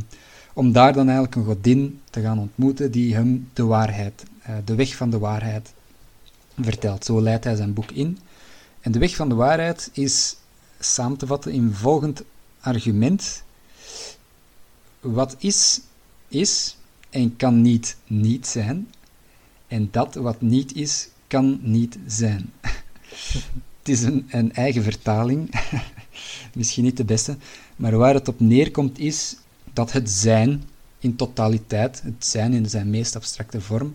om 0.53 0.73
daar 0.73 0.93
dan 0.93 1.07
eigenlijk 1.07 1.37
een 1.37 1.45
godin 1.45 2.01
te 2.11 2.21
gaan 2.21 2.39
ontmoeten 2.39 2.91
die 2.91 3.15
hem 3.15 3.49
de 3.53 3.65
waarheid, 3.65 4.25
uh, 4.49 4.55
de 4.65 4.75
weg 4.75 4.97
van 4.97 5.11
de 5.11 5.19
waarheid 5.19 5.75
vertelt. 6.61 7.05
Zo 7.05 7.23
leidt 7.23 7.45
hij 7.45 7.57
zijn 7.57 7.73
boek 7.73 7.91
in. 7.91 8.19
En 8.81 8.93
de 8.93 8.99
weg 8.99 9.15
van 9.15 9.29
de 9.29 9.35
waarheid 9.35 9.91
is 9.93 10.37
samen 10.79 11.19
te 11.19 11.27
vatten 11.27 11.53
in 11.53 11.73
volgend 11.73 12.23
argument. 12.61 13.43
Wat 15.01 15.37
is, 15.39 15.81
is 16.29 16.77
en 17.11 17.37
kan 17.37 17.61
niet 17.61 17.97
niet 18.07 18.47
zijn. 18.47 18.89
En 19.67 19.89
dat 19.91 20.15
wat 20.15 20.41
niet 20.41 20.75
is, 20.75 21.09
kan 21.27 21.59
niet 21.63 21.99
zijn. 22.07 22.53
het 23.79 23.89
is 23.89 24.03
een, 24.03 24.27
een 24.31 24.53
eigen 24.53 24.83
vertaling, 24.83 25.51
misschien 26.55 26.85
niet 26.85 26.97
de 26.97 27.05
beste, 27.05 27.37
maar 27.77 27.97
waar 27.97 28.15
het 28.15 28.29
op 28.29 28.41
neerkomt 28.41 28.99
is 28.99 29.37
dat 29.73 29.93
het 29.93 30.11
zijn 30.11 30.65
in 30.99 31.17
totaliteit, 31.17 32.03
het 32.03 32.27
zijn 32.27 32.53
in 32.53 32.69
zijn 32.69 32.91
meest 32.91 33.17
abstracte 33.17 33.61
vorm, 33.61 33.95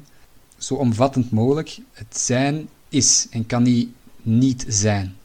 zo 0.63 0.73
omvattend 0.73 1.31
mogelijk, 1.31 1.79
het 1.91 2.17
zijn 2.17 2.67
is 2.89 3.27
en 3.29 3.45
kan 3.45 3.63
niet 3.63 3.89
niet 4.21 4.65
zijn. 4.67 5.15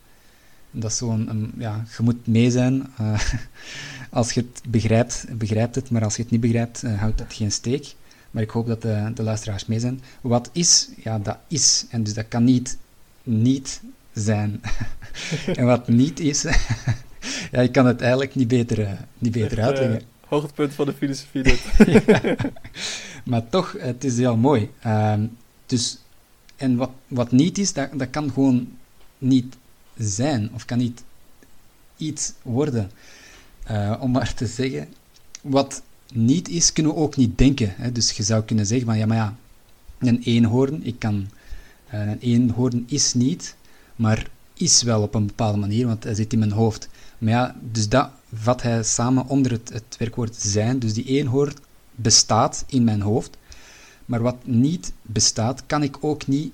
Dat 0.71 0.91
is 0.91 0.97
zo'n, 0.97 1.53
ja, 1.59 1.85
je 1.97 2.03
moet 2.03 2.27
mee 2.27 2.51
zijn. 2.51 2.87
Uh, 3.01 3.21
als 4.11 4.33
je 4.33 4.41
het 4.41 4.63
begrijpt, 4.69 5.27
begrijpt 5.33 5.75
het, 5.75 5.91
maar 5.91 6.05
als 6.05 6.17
je 6.17 6.23
het 6.23 6.31
niet 6.31 6.41
begrijpt, 6.41 6.85
uh, 6.85 6.99
houdt 7.01 7.19
dat 7.19 7.33
geen 7.33 7.53
steek. 7.53 7.95
Maar 8.31 8.43
ik 8.43 8.51
hoop 8.51 8.67
dat 8.67 8.83
de, 8.83 9.11
de 9.15 9.23
luisteraars 9.23 9.67
mee 9.67 9.81
zijn. 9.81 10.01
Wat 10.21 10.51
is, 10.53 10.89
ja, 11.03 11.19
dat 11.19 11.39
is. 11.49 11.87
En 11.91 12.03
dus 12.03 12.15
dat 12.15 12.29
kan 12.29 12.45
niet 12.45 12.79
niet 13.23 13.81
zijn. 14.13 14.61
en 15.57 15.65
wat 15.65 15.89
niet 15.89 16.21
is, 16.21 16.43
ja, 17.53 17.61
ik 17.61 17.73
kan 17.73 17.87
het 17.87 18.01
eigenlijk 18.01 18.35
niet 18.35 18.49
beter, 18.49 18.79
uh, 18.79 18.91
niet 19.19 19.33
beter 19.33 19.63
uitleggen. 19.63 20.03
Hoogtepunt 20.29 20.75
van 20.75 20.87
de 20.87 20.93
filosofie. 20.93 21.45
Maar 23.25 23.49
toch, 23.49 23.77
het 23.79 24.05
is 24.05 24.17
heel 24.17 24.37
mooi. 24.37 24.71
Ehm, 24.81 25.27
dus, 25.67 25.99
en 26.57 26.77
wat, 26.77 26.91
wat 27.09 27.33
niet 27.33 27.59
is, 27.59 27.73
dat, 27.73 27.89
dat 27.95 28.11
kan 28.11 28.33
gewoon 28.33 28.69
niet 29.19 29.57
zijn, 29.97 30.51
of 30.55 30.65
kan 30.65 30.79
niet 30.79 31.03
iets 31.97 32.33
worden. 32.43 32.91
Uh, 33.71 33.97
om 34.01 34.11
maar 34.11 34.35
te 34.35 34.47
zeggen, 34.47 34.89
wat 35.43 35.83
niet 36.13 36.49
is, 36.49 36.73
kunnen 36.73 36.95
we 36.95 36.99
ook 36.99 37.17
niet 37.17 37.39
denken. 37.39 37.75
Hè? 37.77 37.93
Dus 37.93 38.11
je 38.11 38.23
zou 38.23 38.43
kunnen 38.43 38.67
zeggen 38.67 38.87
van, 38.87 38.99
ja, 38.99 39.07
maar 39.07 39.17
ja, 39.17 39.37
een 39.99 40.23
eenhoorn, 40.23 40.87
ik 40.87 40.99
kan, 40.99 41.29
uh, 41.95 42.01
een 42.01 42.19
eenhoorn 42.19 42.85
is 42.89 43.15
niet, 43.15 43.57
maar 43.97 44.31
is 44.55 44.83
wel 44.83 45.03
op 45.03 45.15
een 45.15 45.27
bepaalde 45.27 45.59
manier, 45.59 45.87
want 45.87 46.05
hij 46.05 46.15
zit 46.15 46.33
in 46.33 46.39
mijn 46.39 46.53
hoofd. 46.53 46.89
Maar 47.19 47.33
ja, 47.33 47.57
dus 47.73 47.89
dat 47.89 48.11
vat 48.39 48.63
hij 48.63 48.83
samen 48.83 49.27
onder 49.27 49.53
het, 49.53 49.69
het 49.73 49.97
werkwoord 49.99 50.37
zijn. 50.37 50.79
Dus 50.79 50.93
die 50.95 51.05
eenhoorn 51.05 51.55
bestaat 51.95 52.65
in 52.69 52.85
mijn 52.85 53.01
hoofd, 53.01 53.37
maar 54.05 54.23
wat 54.23 54.37
niet 54.47 54.93
bestaat, 55.03 55.63
kan 55.67 55.83
ik 55.83 55.97
ook 56.01 56.27
niet 56.27 56.53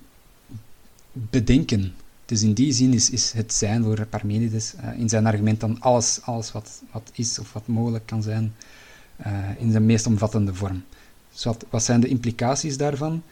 bedenken. 1.12 1.94
Dus 2.24 2.42
in 2.42 2.52
die 2.52 2.72
zin 2.72 2.92
is, 2.92 3.10
is 3.10 3.32
het 3.32 3.52
zijn 3.52 3.82
voor 3.82 4.06
Parmenides 4.06 4.74
uh, 4.74 4.98
in 4.98 5.08
zijn 5.08 5.26
argument 5.26 5.60
dan 5.60 5.80
alles, 5.80 6.20
alles 6.22 6.52
wat, 6.52 6.82
wat 6.92 7.10
is 7.14 7.38
of 7.38 7.52
wat 7.52 7.66
mogelijk 7.66 8.06
kan 8.06 8.22
zijn, 8.22 8.54
uh, 9.26 9.48
in 9.58 9.70
zijn 9.70 9.86
meest 9.86 10.06
omvattende 10.06 10.54
vorm. 10.54 10.84
Dus 11.32 11.44
wat, 11.44 11.64
wat 11.70 11.82
zijn 11.82 12.00
de 12.00 12.08
implicaties 12.08 12.76
daarvan? 12.76 13.22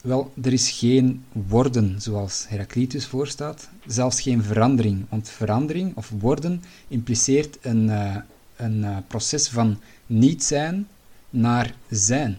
Wel, 0.00 0.32
er 0.42 0.52
is 0.52 0.70
geen 0.70 1.24
worden 1.32 2.00
zoals 2.00 2.48
Heraclitus 2.48 3.06
voorstaat, 3.06 3.68
zelfs 3.86 4.20
geen 4.20 4.42
verandering. 4.42 5.06
Want 5.08 5.28
verandering 5.28 5.96
of 5.96 6.12
worden 6.18 6.62
impliceert 6.88 7.58
een, 7.60 7.88
uh, 7.88 8.16
een 8.56 9.04
proces 9.06 9.48
van 9.48 9.80
niet 10.06 10.44
zijn 10.44 10.88
naar 11.30 11.74
zijn. 11.90 12.38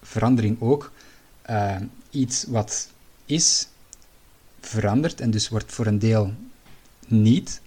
Verandering 0.00 0.60
ook. 0.60 0.92
iets 2.10 2.44
wat 2.44 2.90
is, 3.24 3.68
verandert 4.60 5.20
en 5.20 5.30
dus 5.30 5.48
wordt 5.48 5.72
voor 5.72 5.86
een 5.86 5.98
deel 5.98 6.32
niet 7.06 7.60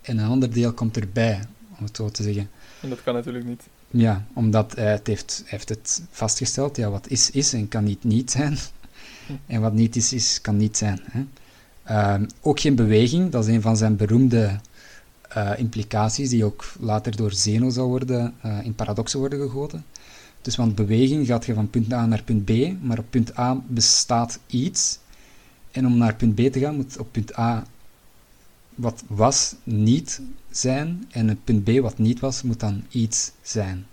en 0.00 0.18
een 0.18 0.28
ander 0.28 0.52
deel 0.52 0.72
komt 0.72 0.96
erbij, 0.96 1.46
om 1.78 1.84
het 1.84 1.96
zo 1.96 2.08
te 2.10 2.22
zeggen. 2.22 2.50
En 2.80 2.88
dat 2.88 3.02
kan 3.02 3.14
natuurlijk 3.14 3.44
niet. 3.44 3.62
Ja, 3.90 4.26
omdat 4.32 4.74
hij 4.74 4.90
het 4.90 5.06
heeft, 5.06 5.42
heeft 5.46 5.68
het 5.68 6.02
vastgesteld, 6.10 6.76
ja, 6.76 6.90
wat 6.90 7.08
is, 7.08 7.30
is 7.30 7.52
en 7.52 7.68
kan 7.68 7.84
niet 7.84 8.04
niet 8.04 8.30
zijn. 8.30 8.58
Hm. 9.26 9.32
En 9.46 9.60
wat 9.60 9.72
niet 9.72 9.96
is, 9.96 10.12
is, 10.12 10.40
kan 10.40 10.56
niet 10.56 10.76
zijn. 10.76 11.00
Hè. 11.04 11.24
Uh, 11.90 12.26
ook 12.40 12.60
geen 12.60 12.74
beweging, 12.74 13.30
dat 13.30 13.46
is 13.46 13.54
een 13.54 13.60
van 13.62 13.76
zijn 13.76 13.96
beroemde 13.96 14.60
uh, 15.36 15.50
implicaties, 15.56 16.30
die 16.30 16.44
ook 16.44 16.72
later 16.80 17.16
door 17.16 17.32
Zeno 17.32 17.70
zal 17.70 17.88
worden, 17.88 18.34
uh, 18.44 18.58
in 18.62 18.74
paradoxen 18.74 19.18
worden 19.18 19.40
gegoten. 19.40 19.84
Dus 20.42 20.56
want 20.56 20.74
beweging 20.74 21.26
gaat 21.26 21.46
je 21.46 21.54
van 21.54 21.70
punt 21.70 21.92
A 21.92 22.06
naar 22.06 22.22
punt 22.22 22.44
B, 22.44 22.50
maar 22.82 22.98
op 22.98 23.04
punt 23.10 23.38
A 23.38 23.62
bestaat 23.66 24.38
iets 24.46 24.98
en 25.70 25.86
om 25.86 25.96
naar 25.96 26.14
punt 26.14 26.34
B 26.34 26.52
te 26.52 26.60
gaan, 26.60 26.76
moet 26.76 26.98
op 26.98 27.12
punt 27.12 27.38
A 27.38 27.64
wat 28.78 29.04
was 29.06 29.54
niet 29.64 30.20
zijn. 30.50 31.04
En 31.10 31.28
het 31.28 31.44
punt 31.44 31.64
B 31.64 31.70
wat 31.80 31.98
niet 31.98 32.20
was, 32.20 32.42
moet 32.42 32.60
dan 32.60 32.84
iets 32.90 33.32
zijn. 33.42 33.86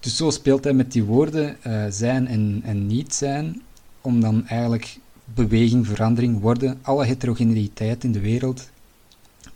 Dus 0.00 0.16
zo 0.16 0.30
speelt 0.30 0.64
hij 0.64 0.72
met 0.72 0.92
die 0.92 1.04
woorden 1.04 1.56
uh, 1.66 1.84
zijn 1.88 2.26
en, 2.26 2.60
en 2.64 2.86
niet 2.86 3.14
zijn, 3.14 3.62
om 4.00 4.20
dan 4.20 4.46
eigenlijk 4.46 4.98
beweging, 5.24 5.86
verandering, 5.86 6.40
worden, 6.40 6.78
alle 6.82 7.04
heterogeniteit 7.04 8.04
in 8.04 8.12
de 8.12 8.20
wereld 8.20 8.68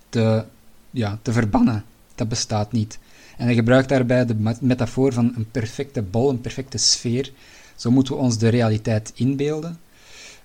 te, 0.09 0.45
ja, 0.91 1.19
verbannen. 1.23 1.85
Dat 2.15 2.29
bestaat 2.29 2.73
niet. 2.73 2.99
En 3.37 3.45
hij 3.45 3.55
gebruikt 3.55 3.89
daarbij 3.89 4.27
de 4.27 4.55
metafoor 4.61 5.13
van 5.13 5.33
een 5.37 5.51
perfecte 5.51 6.03
bol, 6.03 6.31
een 6.31 6.41
perfecte 6.41 6.79
sfeer. 6.79 7.33
Zo 7.77 7.91
moeten 7.91 8.15
we 8.15 8.21
ons 8.21 8.39
de 8.39 8.49
realiteit 8.49 9.13
inbeelden. 9.15 9.79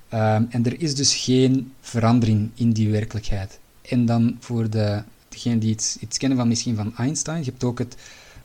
Ehm, 0.09 0.43
en 0.49 0.65
er 0.65 0.81
is 0.81 0.95
dus 0.95 1.15
geen 1.15 1.73
verandering 1.81 2.49
in 2.53 2.71
die 2.71 2.89
werkelijkheid. 2.89 3.59
En 3.89 4.05
dan 4.05 4.37
voor 4.39 4.69
de, 4.69 5.03
degenen 5.29 5.59
die 5.59 5.69
iets, 5.69 5.97
iets 5.99 6.17
kennen 6.17 6.37
van 6.37 6.47
misschien 6.47 6.75
van 6.75 6.97
Einstein, 6.97 7.43
je 7.43 7.49
hebt 7.49 7.63
ook 7.63 7.79
het 7.79 7.95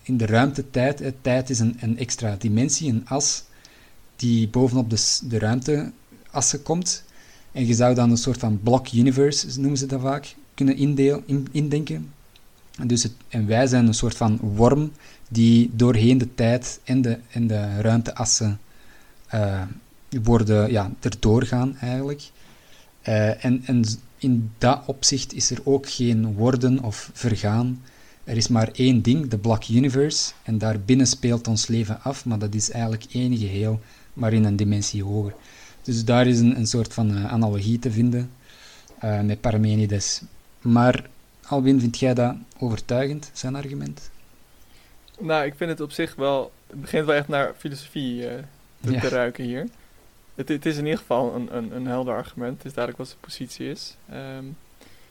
in 0.03 0.17
de 0.17 0.27
ruimte-tijd. 0.27 1.13
Tijd 1.21 1.51
is 1.51 1.59
een, 1.59 1.77
een 1.81 1.99
extra 1.99 2.37
dimensie, 2.39 2.91
een 2.91 3.09
as, 3.09 3.45
die 4.17 4.49
bovenop 4.49 4.91
de, 4.91 5.19
de 5.29 5.39
ruimteassen 5.39 6.63
komt. 6.63 7.03
En 7.53 7.67
je 7.67 7.75
zou 7.75 7.95
dan 7.95 8.11
een 8.11 8.17
soort 8.17 8.39
van 8.39 8.61
block 8.63 8.93
universe, 8.93 9.61
noemen 9.61 9.79
ze 9.79 9.87
dat 9.87 10.01
vaak, 10.01 10.35
kunnen 10.55 10.77
indeel, 10.77 11.23
in, 11.27 11.47
indenken. 11.51 12.13
En, 12.79 12.87
dus 12.87 13.03
het, 13.03 13.13
en 13.29 13.47
wij 13.47 13.67
zijn 13.67 13.87
een 13.87 13.95
soort 13.95 14.17
van 14.17 14.39
worm 14.39 14.93
die 15.29 15.71
doorheen 15.73 16.19
de 16.19 16.35
tijd 16.35 16.81
en 16.85 17.03
de, 17.03 17.19
en 17.31 17.47
de 17.47 17.81
ruimteassen 17.81 18.61
uh, 19.35 19.63
worden 20.23 20.71
ja, 20.71 20.93
erdoor 21.01 21.43
gaan 21.43 21.77
eigenlijk. 21.77 22.31
Uh, 23.09 23.45
en, 23.45 23.63
en 23.65 23.85
in 24.21 24.51
dat 24.59 24.83
opzicht 24.87 25.33
is 25.33 25.51
er 25.51 25.59
ook 25.65 25.89
geen 25.89 26.35
worden 26.35 26.83
of 26.83 27.11
vergaan. 27.13 27.83
Er 28.25 28.37
is 28.37 28.49
maar 28.49 28.69
één 28.73 29.03
ding, 29.03 29.29
de 29.29 29.39
Black 29.39 29.69
Universe, 29.69 30.33
en 30.43 30.59
daarbinnen 30.59 31.07
speelt 31.07 31.49
ons 31.49 31.67
leven 31.67 32.03
af, 32.03 32.25
maar 32.25 32.39
dat 32.39 32.55
is 32.55 32.71
eigenlijk 32.71 33.05
één 33.13 33.37
geheel, 33.37 33.81
maar 34.13 34.33
in 34.33 34.45
een 34.45 34.57
dimensie 34.57 35.05
hoger. 35.05 35.35
Dus 35.83 36.05
daar 36.05 36.27
is 36.27 36.41
een, 36.41 36.57
een 36.57 36.67
soort 36.67 36.95
van 36.95 37.11
uh, 37.11 37.33
analogie 37.33 37.79
te 37.79 37.91
vinden 37.91 38.31
uh, 39.05 39.21
met 39.21 39.41
Parmenides. 39.41 40.23
Maar 40.61 41.09
Alwin, 41.47 41.81
vind 41.81 41.99
jij 41.99 42.15
dat 42.15 42.35
overtuigend, 42.59 43.31
zijn 43.33 43.57
argument? 43.57 44.11
Nou, 45.19 45.45
ik 45.45 45.55
vind 45.57 45.71
het 45.71 45.81
op 45.81 45.93
zich 45.93 46.15
wel... 46.15 46.53
Het 46.67 46.81
begint 46.81 47.07
wel 47.07 47.15
echt 47.15 47.29
naar 47.29 47.55
filosofie 47.59 48.21
te, 48.81 48.93
ja. 48.93 49.01
te 49.01 49.09
ruiken 49.09 49.45
hier 49.45 49.67
het, 50.41 50.49
het, 50.49 50.67
is 50.67 50.77
in 50.77 50.85
ieder 50.85 50.99
geval 50.99 51.35
een, 51.35 51.57
een, 51.57 51.77
een 51.77 51.87
helder 51.87 52.15
argument. 52.15 52.57
Het 52.57 52.67
is 52.67 52.73
duidelijk 52.75 52.99
wat 52.99 53.09
zijn 53.09 53.21
positie 53.21 53.71
is. 53.71 53.97
Um, 54.13 54.57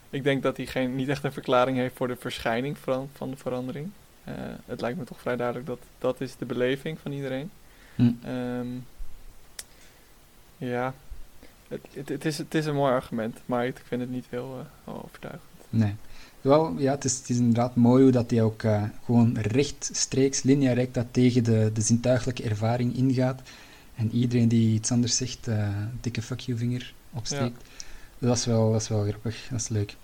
ik 0.10 0.24
denk 0.24 0.44
dat 0.44 0.58
hij 0.58 0.66
geen, 0.66 0.96
niet 0.96 1.08
echt 1.08 1.24
een 1.24 1.32
verklaring 1.32 1.78
heeft 1.78 1.96
voor 1.96 2.08
de 2.08 2.16
verschijning 2.16 2.78
van, 2.78 3.10
van 3.14 3.30
de 3.30 3.38
verandering. 3.38 3.90
Uh, 4.28 4.34
het 4.66 4.82
lijkt 4.82 4.98
me 4.98 5.04
toch 5.04 5.20
vrij 5.20 5.36
duidelijk 5.36 5.68
dat 5.68 5.80
dat 5.98 6.22
is 6.22 6.36
de 6.36 6.46
beleving 6.46 7.00
van 7.00 7.12
iedereen. 7.12 7.52
Hm. 7.96 8.12
Um, 8.28 8.86
ja, 10.58 10.94
het, 11.68 11.82
het, 11.94 12.10
het, 12.10 12.26
is, 12.26 12.38
het 12.38 12.54
is 12.54 12.66
een 12.66 12.76
mooi 12.76 12.94
argument, 12.94 13.40
maar 13.46 13.66
ik 13.66 13.82
vind 13.88 14.02
het 14.02 14.12
niet 14.12 14.26
heel 14.30 14.66
uh, 14.88 14.94
overtuigend. 14.96 15.44
Nee. 15.70 15.96
Wel, 16.42 16.74
ja, 16.78 16.92
het 16.92 17.06
is, 17.06 17.18
het 17.18 17.30
is 17.30 17.38
inderdaad 17.38 17.76
mooi 17.76 18.04
hoe 18.04 18.12
dat 18.12 18.32
hij 18.32 18.42
ook 18.42 18.64
uh, 18.64 18.84
gewoon 19.06 19.38
rechtstreeks, 19.38 20.44
lineair 20.44 20.88
dat 20.92 21.06
tegen 21.12 21.44
de, 21.44 21.70
de 21.74 21.82
zintuigelijke 21.82 22.44
ervaring 22.44 22.96
ingaat. 22.96 23.42
En 24.00 24.12
iedereen 24.12 24.48
die 24.48 24.74
iets 24.74 24.92
anders 24.92 25.16
zegt, 25.16 25.48
uh, 25.48 25.68
dikke 26.02 26.22
fuck 26.22 26.40
you 26.40 26.58
vinger 26.58 26.94
opsteekt. 27.14 27.62
Ja. 28.20 28.28
Dat, 28.28 28.38
is 28.38 28.46
wel, 28.46 28.72
dat 28.72 28.82
is 28.82 28.88
wel 28.88 29.04
grappig, 29.04 29.48
dat 29.50 29.60
is 29.60 29.68
leuk. 29.68 29.96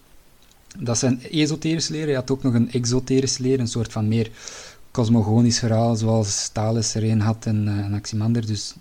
Dat 0.78 0.98
zijn 0.98 1.22
esoterische 1.22 1.92
leren. 1.92 2.10
Je 2.10 2.16
had 2.16 2.32
ook 2.32 2.44
nog 2.44 2.54
een 2.54 2.72
exoterische 2.72 3.42
leren, 3.42 3.60
een 3.60 3.68
soort 3.68 3.92
van 3.92 4.08
meer 4.08 4.32
cosmogonisch 4.92 5.60
verhaal, 5.60 5.96
zoals 5.96 6.50
Thales 6.50 6.96
er 6.96 7.04
een 7.04 7.22
had 7.22 7.46
en 7.46 7.68
uh, 7.68 7.84
Anaximander. 7.84 8.46
Dus 8.46 8.74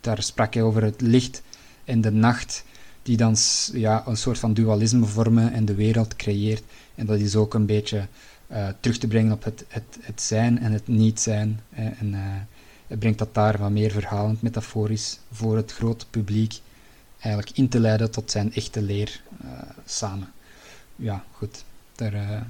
daar 0.00 0.22
sprak 0.22 0.54
hij 0.54 0.62
over 0.62 0.82
het 0.82 1.00
licht 1.00 1.42
en 1.84 2.00
de 2.00 2.10
nacht, 2.10 2.64
die 3.02 3.16
dan 3.16 3.36
ja, 3.72 4.06
een 4.06 4.16
soort 4.16 4.38
van 4.38 4.54
dualisme 4.54 5.06
vormen 5.06 5.52
en 5.52 5.64
de 5.64 5.74
wereld 5.74 6.16
creëert. 6.16 6.62
En 6.94 7.06
dat 7.06 7.18
is 7.18 7.36
ook 7.36 7.54
een 7.54 7.66
beetje 7.66 8.06
eh, 8.46 8.68
terug 8.80 8.98
te 8.98 9.06
brengen 9.06 9.32
op 9.32 9.44
het, 9.44 9.64
het, 9.68 9.98
het 10.00 10.20
zijn 10.22 10.58
en 10.58 10.72
het 10.72 10.88
niet 10.88 11.20
zijn. 11.20 11.60
en 11.74 12.14
brengt 12.86 13.18
dat 13.18 13.34
daar 13.34 13.58
wat 13.58 13.70
meer 13.70 13.90
verhalend, 13.90 14.42
metaforisch 14.42 15.18
voor 15.32 15.56
het 15.56 15.72
grote 15.72 16.06
publiek 16.10 16.60
eigenlijk 17.18 17.56
in 17.56 17.68
te 17.68 17.80
leiden 17.80 18.10
tot 18.10 18.30
zijn 18.30 18.52
echte 18.52 18.82
leer 18.82 19.20
samen. 19.84 20.32
Ja, 20.96 21.24
goed. 21.32 21.64
Daar 21.94 22.46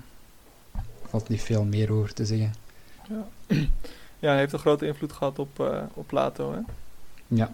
valt 1.09 1.29
niet 1.29 1.43
veel 1.43 1.65
meer 1.65 1.93
over 1.93 2.15
te 2.15 2.27
zeggen. 2.27 2.55
Ja, 3.09 3.27
ja 4.19 4.29
hij 4.29 4.39
heeft 4.39 4.53
een 4.53 4.59
grote 4.59 4.87
invloed 4.87 5.13
gehad 5.13 5.39
op, 5.39 5.59
op 5.95 6.07
Plato, 6.07 6.53
hè? 6.53 6.61
Ja, 7.27 7.53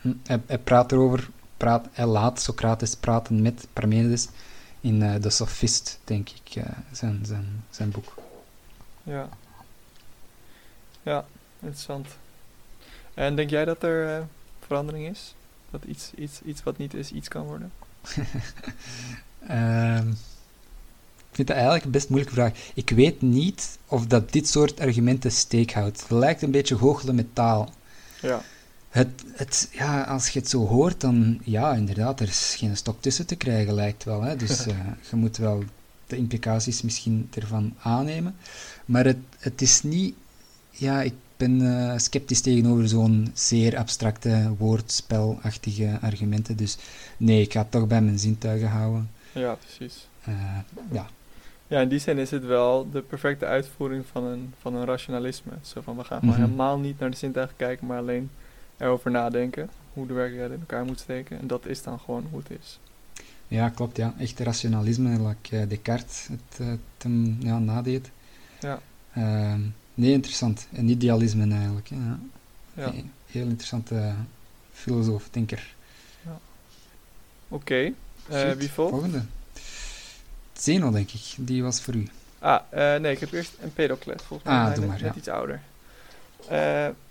hm, 0.00 0.12
hij, 0.26 0.40
hij 0.46 0.58
praat 0.58 0.92
erover, 0.92 1.30
praat, 1.56 1.86
hij 1.92 2.06
laat 2.06 2.40
Socrates 2.40 2.96
praten 2.96 3.42
met 3.42 3.66
Parmenides 3.72 4.28
in 4.80 5.00
uh, 5.00 5.14
The 5.14 5.30
Sophist, 5.30 5.98
denk 6.04 6.28
ik, 6.28 6.56
uh, 6.56 6.64
zijn, 6.92 7.26
zijn, 7.26 7.64
zijn 7.70 7.90
boek. 7.90 8.14
Ja. 9.02 9.28
Ja, 11.02 11.24
interessant. 11.58 12.06
En 13.14 13.36
denk 13.36 13.50
jij 13.50 13.64
dat 13.64 13.82
er 13.82 14.18
uh, 14.18 14.24
verandering 14.66 15.08
is? 15.08 15.34
Dat 15.70 15.84
iets, 15.84 16.10
iets, 16.14 16.40
iets 16.44 16.62
wat 16.62 16.78
niet 16.78 16.94
is, 16.94 17.12
iets 17.12 17.28
kan 17.28 17.44
worden? 17.44 17.72
um, 19.50 20.08
ik 21.30 21.38
vind 21.38 21.48
dat 21.48 21.56
eigenlijk 21.56 21.84
een 21.84 21.90
best 21.90 22.08
moeilijke 22.08 22.34
vraag. 22.34 22.52
Ik 22.74 22.90
weet 22.90 23.22
niet 23.22 23.78
of 23.86 24.06
dat 24.06 24.32
dit 24.32 24.48
soort 24.48 24.80
argumenten 24.80 25.32
steek 25.32 25.72
houdt. 25.72 26.00
Het 26.00 26.10
lijkt 26.10 26.42
een 26.42 26.50
beetje 26.50 26.78
goochelen 26.78 27.14
met 27.14 27.34
taal. 27.34 27.72
Ja. 28.20 28.42
Het, 28.88 29.08
het, 29.32 29.68
ja, 29.72 30.02
als 30.02 30.28
je 30.28 30.38
het 30.38 30.48
zo 30.48 30.66
hoort, 30.66 31.00
dan 31.00 31.40
ja, 31.44 31.74
inderdaad, 31.74 32.20
er 32.20 32.28
is 32.28 32.54
geen 32.58 32.76
stok 32.76 33.02
tussen 33.02 33.26
te 33.26 33.36
krijgen, 33.36 33.74
lijkt 33.74 34.04
wel. 34.04 34.22
Hè? 34.22 34.36
Dus 34.36 34.66
uh, 34.66 34.74
je 35.10 35.16
moet 35.16 35.36
wel 35.36 35.64
de 36.06 36.16
implicaties 36.16 36.82
misschien 36.82 37.28
ervan 37.34 37.74
aannemen. 37.82 38.36
Maar 38.84 39.04
het, 39.04 39.18
het 39.38 39.62
is 39.62 39.82
niet... 39.82 40.14
Ja, 40.70 41.02
ik 41.02 41.14
ben 41.42 41.60
uh, 41.60 41.92
sceptisch 41.96 42.40
tegenover 42.40 42.88
zo'n 42.88 43.30
zeer 43.34 43.76
abstracte, 43.76 44.54
woordspelachtige 44.58 45.98
argumenten. 46.00 46.56
Dus 46.56 46.76
nee, 47.16 47.40
ik 47.40 47.52
ga 47.52 47.60
het 47.60 47.70
toch 47.70 47.86
bij 47.86 48.02
mijn 48.02 48.18
zintuigen 48.18 48.68
houden. 48.68 49.10
Ja, 49.32 49.54
precies. 49.54 50.08
Uh, 50.28 50.34
ja. 50.90 51.06
Ja, 51.66 51.80
in 51.80 51.88
die 51.88 51.98
zin 51.98 52.18
is 52.18 52.30
het 52.30 52.44
wel 52.44 52.90
de 52.90 53.02
perfecte 53.02 53.46
uitvoering 53.46 54.04
van 54.06 54.24
een, 54.24 54.54
van 54.60 54.74
een 54.74 54.84
rationalisme. 54.84 55.52
Zo 55.62 55.80
van, 55.80 55.96
we 55.96 56.04
gaan 56.04 56.18
mm 56.22 56.28
-hmm. 56.28 56.40
helemaal 56.42 56.78
niet 56.78 56.98
naar 56.98 57.10
de 57.10 57.16
zintuigen 57.16 57.56
kijken, 57.56 57.86
maar 57.86 57.98
alleen 57.98 58.30
erover 58.76 59.10
nadenken. 59.10 59.70
Hoe 59.92 60.06
de 60.06 60.12
werkelijkheid 60.12 60.52
in 60.54 60.60
elkaar 60.60 60.84
moet 60.84 61.00
steken. 61.00 61.38
En 61.38 61.46
dat 61.46 61.66
is 61.66 61.82
dan 61.82 61.98
gewoon 61.98 62.26
hoe 62.30 62.38
het 62.38 62.58
is. 62.60 62.78
Ja, 63.48 63.68
klopt. 63.68 63.96
Ja. 63.96 64.14
Echt 64.18 64.40
rationalisme, 64.40 65.28
like 65.28 65.56
uh, 65.56 65.68
Descartes 65.68 66.28
het, 66.30 66.58
het 66.58 67.12
ja, 67.38 67.58
nadeed. 67.58 68.10
Ja. 68.60 68.78
Uh, 69.18 69.54
nee, 69.94 70.12
interessant. 70.12 70.66
Een 70.72 70.88
idealisme 70.88 71.54
eigenlijk. 71.54 71.88
Ja. 71.88 72.18
ja. 72.74 72.90
Nee, 72.90 73.04
heel 73.26 73.46
interessante 73.46 74.14
filosoof, 74.72 75.28
denker. 75.30 75.74
Ja. 76.24 76.38
Oké. 77.48 77.92
Okay. 78.28 78.56
wie 78.56 78.70
volgt? 78.70 78.92
Volgende. 78.92 79.22
Zeno, 80.52 80.90
denk 80.90 81.10
ik. 81.10 81.34
Die 81.36 81.62
was 81.62 81.80
voor 81.80 81.94
u. 81.94 82.08
Ah, 82.38 82.60
nee, 82.70 83.12
ik 83.12 83.20
heb 83.20 83.32
eerst 83.32 83.52
Empedocles. 83.60 84.22
Volgens 84.22 84.48
mij 84.48 84.58
ah, 84.58 84.74
doe 84.74 84.86
maar, 84.86 85.02
net 85.02 85.14
ja. 85.14 85.18
iets 85.18 85.28
ouder. 85.28 85.60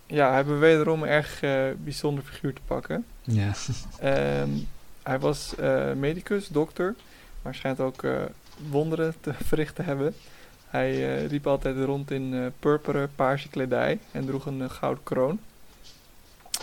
ja, 0.05 0.27
hij 0.27 0.35
hebben 0.35 0.59
wederom 0.59 1.03
een 1.03 1.09
erg 1.09 1.43
uh, 1.43 1.63
bijzonder 1.83 2.23
figuur 2.23 2.53
te 2.53 2.61
pakken. 2.65 3.05
Ja. 3.21 3.53
um, 4.41 4.67
hij 5.03 5.19
was 5.19 5.53
uh, 5.59 5.93
medicus, 5.93 6.47
dokter, 6.47 6.95
maar 7.41 7.55
schijnt 7.55 7.79
ook 7.79 8.03
uh, 8.03 8.21
wonderen 8.69 9.13
te 9.21 9.33
verrichten 9.49 9.85
hebben. 9.85 10.15
Hij 10.71 11.25
riep 11.25 11.47
altijd 11.47 11.85
rond 11.85 12.11
in 12.11 12.53
purperen, 12.59 13.11
paarse 13.15 13.49
kledij 13.49 13.99
en 14.11 14.25
droeg 14.25 14.45
een 14.45 14.69
gouden 14.69 15.03
kroon. 15.03 15.39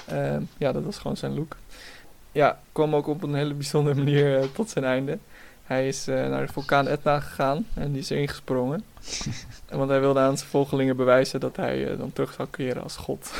Ehm, 0.06 0.42
ja, 0.56 0.72
dat 0.72 0.84
was 0.84 0.98
gewoon 0.98 1.16
zijn 1.16 1.34
look. 1.34 1.56
Ja, 2.32 2.60
kwam 2.72 2.94
ook 2.94 3.06
op 3.06 3.22
een 3.22 3.34
hele 3.34 3.54
bijzondere 3.54 3.96
manier 3.96 4.52
tot 4.52 4.70
zijn 4.70 4.84
einde. 4.84 5.18
Hij 5.64 5.88
is 5.88 6.04
naar 6.04 6.46
de 6.46 6.52
vulkaan 6.52 6.88
Etna 6.88 7.20
gegaan 7.20 7.66
en 7.74 7.92
die 7.92 8.00
is 8.00 8.10
erin 8.10 8.28
gesprongen. 8.28 8.84
Want 9.68 9.90
hij 9.90 10.00
wilde 10.00 10.20
aan 10.20 10.38
zijn 10.38 10.50
volgelingen 10.50 10.96
bewijzen 10.96 11.40
dat 11.40 11.56
hij 11.56 11.90
uh, 11.90 11.98
dan 11.98 12.12
terug 12.12 12.32
zou 12.32 12.48
keren 12.50 12.82
als 12.82 12.96
God. 12.96 13.32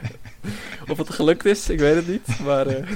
of 0.90 0.98
het 0.98 1.10
gelukt 1.10 1.44
is, 1.44 1.68
ik 1.68 1.78
weet 1.78 1.94
het 1.94 2.08
niet. 2.08 2.40
Maar, 2.44 2.66
uh, 2.66 2.72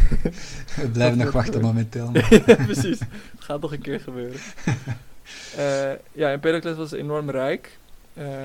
We 0.77 0.89
blijven 0.93 1.19
nog 1.19 1.33
wachten 1.33 1.61
momenteel. 1.61 2.11
ja, 2.13 2.55
precies. 2.55 2.99
Het 2.99 3.39
gaat 3.39 3.61
nog 3.61 3.73
een 3.73 3.81
keer 3.81 4.01
gebeuren. 4.01 4.41
Uh, 5.59 5.93
ja, 6.13 6.31
Empedocles 6.31 6.77
was 6.77 6.93
enorm 6.93 7.31
rijk. 7.31 7.79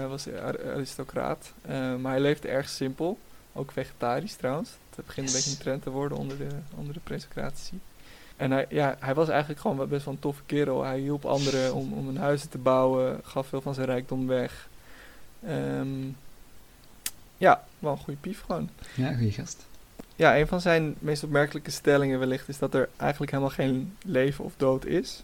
was 0.07 0.27
aristocraat. 0.73 1.53
maar 2.01 2.11
hij 2.11 2.19
leefde 2.19 2.47
erg 2.47 2.69
simpel. 2.69 3.17
Ook 3.53 3.71
vegetarisch 3.71 4.35
trouwens. 4.35 4.69
Het 4.95 5.05
begint 5.05 5.27
yes. 5.27 5.35
een 5.35 5.41
beetje 5.41 5.57
een 5.57 5.63
trend 5.63 5.83
te 5.83 5.89
worden 5.89 6.17
onder 6.17 6.37
de, 6.37 6.47
onder 6.75 6.93
de 6.93 6.99
presocratici. 7.03 7.79
En 8.37 8.51
hij, 8.51 8.65
ja, 8.69 8.95
hij 8.99 9.13
was 9.13 9.29
eigenlijk 9.29 9.59
gewoon 9.59 9.87
best 9.87 10.05
wel 10.05 10.13
een 10.13 10.19
toffe 10.19 10.41
kerel. 10.45 10.83
Hij 10.83 10.99
hielp 10.99 11.25
anderen 11.25 11.73
om, 11.73 11.93
om 11.93 12.05
hun 12.05 12.17
huizen 12.17 12.49
te 12.49 12.57
bouwen, 12.57 13.19
gaf 13.23 13.47
veel 13.47 13.61
van 13.61 13.73
zijn 13.73 13.85
rijkdom 13.85 14.27
weg. 14.27 14.69
Um, 15.49 16.17
ja, 17.37 17.63
wel 17.79 17.91
een 17.91 17.97
goede 17.97 18.19
pief 18.19 18.41
gewoon. 18.41 18.69
Ja, 18.95 19.13
goede 19.13 19.31
gast. 19.31 19.65
Ja, 20.15 20.37
een 20.37 20.47
van 20.47 20.61
zijn 20.61 20.95
meest 20.99 21.23
opmerkelijke 21.23 21.71
stellingen 21.71 22.19
wellicht 22.19 22.49
is 22.49 22.57
dat 22.57 22.73
er 22.73 22.89
eigenlijk 22.97 23.31
helemaal 23.31 23.53
geen 23.53 23.97
leven 24.05 24.43
of 24.43 24.53
dood 24.57 24.85
is. 24.85 25.23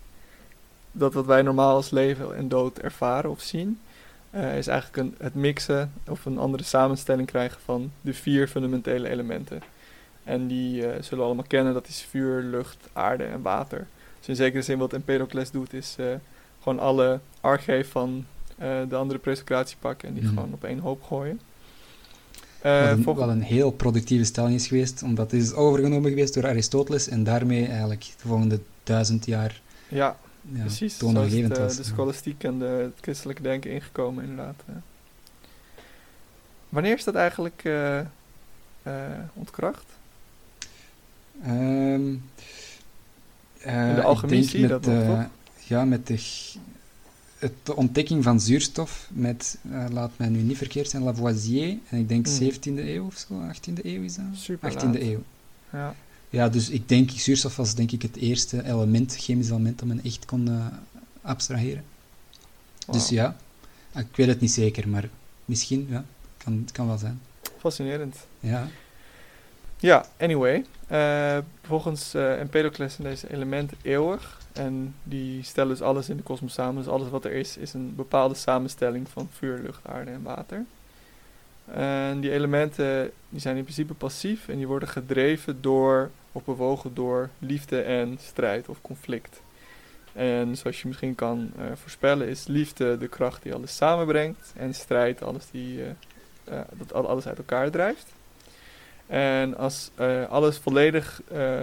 Dat 0.92 1.14
wat 1.14 1.26
wij 1.26 1.42
normaal 1.42 1.76
als 1.76 1.90
leven 1.90 2.36
en 2.36 2.48
dood 2.48 2.78
ervaren 2.78 3.30
of 3.30 3.42
zien, 3.42 3.80
uh, 4.36 4.58
is 4.58 4.68
eigenlijk 4.68 4.98
een, 4.98 5.16
het 5.24 5.36
mixen 5.36 5.94
of 6.08 6.26
een 6.26 6.38
andere 6.38 6.64
samenstelling 6.64 7.28
krijgen 7.28 7.62
van 7.66 7.92
de 8.02 8.14
vier 8.14 8.48
fundamentele 8.48 9.10
elementen. 9.10 9.62
En 10.24 10.48
die 10.48 10.82
uh, 10.82 10.88
zullen 10.88 11.18
we 11.18 11.24
allemaal 11.24 11.46
kennen. 11.48 11.74
Dat 11.74 11.88
is 11.88 12.08
vuur, 12.10 12.42
lucht, 12.42 12.78
aarde 12.94 13.24
en 13.24 13.42
water. 13.42 13.88
Dus 14.20 14.28
in 14.28 14.36
zekere 14.36 14.62
zin 14.62 14.78
wat 14.78 14.94
Empedocles 14.94 15.52
doet 15.52 15.74
is 15.74 15.96
uh, 16.00 16.06
gewoon 16.62 16.80
alle 16.80 17.20
arge 17.42 17.86
van 17.90 18.26
uh, 18.62 18.68
de 18.90 18.96
andere 18.96 19.20
presocratie 19.20 19.78
pakken 19.80 20.08
en 20.08 20.14
die 20.14 20.24
mm. 20.24 20.30
gewoon 20.30 20.54
op 20.54 20.64
één 20.64 20.80
hoop 20.80 21.04
gooien. 21.04 21.40
wat, 22.62 22.72
een, 22.72 23.04
wat 23.04 23.30
een 23.30 23.42
heel 23.42 23.72
productieve 23.72 24.24
stelling 24.24 24.56
is 24.56 24.68
geweest, 24.68 25.04
omdat 25.04 25.32
het 25.32 25.42
is 25.42 25.54
overgenomen 25.54 26.10
geweest 26.10 26.34
door 26.34 26.48
Aristoteles 26.48 27.08
en 27.08 27.24
daarmee 27.24 27.68
eigenlijk 27.68 28.02
de 28.02 28.28
volgende 28.28 28.60
duizend 28.84 29.26
jaar 29.26 29.62
ja, 29.88 30.18
ja 30.54 30.62
precies. 30.62 30.98
toonaangevend 30.98 31.56
Zo 31.56 31.62
was. 31.62 31.76
de 31.76 31.84
scholastiek 31.84 32.44
en 32.44 32.60
de, 32.60 32.66
het 32.66 32.98
christelijke 33.02 33.42
denken 33.42 33.72
ingekomen 33.72 34.24
inderdaad. 34.24 34.64
Wanneer 36.70 36.98
is 36.98 37.04
dat 37.04 37.16
eigenlijk 37.16 37.70
ontkracht? 39.34 39.86
Um, 41.48 42.24
uh, 43.66 43.96
de 43.96 44.04
alchemie 44.04 44.44
zie 44.44 44.60
je 44.60 44.68
dat 44.68 44.84
toch? 44.84 45.26
Ja, 45.58 45.86
met 45.86 46.08
de, 46.08 46.18
het, 47.38 47.54
de 47.64 47.76
ontdekking 47.76 48.24
van 48.24 48.40
zuurstof 48.40 49.10
met, 49.14 49.58
laat 49.92 50.12
mij 50.16 50.30
nu 50.30 50.40
niet 50.42 50.58
verkeerd 50.58 50.90
zijn, 50.90 51.04
Lavoisier. 51.04 51.78
En 51.90 51.98
ik 52.00 52.10
denk 52.10 52.28
mm. 52.28 52.52
17e 52.52 52.86
eeuw 52.86 53.06
of 53.06 53.18
zo, 53.28 53.42
18e 53.54 53.86
eeuw 53.86 54.04
is 54.04 54.16
dat? 54.16 54.26
Super 54.34 54.72
18e 54.72 54.76
laat. 54.76 54.96
eeuw. 54.96 55.24
Ja. 55.72 55.96
Ja, 56.30 56.50
dus 56.50 56.70
ik 56.70 56.90
denk, 56.90 57.10
zuurstof 57.10 57.56
was 57.56 57.76
denk 57.76 57.92
ik 57.92 58.02
het 58.02 58.16
eerste 58.16 58.66
element, 58.66 59.16
chemisch 59.16 59.50
element, 59.50 59.80
dat 59.80 59.88
men 59.88 60.04
echt 60.04 60.26
kon 60.26 60.50
uh, 60.50 60.66
abstraheren. 61.22 61.84
Wow. 62.86 62.96
Dus 62.96 63.10
ja, 63.10 63.38
ik 63.96 64.16
weet 64.16 64.28
het 64.28 64.40
niet 64.40 64.52
zeker, 64.52 64.90
maar 64.90 65.10
misschien, 65.46 65.88
ja, 65.90 66.06
kan, 66.38 66.62
het 66.66 66.72
kan 66.72 66.88
wel 66.88 66.98
zijn. 66.98 67.22
Fascinerend. 67.58 68.16
Ja. 68.40 68.68
Ja, 69.78 70.06
anyway. 70.18 70.66
Uh, 70.92 71.38
volgens 71.64 72.16
uh, 72.16 72.40
Empedocles 72.40 72.94
zijn 72.94 73.08
deze 73.08 73.34
elementen 73.34 73.78
eeuwig. 73.82 74.38
En 74.54 74.96
die 75.04 75.44
stellen 75.44 75.70
dus 75.70 75.82
alles 75.82 76.10
in 76.10 76.18
de 76.18 76.24
kosmos 76.24 76.54
samen. 76.54 76.84
Dus 76.84 76.92
alles 76.92 77.10
wat 77.10 77.26
er 77.26 77.32
is, 77.32 77.58
is 77.58 77.74
een 77.74 77.96
bepaalde 77.96 78.36
samenstelling 78.36 79.10
van 79.10 79.30
vuur, 79.32 79.60
lucht, 79.64 79.82
aarde 79.86 80.12
en 80.12 80.22
water. 80.24 80.66
En 81.74 82.20
die 82.20 82.32
elementen 82.32 83.12
die 83.30 83.40
zijn 83.40 83.58
in 83.58 83.64
principe 83.64 83.94
passief 83.94 84.48
en 84.48 84.58
die 84.58 84.68
worden 84.68 84.90
gedreven 84.90 85.62
door, 85.62 86.12
of 86.32 86.44
bewogen 86.44 86.94
door 86.94 87.30
liefde 87.40 87.82
en 87.82 88.18
strijd 88.22 88.70
of 88.70 88.82
conflict. 88.82 89.42
En 90.14 90.58
zoals 90.58 90.82
je 90.82 90.88
misschien 90.88 91.16
kan 91.16 91.52
uh, 91.60 91.66
voorspellen, 91.74 92.28
is 92.28 92.48
liefde 92.48 92.98
de 92.98 93.08
kracht 93.08 93.44
die 93.44 93.54
alles 93.54 93.76
samenbrengt. 93.76 94.54
En 94.56 94.74
strijd 94.74 95.24
alles 95.24 95.50
die 95.52 95.82
dat 96.74 96.94
alles 96.94 97.28
uit 97.28 97.38
elkaar 97.38 97.72
drijft. 97.72 98.14
En 99.08 99.58
als 99.58 99.92
uh, 100.00 100.30
alles 100.30 100.58
volledig 100.58 101.22
uh, 101.32 101.60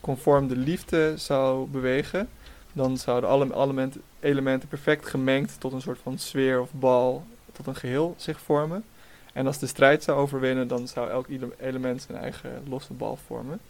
conform 0.00 0.48
de 0.48 0.56
liefde 0.56 1.12
zou 1.16 1.68
bewegen, 1.68 2.28
dan 2.72 2.96
zouden 2.96 3.30
alle 3.30 3.54
elementen, 3.54 4.02
elementen 4.20 4.68
perfect 4.68 5.06
gemengd 5.06 5.60
tot 5.60 5.72
een 5.72 5.80
soort 5.80 5.98
van 6.02 6.18
sfeer 6.18 6.60
of 6.60 6.72
bal, 6.72 7.24
tot 7.52 7.66
een 7.66 7.76
geheel 7.76 8.14
zich 8.16 8.40
vormen. 8.40 8.84
En 9.32 9.46
als 9.46 9.58
de 9.58 9.66
strijd 9.66 10.02
zou 10.02 10.18
overwinnen, 10.18 10.68
dan 10.68 10.88
zou 10.88 11.10
elk 11.10 11.26
element 11.58 12.02
zijn 12.02 12.18
eigen 12.18 12.62
losse 12.68 12.92
bal 12.92 13.18
vormen. 13.26 13.60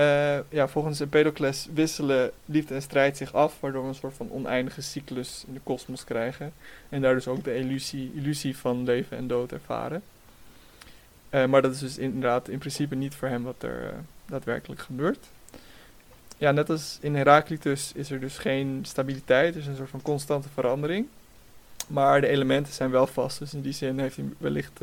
Uh, 0.00 0.38
ja, 0.48 0.68
volgens 0.68 1.00
Empedocles 1.00 1.68
wisselen 1.74 2.30
liefde 2.44 2.74
en 2.74 2.82
strijd 2.82 3.16
zich 3.16 3.32
af, 3.32 3.60
waardoor 3.60 3.82
we 3.82 3.88
een 3.88 3.94
soort 3.94 4.14
van 4.14 4.30
oneindige 4.30 4.80
cyclus 4.80 5.44
in 5.46 5.54
de 5.54 5.60
kosmos 5.62 6.04
krijgen. 6.04 6.52
En 6.88 7.00
daar 7.00 7.14
dus 7.14 7.28
ook 7.28 7.44
de 7.44 7.56
illusie, 7.56 8.12
illusie 8.14 8.56
van 8.56 8.84
leven 8.84 9.16
en 9.16 9.26
dood 9.26 9.52
ervaren. 9.52 10.02
Uh, 11.30 11.46
maar 11.46 11.62
dat 11.62 11.72
is 11.72 11.78
dus 11.78 11.98
inderdaad 11.98 12.48
in 12.48 12.58
principe 12.58 12.94
niet 12.94 13.14
voor 13.14 13.28
hem 13.28 13.42
wat 13.42 13.62
er 13.62 13.82
uh, 13.82 13.88
daadwerkelijk 14.26 14.80
gebeurt. 14.80 15.26
Ja, 16.38 16.50
net 16.50 16.70
als 16.70 16.98
in 17.00 17.14
Heraclitus 17.14 17.92
is 17.94 18.10
er 18.10 18.20
dus 18.20 18.38
geen 18.38 18.80
stabiliteit, 18.82 19.54
er 19.54 19.60
is 19.60 19.66
een 19.66 19.76
soort 19.76 19.90
van 19.90 20.02
constante 20.02 20.48
verandering. 20.48 21.06
Maar 21.86 22.20
de 22.20 22.28
elementen 22.28 22.72
zijn 22.72 22.90
wel 22.90 23.06
vast, 23.06 23.38
dus 23.38 23.54
in 23.54 23.60
die 23.60 23.72
zin 23.72 23.98
heeft 23.98 24.16
hij 24.16 24.24
wellicht 24.38 24.80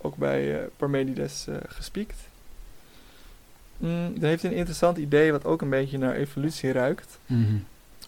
ook 0.00 0.16
bij 0.16 0.68
Parmenides 0.76 1.46
gespiekt. 1.66 2.27
Mm, 3.78 4.20
dan 4.20 4.28
heeft 4.28 4.42
hij 4.42 4.50
een 4.50 4.56
interessant 4.56 4.96
idee 4.96 5.32
wat 5.32 5.44
ook 5.44 5.62
een 5.62 5.70
beetje 5.70 5.98
naar 5.98 6.14
evolutie 6.14 6.72
ruikt. 6.72 7.18
Mhm. 7.26 7.56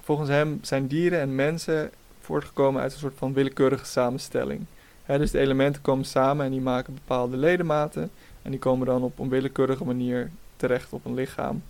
Volgens 0.03 0.29
hem 0.29 0.59
zijn 0.63 0.87
dieren 0.87 1.21
en 1.21 1.35
mensen 1.35 1.91
voortgekomen 2.21 2.83
uit 2.83 2.93
een 2.93 2.99
soort 2.99 3.19
van 3.19 3.33
willekeurige 3.33 3.85
samenstelling. 3.85 4.65
dus 5.07 5.31
de 5.31 5.39
elementen 5.39 5.83
komen 5.83 6.05
samen 6.05 6.45
en 6.45 6.51
die 6.51 6.61
maken 6.61 6.95
bepaalde 6.95 7.37
ledematen. 7.37 8.11
En 8.43 8.51
die 8.51 8.61
komen 8.61 8.87
dan 8.87 9.03
op 9.03 9.19
een 9.19 9.29
willekeurige 9.29 9.85
manier 9.85 10.31
terecht 10.57 10.93
op 10.93 11.05
een 11.05 11.15
lichaam. 11.15 11.63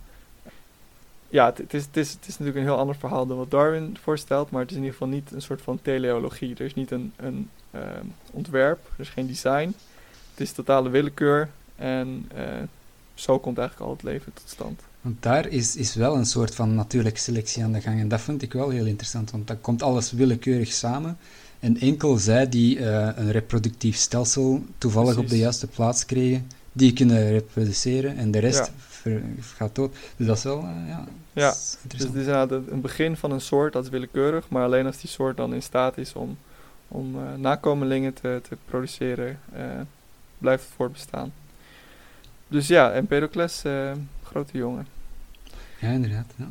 Ja, 1.29 1.45
het, 1.55 1.73
is, 1.73 1.85
het, 1.85 1.97
is, 1.97 2.11
het 2.11 2.27
is 2.27 2.37
natuurlijk 2.37 2.57
een 2.57 2.71
heel 2.71 2.77
ander 2.77 2.95
verhaal 2.95 3.25
dan 3.25 3.37
wat 3.37 3.51
Darwin 3.51 3.97
voorstelt, 4.01 4.51
maar 4.51 4.61
het 4.61 4.69
is 4.69 4.75
in 4.75 4.83
ieder 4.83 4.97
geval 4.97 5.13
niet 5.13 5.31
een 5.31 5.41
soort 5.41 5.61
van 5.61 5.81
teleologie. 5.81 6.55
Er 6.55 6.65
is 6.65 6.73
niet 6.73 6.91
een, 6.91 7.13
een 7.15 7.49
ehm, 7.71 8.05
ontwerp, 8.31 8.79
er 8.93 8.99
is 8.99 9.09
geen 9.09 9.27
design. 9.27 9.75
Het 10.31 10.39
is 10.39 10.51
totale 10.51 10.89
willekeur 10.89 11.49
en 11.75 12.29
uh, 12.35 12.41
zo 13.13 13.39
komt 13.39 13.57
eigenlijk 13.57 13.89
al 13.89 13.95
het 13.95 14.03
leven 14.03 14.33
tot 14.33 14.49
stand. 14.49 14.81
Want 15.01 15.23
daar 15.23 15.47
is, 15.47 15.75
is 15.75 15.95
wel 15.95 16.15
een 16.15 16.25
soort 16.25 16.55
van 16.55 16.75
natuurlijke 16.75 17.19
selectie 17.19 17.63
aan 17.63 17.71
de 17.71 17.81
gang. 17.81 17.99
En 17.99 18.07
dat 18.07 18.21
vind 18.21 18.41
ik 18.41 18.53
wel 18.53 18.69
heel 18.69 18.85
interessant, 18.85 19.31
want 19.31 19.47
dan 19.47 19.61
komt 19.61 19.81
alles 19.81 20.11
willekeurig 20.11 20.71
samen. 20.71 21.17
En 21.59 21.79
enkel 21.79 22.17
zij 22.17 22.49
die 22.49 22.77
uh, 22.77 23.09
een 23.15 23.31
reproductief 23.31 23.95
stelsel 23.95 24.63
toevallig 24.77 25.17
op 25.17 25.29
de 25.29 25.37
juiste 25.37 25.67
plaats 25.67 26.05
kregen, 26.05 26.47
die 26.71 26.93
kunnen 26.93 27.31
reproduceren 27.31 28.17
en 28.17 28.31
de 28.31 28.39
rest 28.39 28.71
gaat 29.55 29.75
dood. 29.75 29.95
Dus 30.15 30.27
dat 30.27 30.37
is 30.37 30.43
wel, 30.43 30.63
uh, 30.63 30.87
ja, 30.87 31.07
ja. 31.33 31.49
Is 31.49 31.77
dus 31.87 32.01
het 32.03 32.15
is 32.15 32.27
een 32.71 32.81
begin 32.81 33.17
van 33.17 33.31
een 33.31 33.41
soort, 33.41 33.73
dat 33.73 33.83
is 33.83 33.89
willekeurig, 33.89 34.49
maar 34.49 34.63
alleen 34.63 34.85
als 34.85 35.01
die 35.01 35.09
soort 35.09 35.37
dan 35.37 35.53
in 35.53 35.63
staat 35.63 35.97
is 35.97 36.13
om, 36.13 36.37
om 36.87 37.15
uh, 37.15 37.21
nakomelingen 37.37 38.13
te, 38.13 38.41
te 38.49 38.57
produceren, 38.65 39.39
blijft 40.37 40.63
het 40.63 40.73
voortbestaan. 40.75 41.31
Dus 42.51 42.67
ja, 42.67 42.91
Empedocles, 42.91 43.65
uh, 43.65 43.91
grote 44.23 44.57
jongen. 44.57 44.87
Ja, 45.79 45.89
inderdaad. 45.89 46.25
Ja, 46.35 46.47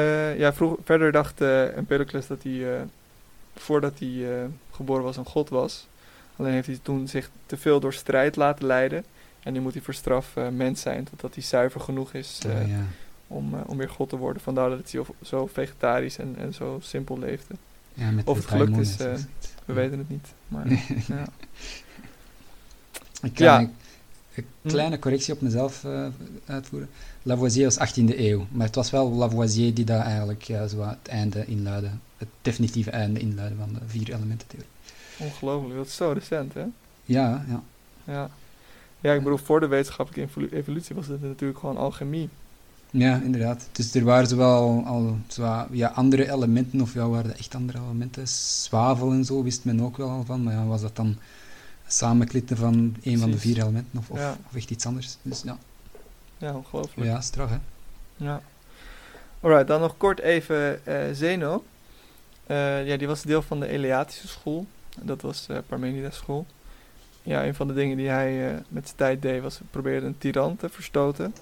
uh, 0.00 0.38
ja 0.38 0.52
vroeg, 0.52 0.76
verder 0.84 1.12
dacht 1.12 1.40
uh, 1.40 1.76
Empedocles 1.76 2.26
dat 2.26 2.42
hij, 2.42 2.86
voordat 3.56 3.98
hij 3.98 4.48
geboren 4.70 5.02
was, 5.02 5.16
een 5.16 5.24
god 5.24 5.48
was. 5.48 5.86
Alleen 6.36 6.52
heeft 6.52 6.66
hij 6.66 6.78
toen 6.82 7.08
zich 7.08 7.30
te 7.46 7.56
veel 7.56 7.80
door 7.80 7.92
strijd 7.92 8.36
laten 8.36 8.66
leiden. 8.66 9.04
En 9.42 9.52
nu 9.52 9.60
moet 9.60 9.72
hij 9.72 9.82
voor 9.82 9.94
straf 9.94 10.34
mens 10.50 10.80
zijn, 10.80 11.04
totdat 11.04 11.34
hij 11.34 11.42
zuiver 11.42 11.80
genoeg 11.80 12.12
is 12.12 12.40
ja. 12.66 12.84
om, 13.26 13.54
om 13.66 13.76
weer 13.76 13.90
god 13.90 14.08
te 14.08 14.16
worden. 14.16 14.42
Vandaar 14.42 14.70
dat 14.70 14.90
hij 14.90 15.02
zo 15.22 15.46
vegetarisch 15.46 16.18
en, 16.18 16.34
en 16.38 16.54
zo 16.54 16.78
simpel 16.82 17.18
leefde. 17.18 17.54
Ja, 17.94 18.10
met 18.10 18.26
of 18.26 18.36
het 18.36 18.46
gelukt 18.46 18.76
is, 18.76 18.96
we 19.64 19.72
weten 19.72 19.98
het 19.98 20.08
niet. 20.08 20.28
Maar, 20.48 20.68
ja. 21.16 21.24
Ik, 23.22 23.38
ja. 23.38 23.68
Een 24.36 24.44
hm? 24.62 24.68
kleine 24.68 24.98
correctie 24.98 25.34
op 25.34 25.40
mezelf 25.40 25.84
uh, 25.84 26.06
uitvoeren. 26.44 26.88
Lavoisier 27.22 27.64
was 27.64 27.78
18e 27.78 28.18
eeuw, 28.18 28.46
maar 28.50 28.66
het 28.66 28.74
was 28.74 28.90
wel 28.90 29.10
Lavoisier 29.10 29.74
die 29.74 29.84
daar 29.84 30.04
eigenlijk 30.04 30.44
zo 30.44 30.82
het 30.82 31.08
einde 31.08 31.46
inluidde. 31.46 31.90
Het 32.16 32.28
definitieve 32.42 32.90
einde 32.90 33.20
inluidde 33.20 33.56
van 33.56 33.72
de 33.72 33.80
vier 33.86 34.08
elemententheorie. 34.14 34.68
Ongelooflijk, 35.18 35.74
dat 35.74 35.86
is 35.86 35.96
zo 35.96 36.10
recent, 36.10 36.54
hè? 36.54 36.64
Ja, 37.04 37.44
ja. 37.48 37.62
Ja, 38.04 38.30
ja 39.00 39.12
ik 39.12 39.22
bedoel, 39.22 39.38
voor 39.38 39.60
de 39.60 39.66
wetenschappelijke 39.66 40.56
evolutie 40.56 40.94
was 40.94 41.06
het 41.06 41.22
natuurlijk 41.22 41.58
gewoon 41.58 41.76
alchemie. 41.76 42.28
Ja, 42.90 43.20
inderdaad. 43.24 43.68
Dus 43.72 43.94
er 43.94 44.04
waren 44.04 44.28
zowel 44.28 44.82
al 44.86 45.16
zo, 45.28 45.66
ja, 45.70 45.88
andere 45.88 46.32
elementen, 46.32 46.80
of 46.80 46.94
ja, 46.94 47.08
waren 47.08 47.36
echt 47.36 47.54
andere 47.54 47.78
elementen. 47.78 48.28
Zwavel 48.28 49.10
en 49.10 49.24
zo 49.24 49.42
wist 49.42 49.64
men 49.64 49.82
ook 49.82 49.96
wel 49.96 50.08
al 50.08 50.24
van, 50.24 50.42
maar 50.42 50.54
ja, 50.54 50.64
was 50.64 50.80
dat 50.80 50.96
dan 50.96 51.16
samenklitten 51.86 52.56
van 52.56 52.96
een 53.02 53.18
van 53.18 53.30
de 53.30 53.38
vier 53.38 53.56
elementen 53.56 53.98
of, 53.98 54.10
of, 54.10 54.36
of, 54.46 54.56
echt 54.56 54.70
iets 54.70 54.86
anders. 54.86 55.16
Dus 55.22 55.42
ja. 55.42 55.58
Ja, 56.38 56.54
ongelooflijk. 56.54 57.08
Ja, 57.08 57.20
straf 57.20 57.50
hè. 57.50 57.58
Ja. 58.16 58.40
Alright, 59.40 59.66
dan 59.66 59.80
nog 59.80 59.96
kort 59.96 60.20
even 60.20 60.80
uh, 60.88 60.96
Zeno. 61.12 61.64
Uh, 62.46 62.86
ja, 62.86 62.96
die 62.96 63.06
was 63.06 63.22
deel 63.22 63.42
van 63.42 63.60
de 63.60 63.68
Eleatische 63.68 64.28
school. 64.28 64.66
Dat 65.00 65.22
was 65.22 65.46
uh, 65.50 65.58
Parmenides 65.66 66.16
school. 66.16 66.46
Ja, 67.22 67.44
een 67.44 67.54
van 67.54 67.68
de 67.68 67.74
dingen 67.74 67.96
die 67.96 68.08
hij 68.08 68.62
met 68.68 68.84
zijn 68.84 68.96
tijd 68.96 69.22
deed 69.22 69.42
was 69.42 69.60
proberen 69.70 70.04
een 70.04 70.18
tiran 70.18 70.56
te 70.56 70.68
verstoten. 70.68 71.34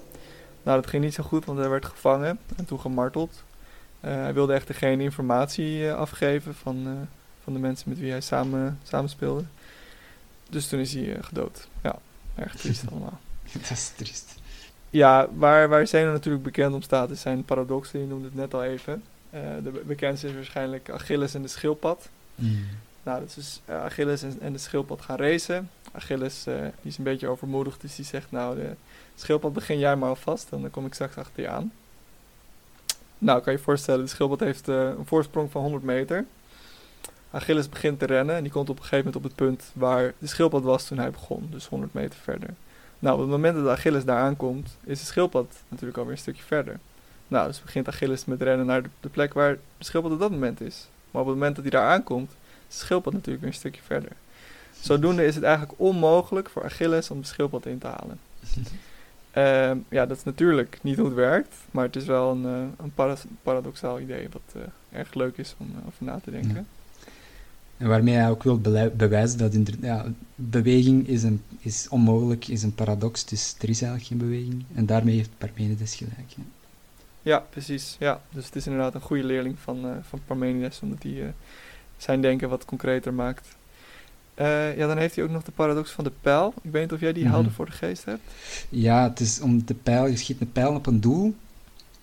Nou, 0.63 0.81
dat 0.81 0.89
ging 0.89 1.03
niet 1.03 1.13
zo 1.13 1.23
goed, 1.23 1.45
want 1.45 1.59
hij 1.59 1.69
werd 1.69 1.85
gevangen 1.85 2.39
en 2.55 2.65
toen 2.65 2.79
gemarteld. 2.79 3.43
hij 3.99 4.33
wilde 4.33 4.53
echter 4.53 4.75
geen 4.75 5.01
informatie 5.01 5.91
afgeven 5.91 6.55
van, 6.55 7.07
van 7.43 7.53
de 7.53 7.59
mensen 7.59 7.89
met 7.89 7.99
wie 7.99 8.11
hij 8.11 8.21
samen, 8.21 8.79
samen 8.83 9.09
speelde. 9.09 9.43
Dus 10.53 10.67
toen 10.67 10.79
is 10.79 10.93
hij 10.93 11.03
uh, 11.03 11.15
gedood. 11.21 11.67
Ja, 11.83 11.99
erg 12.35 12.55
triest 12.55 12.83
allemaal. 12.91 13.19
Dat 13.51 13.69
is 13.69 13.91
triest. 13.95 14.35
Ja, 14.89 15.27
waar, 15.35 15.69
waar 15.69 15.87
Zeno 15.87 16.11
natuurlijk 16.11 16.43
bekend 16.43 16.73
om 16.73 16.81
staat, 16.81 17.09
is 17.09 17.21
zijn 17.21 17.43
paradoxen. 17.43 17.99
Je 17.99 18.05
noemde 18.05 18.25
het 18.25 18.35
net 18.35 18.53
al 18.53 18.63
even. 18.63 19.03
Uh, 19.33 19.39
de 19.63 19.83
bekendste 19.85 20.27
is 20.27 20.33
waarschijnlijk 20.33 20.89
Achilles 20.89 21.33
en 21.33 21.41
de 21.41 21.47
schildpad. 21.47 22.09
Mm. 22.35 22.65
Nou, 23.03 23.19
dat 23.19 23.29
is 23.29 23.35
dus 23.35 23.61
uh, 23.69 23.83
Achilles 23.83 24.21
en, 24.21 24.37
en, 24.41 24.53
de 24.53 24.59
schildpad 24.59 25.01
gaan 25.01 25.17
racen. 25.17 25.69
Achilles 25.91 26.43
die 26.43 26.71
is 26.81 26.97
een 26.97 27.03
beetje 27.03 27.27
overmoedig, 27.27 27.77
dus 27.77 27.95
die 27.95 28.05
zegt: 28.05 28.31
Nou, 28.31 28.55
de 28.55 28.75
schildpad 29.15 29.53
begin 29.53 29.79
jij 29.79 29.95
maar 29.95 30.09
alvast, 30.09 30.49
dan 30.49 30.71
kom 30.71 30.85
ik 30.85 30.93
straks 30.93 31.15
achter 31.15 31.43
je 31.43 31.49
aan. 31.49 31.71
Nou, 33.17 33.41
kan 33.41 33.53
je 33.53 33.59
je 33.59 33.65
voorstellen, 33.65 34.05
de 34.05 34.11
schildpad 34.11 34.39
heeft 34.39 34.67
een 34.67 35.05
voorsprong 35.05 35.51
van 35.51 35.61
100 35.61 35.83
meter. 35.83 36.25
Achilles 37.33 37.69
begint 37.69 37.99
te 37.99 38.05
rennen 38.05 38.35
en 38.35 38.43
die 38.43 38.51
komt 38.51 38.69
op 38.69 38.75
een 38.75 38.83
gegeven 38.83 39.05
moment 39.05 39.15
op 39.15 39.23
het 39.23 39.35
punt 39.35 39.71
waar 39.73 40.13
de 40.17 40.27
schildpad 40.27 40.63
was 40.63 40.87
toen 40.87 40.97
hij 40.97 41.11
begon, 41.11 41.47
dus 41.51 41.67
100 41.67 41.93
meter 41.93 42.19
verder. 42.19 42.49
Nou, 42.99 43.15
op 43.15 43.21
het 43.21 43.29
moment 43.29 43.55
dat 43.55 43.67
Achilles 43.67 44.05
daar 44.05 44.19
aankomt, 44.19 44.77
is 44.83 44.99
de 44.99 45.05
schildpad 45.05 45.53
natuurlijk 45.67 45.97
alweer 45.97 46.13
een 46.13 46.19
stukje 46.19 46.43
verder. 46.43 46.79
Nou, 47.27 47.47
dus 47.47 47.61
begint 47.61 47.87
Achilles 47.87 48.25
met 48.25 48.41
rennen 48.41 48.65
naar 48.65 48.81
de, 48.81 49.09
plek 49.09 49.33
waar 49.33 49.53
de 49.77 49.85
schildpad 49.85 50.11
op 50.11 50.19
dat 50.19 50.31
moment 50.31 50.61
is. 50.61 50.87
Maar 51.11 51.21
op 51.21 51.27
het 51.27 51.37
moment 51.37 51.55
dat 51.55 51.63
hij 51.63 51.73
daar 51.73 51.89
aankomt, 51.89 52.31
is 52.67 52.73
de 52.73 52.85
schildpad 52.85 53.13
natuurlijk 53.13 53.43
weer 53.43 53.51
een 53.51 53.57
stukje 53.57 53.81
verder. 53.81 54.11
Zodoende 54.79 55.25
is 55.25 55.35
het 55.35 55.43
eigenlijk 55.43 55.79
onmogelijk 55.79 56.49
voor 56.49 56.63
Achilles 56.63 57.11
om 57.11 57.21
de 57.21 57.27
schildpad 57.27 57.65
in 57.65 57.77
te 57.77 57.87
halen. 57.87 58.19
uh, 59.37 59.81
ja, 59.97 60.05
dat 60.05 60.17
is 60.17 60.23
natuurlijk 60.23 60.79
niet 60.81 60.97
hoe 60.97 61.05
het 61.05 61.15
werkt, 61.15 61.55
maar 61.71 61.85
het 61.85 61.95
is 61.95 62.05
wel 62.05 62.31
een, 62.31 62.45
uh, 62.45 62.87
een 62.95 63.17
paradoxaal 63.41 63.99
idee 63.99 64.27
wat 64.31 64.55
uh, 64.55 64.61
erg 64.99 65.13
leuk 65.13 65.37
is 65.37 65.55
om 65.57 65.71
uh, 65.71 65.87
over 65.87 66.05
na 66.05 66.19
te 66.23 66.31
denken. 66.31 66.67
En 67.77 67.87
waarmee 67.87 68.15
hij 68.15 68.29
ook 68.29 68.43
wil 68.43 68.61
bewijzen 68.95 69.37
dat 69.37 69.57
ja, 69.81 70.05
beweging 70.35 71.07
is, 71.07 71.23
een, 71.23 71.41
is 71.59 71.87
onmogelijk, 71.89 72.47
is 72.47 72.63
een 72.63 72.75
paradox, 72.75 73.25
dus 73.25 73.55
er 73.59 73.69
is 73.69 73.81
eigenlijk 73.81 74.09
geen 74.09 74.29
beweging. 74.29 74.63
En 74.75 74.85
daarmee 74.85 75.15
heeft 75.15 75.37
Parmenides 75.37 75.95
gelijk. 75.95 76.29
Ja, 76.35 76.43
ja 77.21 77.39
precies. 77.49 77.95
Ja. 77.99 78.21
Dus 78.31 78.45
het 78.45 78.55
is 78.55 78.65
inderdaad 78.65 78.95
een 78.95 79.01
goede 79.01 79.23
leerling 79.23 79.59
van, 79.59 79.85
uh, 79.85 79.91
van 80.01 80.19
Parmenides, 80.25 80.79
omdat 80.81 81.03
hij 81.03 81.11
uh, 81.11 81.27
zijn 81.97 82.21
denken 82.21 82.49
wat 82.49 82.65
concreter 82.65 83.13
maakt. 83.13 83.47
Uh, 84.39 84.77
ja, 84.77 84.87
dan 84.87 84.97
heeft 84.97 85.15
hij 85.15 85.23
ook 85.23 85.29
nog 85.29 85.43
de 85.43 85.51
paradox 85.51 85.91
van 85.91 86.03
de 86.03 86.11
pijl. 86.21 86.53
Ik 86.61 86.71
weet 86.71 86.81
niet 86.81 86.91
of 86.91 86.99
jij 86.99 87.13
die 87.13 87.25
mm 87.25 87.31
helder 87.31 87.51
voor 87.51 87.65
de 87.65 87.71
geest 87.71 88.05
hebt. 88.05 88.21
Ja, 88.69 89.09
het 89.09 89.19
is 89.19 89.39
om 89.39 89.65
de 89.65 89.73
pijl, 89.73 90.07
je 90.07 90.17
schiet 90.17 90.41
een 90.41 90.51
pijl 90.51 90.75
op 90.75 90.85
een 90.85 91.01
doel. 91.01 91.35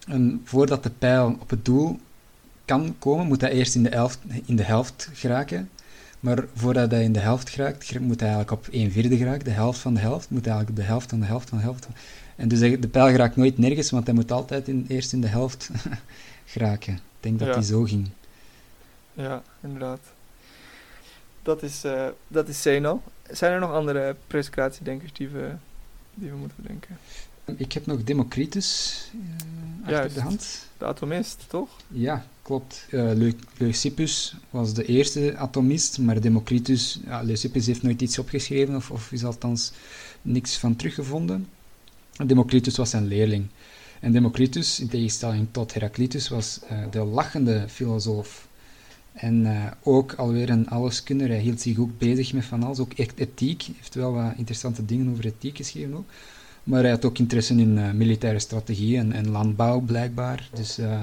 En 0.07 0.41
voordat 0.45 0.83
de 0.83 0.91
pijl 0.91 1.37
op 1.41 1.51
het 1.51 1.65
doel 1.65 1.99
kan 2.71 2.97
komen, 2.99 3.27
moet 3.27 3.41
hij 3.41 3.51
eerst 3.51 3.75
in 3.75 3.83
de, 3.83 3.89
elf, 3.89 4.19
in 4.45 4.57
de 4.57 4.63
helft 4.63 5.09
geraken. 5.13 5.71
Maar 6.21 6.45
voordat 6.55 6.91
hij 6.91 7.03
in 7.03 7.13
de 7.13 7.19
helft 7.19 7.51
geraakt, 7.51 8.01
moet 8.01 8.21
hij 8.21 8.29
eigenlijk 8.29 8.67
op 8.67 8.73
1 8.73 8.91
vierde 8.91 9.17
geraken. 9.17 9.45
De 9.45 9.51
helft 9.51 9.79
van 9.79 9.95
de 9.95 10.01
helft 10.01 10.31
moet 10.31 10.47
eigenlijk 10.47 10.71
op 10.71 10.77
de 10.77 10.91
helft 10.91 11.11
van 11.11 11.21
de 11.21 11.27
helft 11.27 11.49
van 11.49 11.59
de 11.59 11.65
helft. 11.65 11.89
En 12.37 12.49
dus 12.49 12.59
de 12.59 12.89
pijl 12.89 13.07
geraakt 13.07 13.37
nooit 13.37 13.59
nergens, 13.59 13.91
want 13.91 14.07
hij 14.07 14.15
moet 14.15 14.33
altijd 14.33 14.69
in, 14.69 14.85
eerst 14.89 15.13
in 15.13 15.21
de 15.21 15.27
helft 15.27 15.71
geraken. 16.53 16.95
Ik 16.95 17.01
denk 17.21 17.39
dat 17.39 17.55
hij 17.55 17.63
zo 17.63 17.83
ging. 17.83 18.11
Ja, 19.13 19.43
inderdaad. 19.61 20.01
Dat 21.43 21.63
is, 21.63 21.85
uh, 21.85 22.07
dat 22.29 22.49
is 22.49 22.63
Zeno. 22.63 23.03
Zijn 23.31 23.53
er 23.53 23.61
nog 23.61 23.73
andere 23.73 24.17
prescratiedenkers 24.27 25.13
die 25.13 25.29
we, 25.29 25.51
die 26.15 26.31
we 26.31 26.37
moeten 26.37 26.63
bedenken? 26.63 26.99
Ik 27.57 27.73
heb 27.73 27.87
nog 27.87 28.05
Democritus 28.05 29.01
uh, 29.15 29.89
achter 29.89 30.15
de 30.15 30.21
hand. 30.21 30.67
De 30.79 30.85
atomist, 30.85 31.45
toch? 31.49 31.69
Ja, 31.89 32.27
klopt. 32.43 32.87
Uh, 32.91 33.33
Leucippus 33.57 34.35
was 34.51 34.75
de 34.75 34.85
eerste 34.85 35.37
atomist, 35.37 35.99
maar 35.99 36.21
Democritus, 36.21 37.01
ja, 37.05 37.23
Leucippus 37.23 37.67
heeft 37.67 37.83
nooit 37.83 38.03
iets 38.03 38.19
opgeschreven 38.19 38.77
of, 38.77 38.91
of 38.91 39.13
is 39.13 39.25
althans 39.25 39.73
niks 40.23 40.57
van 40.57 40.77
teruggevonden. 40.77 41.49
Democritus 42.27 42.77
was 42.77 42.91
zijn 42.91 43.07
leerling. 43.07 43.47
En 44.01 44.13
Democritus, 44.13 44.81
in 44.81 44.89
tegenstelling 44.89 45.47
tot 45.51 45.75
Heraclitus, 45.75 46.29
was 46.29 46.61
de 46.91 47.05
lachende 47.05 47.65
filosoof. 47.69 48.49
En 49.13 49.47
uh, 49.47 49.67
ook 49.83 50.15
alweer 50.15 50.51
een 50.51 50.69
alleskunner. 50.69 51.29
Hij 51.29 51.41
hield 51.41 51.61
zich 51.61 51.79
ook 51.79 51.99
bezig 51.99 52.33
met 52.33 52.45
van 52.45 52.63
alles, 52.63 52.79
ook 52.79 52.93
echt 52.93 53.19
ethiek. 53.19 53.63
Hij 53.63 53.75
heeft 53.77 53.95
wel 53.95 54.13
wat 54.13 54.33
interessante 54.37 54.85
dingen 54.85 55.11
over 55.11 55.27
ethiek 55.27 55.57
geschreven 55.57 55.95
ook. 55.95 56.09
Maar 56.65 56.81
hij 56.81 56.91
had 56.91 57.05
ook 57.05 57.19
interesse 57.19 57.55
in 57.55 57.77
uh, 57.77 57.91
militaire 57.91 58.39
strategie 58.39 58.99
en, 58.99 59.31
landbouw, 59.31 59.81
blijkbaar. 59.81 60.49
Dus 60.55 60.79
uh, 60.79 61.01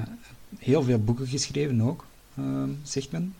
heel 0.57 0.83
veel 0.83 0.99
boeken 0.99 1.27
geschreven 1.27 1.81
ook, 1.81 2.05
ehm, 2.37 2.69
zegt 2.83 3.11
men. 3.11 3.33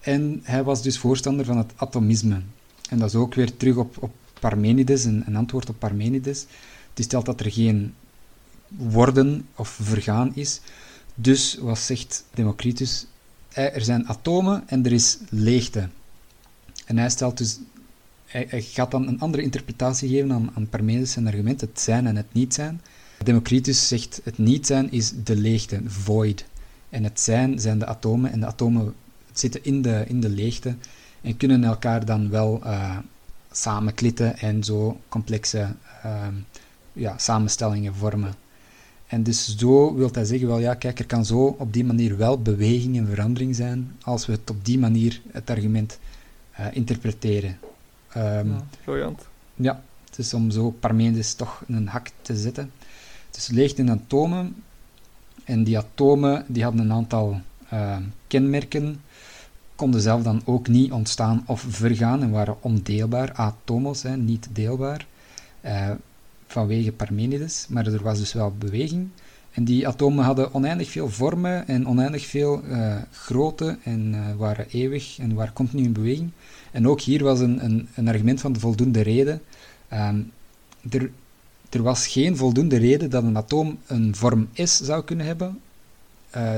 En 0.00 0.40
hij 0.42 0.64
was 0.64 0.82
dus 0.82 0.98
voorstander 0.98 1.44
van 1.44 1.56
het 1.56 1.72
atomisme. 1.76 2.40
En 2.88 2.98
dat 2.98 3.08
is 3.08 3.14
ook 3.14 3.34
weer 3.34 3.56
terug 3.56 3.76
op, 3.76 3.96
op 4.00 4.14
Parmenides, 4.40 5.04
een, 5.04 5.22
een 5.26 5.36
antwoord 5.36 5.68
op 5.68 5.78
Parmenides. 5.78 6.46
Die 6.94 7.04
stelt 7.04 7.26
dat 7.26 7.40
er 7.40 7.52
geen 7.52 7.94
worden 8.68 9.46
of 9.54 9.68
vergaan 9.68 10.34
is. 10.34 10.60
Dus 11.14 11.58
wat 11.60 11.78
zegt 11.78 12.24
Democritus? 12.34 13.06
er 13.52 13.82
zijn 13.82 14.08
atomen 14.08 14.62
en 14.66 14.84
er 14.84 14.92
is 14.92 15.18
leegte. 15.28 15.88
En 16.84 16.98
hij 16.98 17.10
stelt 17.10 17.38
dus, 17.38 17.58
hij, 18.28 18.62
gaat 18.62 18.90
dan 18.90 19.08
een 19.08 19.20
andere 19.20 19.42
interpretatie 19.42 20.08
geven 20.08 20.32
aan, 20.32 20.50
aan 20.54 20.68
Parmenides' 20.68 21.16
argument, 21.16 21.60
het 21.60 21.80
zijn 21.80 22.06
en 22.06 22.16
het 22.16 22.32
niet 22.32 22.54
zijn. 22.54 22.80
Democritus 23.24 23.88
zegt, 23.88 24.20
het 24.24 24.38
niet 24.38 24.66
zijn 24.66 24.92
is 24.92 25.12
de 25.24 25.36
leegte, 25.36 25.80
void. 25.86 26.44
En 26.90 27.04
het 27.04 27.20
zijn 27.20 27.60
zijn 27.60 27.78
de 27.78 27.86
atomen, 27.86 28.32
en 28.32 28.40
de 28.40 28.46
atomen 28.46 28.94
zitten 29.32 29.64
in 29.64 29.82
de, 29.82 30.04
in 30.08 30.20
de 30.20 30.28
leegte 30.28 30.74
en 31.20 31.36
kunnen 31.36 31.64
elkaar 31.64 32.04
dan 32.04 32.30
wel 32.30 32.60
uh, 32.64 32.96
samenklitten 33.50 34.38
en 34.38 34.64
zo 34.64 35.00
complexe 35.08 35.74
uh, 36.04 36.26
ja, 36.92 37.18
samenstellingen 37.18 37.94
vormen. 37.94 38.34
En 39.06 39.22
dus 39.22 39.56
zo 39.56 39.94
wil 39.94 40.08
hij 40.12 40.24
zeggen, 40.24 40.48
wel 40.48 40.58
ja, 40.58 40.74
kijk, 40.74 40.98
er 40.98 41.06
kan 41.06 41.24
zo 41.24 41.56
op 41.58 41.72
die 41.72 41.84
manier 41.84 42.16
wel 42.16 42.42
beweging 42.42 42.96
en 42.96 43.06
verandering 43.06 43.56
zijn, 43.56 43.92
als 44.02 44.26
we 44.26 44.32
het 44.32 44.50
op 44.50 44.64
die 44.64 44.78
manier, 44.78 45.20
het 45.30 45.50
argument, 45.50 45.98
uh, 46.60 46.66
interpreteren. 46.72 47.58
Um, 48.16 48.50
ja, 48.50 48.64
briljant. 48.84 49.26
Ja, 49.54 49.82
het 50.04 50.18
is 50.18 50.34
om 50.34 50.50
zo 50.50 50.70
Parmenides 50.70 51.34
toch 51.34 51.62
een 51.68 51.88
hak 51.88 52.10
te 52.22 52.36
zetten. 52.36 52.72
Het 53.26 53.36
is 53.36 53.48
leegte 53.48 53.82
in 53.82 53.90
atomen, 53.90 54.62
en 55.44 55.64
die 55.64 55.78
atomen 55.78 56.44
die 56.46 56.62
hadden 56.62 56.80
een 56.80 56.92
aantal 56.92 57.40
uh, 57.72 57.96
kenmerken, 58.26 59.00
konden 59.74 60.00
zelf 60.00 60.22
dan 60.22 60.42
ook 60.44 60.68
niet 60.68 60.92
ontstaan 60.92 61.42
of 61.46 61.64
vergaan 61.68 62.22
en 62.22 62.30
waren 62.30 62.62
ondeelbaar, 62.62 63.32
atomos, 63.32 64.02
hè, 64.02 64.16
niet 64.16 64.48
deelbaar. 64.52 65.06
Uh, 65.64 65.90
vanwege 66.46 66.92
Parmenides, 66.92 67.66
maar 67.68 67.86
er 67.86 68.02
was 68.02 68.18
dus 68.18 68.32
wel 68.32 68.54
beweging. 68.58 69.08
En 69.58 69.64
die 69.64 69.88
atomen 69.88 70.24
hadden 70.24 70.54
oneindig 70.54 70.90
veel 70.90 71.08
vormen 71.10 71.68
en 71.68 71.88
oneindig 71.88 72.26
veel 72.26 72.62
uh, 72.64 72.96
grootte 73.12 73.78
en 73.82 74.12
uh, 74.14 74.34
waren 74.36 74.68
eeuwig 74.68 75.18
en 75.18 75.34
waren 75.34 75.52
continu 75.52 75.82
in 75.82 75.92
beweging. 75.92 76.30
En 76.70 76.88
ook 76.88 77.00
hier 77.00 77.24
was 77.24 77.40
een, 77.40 77.64
een, 77.64 77.88
een 77.94 78.08
argument 78.08 78.40
van 78.40 78.52
de 78.52 78.60
voldoende 78.60 79.00
reden. 79.00 79.42
Um, 79.92 80.32
er, 80.90 81.10
er 81.70 81.82
was 81.82 82.06
geen 82.06 82.36
voldoende 82.36 82.76
reden 82.76 83.10
dat 83.10 83.22
een 83.22 83.36
atoom 83.36 83.78
een 83.86 84.16
vorm 84.16 84.48
S 84.54 84.80
zou 84.80 85.04
kunnen 85.04 85.26
hebben, 85.26 85.60
uh, 86.36 86.54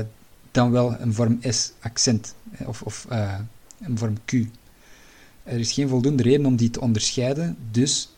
dan 0.51 0.71
wel 0.71 0.99
een 0.99 1.13
vorm 1.13 1.39
S-accent 1.41 2.35
of, 2.65 2.81
of 2.81 3.07
een 3.79 3.97
vorm 3.97 4.17
Q. 4.25 4.33
Er 5.43 5.59
is 5.59 5.71
geen 5.71 5.87
voldoende 5.87 6.23
reden 6.23 6.45
om 6.45 6.55
die 6.55 6.69
te 6.69 6.81
onderscheiden, 6.81 7.57
dus 7.71 8.09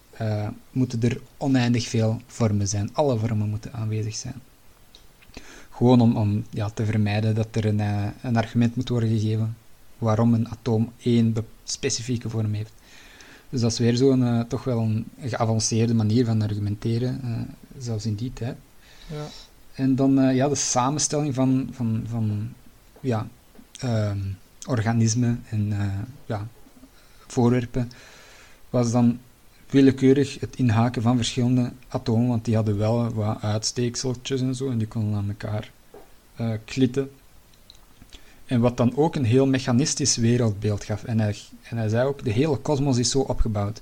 moeten 0.71 1.01
er 1.01 1.21
oneindig 1.38 1.88
veel 1.88 2.21
vormen 2.27 2.67
zijn. 2.67 2.89
Alle 2.93 3.17
vormen 3.17 3.49
moeten 3.49 3.73
aanwezig 3.73 4.15
zijn. 4.15 4.41
Gewoon 5.76 6.01
om, 6.01 6.17
om 6.17 6.45
ja, 6.49 6.69
te 6.69 6.86
vermijden 6.86 7.36
dat 7.36 7.47
er 7.51 7.65
een, 7.65 7.80
uh, 7.80 8.05
een 8.21 8.38
argument 8.38 8.76
moet 8.76 8.89
worden 8.89 9.09
gegeven 9.09 9.57
waarom 9.97 10.34
een 10.34 10.49
atoom 10.49 10.91
één 11.03 11.36
specifieke 11.63 12.30
vorm 12.30 12.53
heeft. 12.53 12.74
Dus 13.49 13.61
dat 13.61 13.71
is 13.71 13.80
weer 13.80 13.95
zo'n 13.95 14.21
uh, 14.21 14.39
toch 14.39 14.63
wel 14.63 14.80
een 14.80 15.05
geavanceerde 15.19 15.93
manier 15.93 16.26
van 16.26 16.41
argumenteren, 16.41 17.21
zelfs 17.78 18.05
in 18.05 18.15
die 18.15 18.34
tijd. 18.34 18.55
Ja. 19.07 19.26
En 19.74 19.95
dan 19.95 20.36
ja, 20.36 20.47
de 20.47 20.55
samenstelling 20.55 21.34
van, 21.34 21.69
van, 21.71 22.03
van 22.07 22.53
ja, 22.99 23.28
ehm, 23.80 24.19
organismen 24.67 25.43
en 25.49 25.74
ja, 26.26 26.47
voorwerpen 27.28 27.91
was 28.69 28.91
dan 28.91 29.19
willekeurig 29.74 30.39
het 30.39 30.55
inhaken 30.55 31.01
van 31.01 31.15
verschillende 31.15 31.71
atomen, 31.88 32.28
want 32.28 32.45
die 32.45 32.55
hadden 32.55 32.78
wel 32.78 33.13
wat 33.13 33.41
uitsteekseltjes 33.41 34.41
en 34.41 34.55
zo, 34.55 34.69
en 34.69 34.78
die 34.78 34.88
konden 34.88 35.15
aan 35.15 35.28
elkaar 35.28 35.71
uh, 36.41 36.53
klitten. 36.65 37.09
En 38.45 38.59
wat 38.59 38.78
dan 38.78 38.95
ook 38.95 39.15
een 39.15 39.26
heel 39.26 39.47
mechanistisch 39.47 40.15
wereldbeeld 40.15 40.84
gaf. 40.84 41.03
En 41.03 41.19
hij, 41.19 41.36
en 41.63 41.78
hij 41.78 41.89
zei 41.89 42.07
ook, 42.07 42.24
de 42.24 42.32
hele 42.32 42.57
kosmos 42.57 42.97
is 42.97 43.09
zo 43.09 43.19
opgebouwd. 43.19 43.82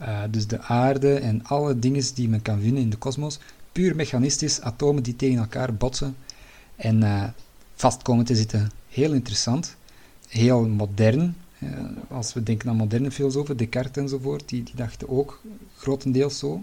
Uh, 0.00 0.20
dus 0.30 0.46
de 0.46 0.60
aarde 0.60 1.14
en 1.14 1.44
alle 1.44 1.78
dingen 1.78 2.14
die 2.14 2.28
men 2.28 2.42
kan 2.42 2.60
vinden 2.60 2.82
in 2.82 2.90
de 2.90 2.96
kosmos, 2.96 3.38
puur 3.72 3.96
mechanistisch, 3.96 4.60
atomen 4.60 5.02
die 5.02 5.16
tegen 5.16 5.38
elkaar 5.38 5.74
botsen 5.74 6.16
en 6.76 7.02
uh, 7.02 7.24
vast 7.74 8.02
komen 8.02 8.24
te 8.24 8.36
zitten. 8.36 8.70
Heel 8.88 9.12
interessant, 9.12 9.76
heel 10.28 10.66
modern, 10.66 11.36
als 12.08 12.32
we 12.32 12.42
denken 12.42 12.68
aan 12.68 12.76
moderne 12.76 13.10
filosofen, 13.10 13.56
Descartes 13.56 14.02
enzovoort, 14.02 14.48
die, 14.48 14.62
die 14.62 14.74
dachten 14.74 15.08
ook 15.08 15.40
grotendeels 15.76 16.38
zo. 16.38 16.62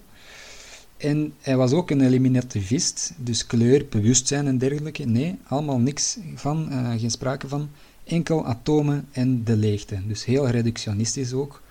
En 0.98 1.34
hij 1.42 1.58
was 1.58 1.72
ook 1.72 1.90
een 1.90 2.02
eliminativist, 2.02 3.14
dus 3.18 3.46
kleur, 3.46 3.86
bewustzijn 3.90 4.48
en 4.48 4.58
dergelijke. 4.58 5.06
Nee, 5.06 5.40
allemaal 5.48 5.80
niks 5.80 6.18
van, 6.36 6.68
uh, 6.72 6.92
geen 7.00 7.12
sprake 7.12 7.48
van. 7.48 7.70
Enkel 8.04 8.46
atomen 8.46 9.08
en 9.12 9.44
de 9.44 9.56
leegte. 9.56 10.08
Dus 10.08 10.26
heel 10.26 10.48
reductionistisch 10.48 11.34
ook. 11.34 11.62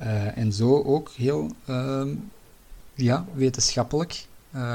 Uh, 0.00 0.38
en 0.38 0.52
zo 0.52 0.82
ook 0.82 1.10
heel 1.16 1.50
ehm, 1.66 2.14
ja, 2.94 3.26
wetenschappelijk 3.34 4.26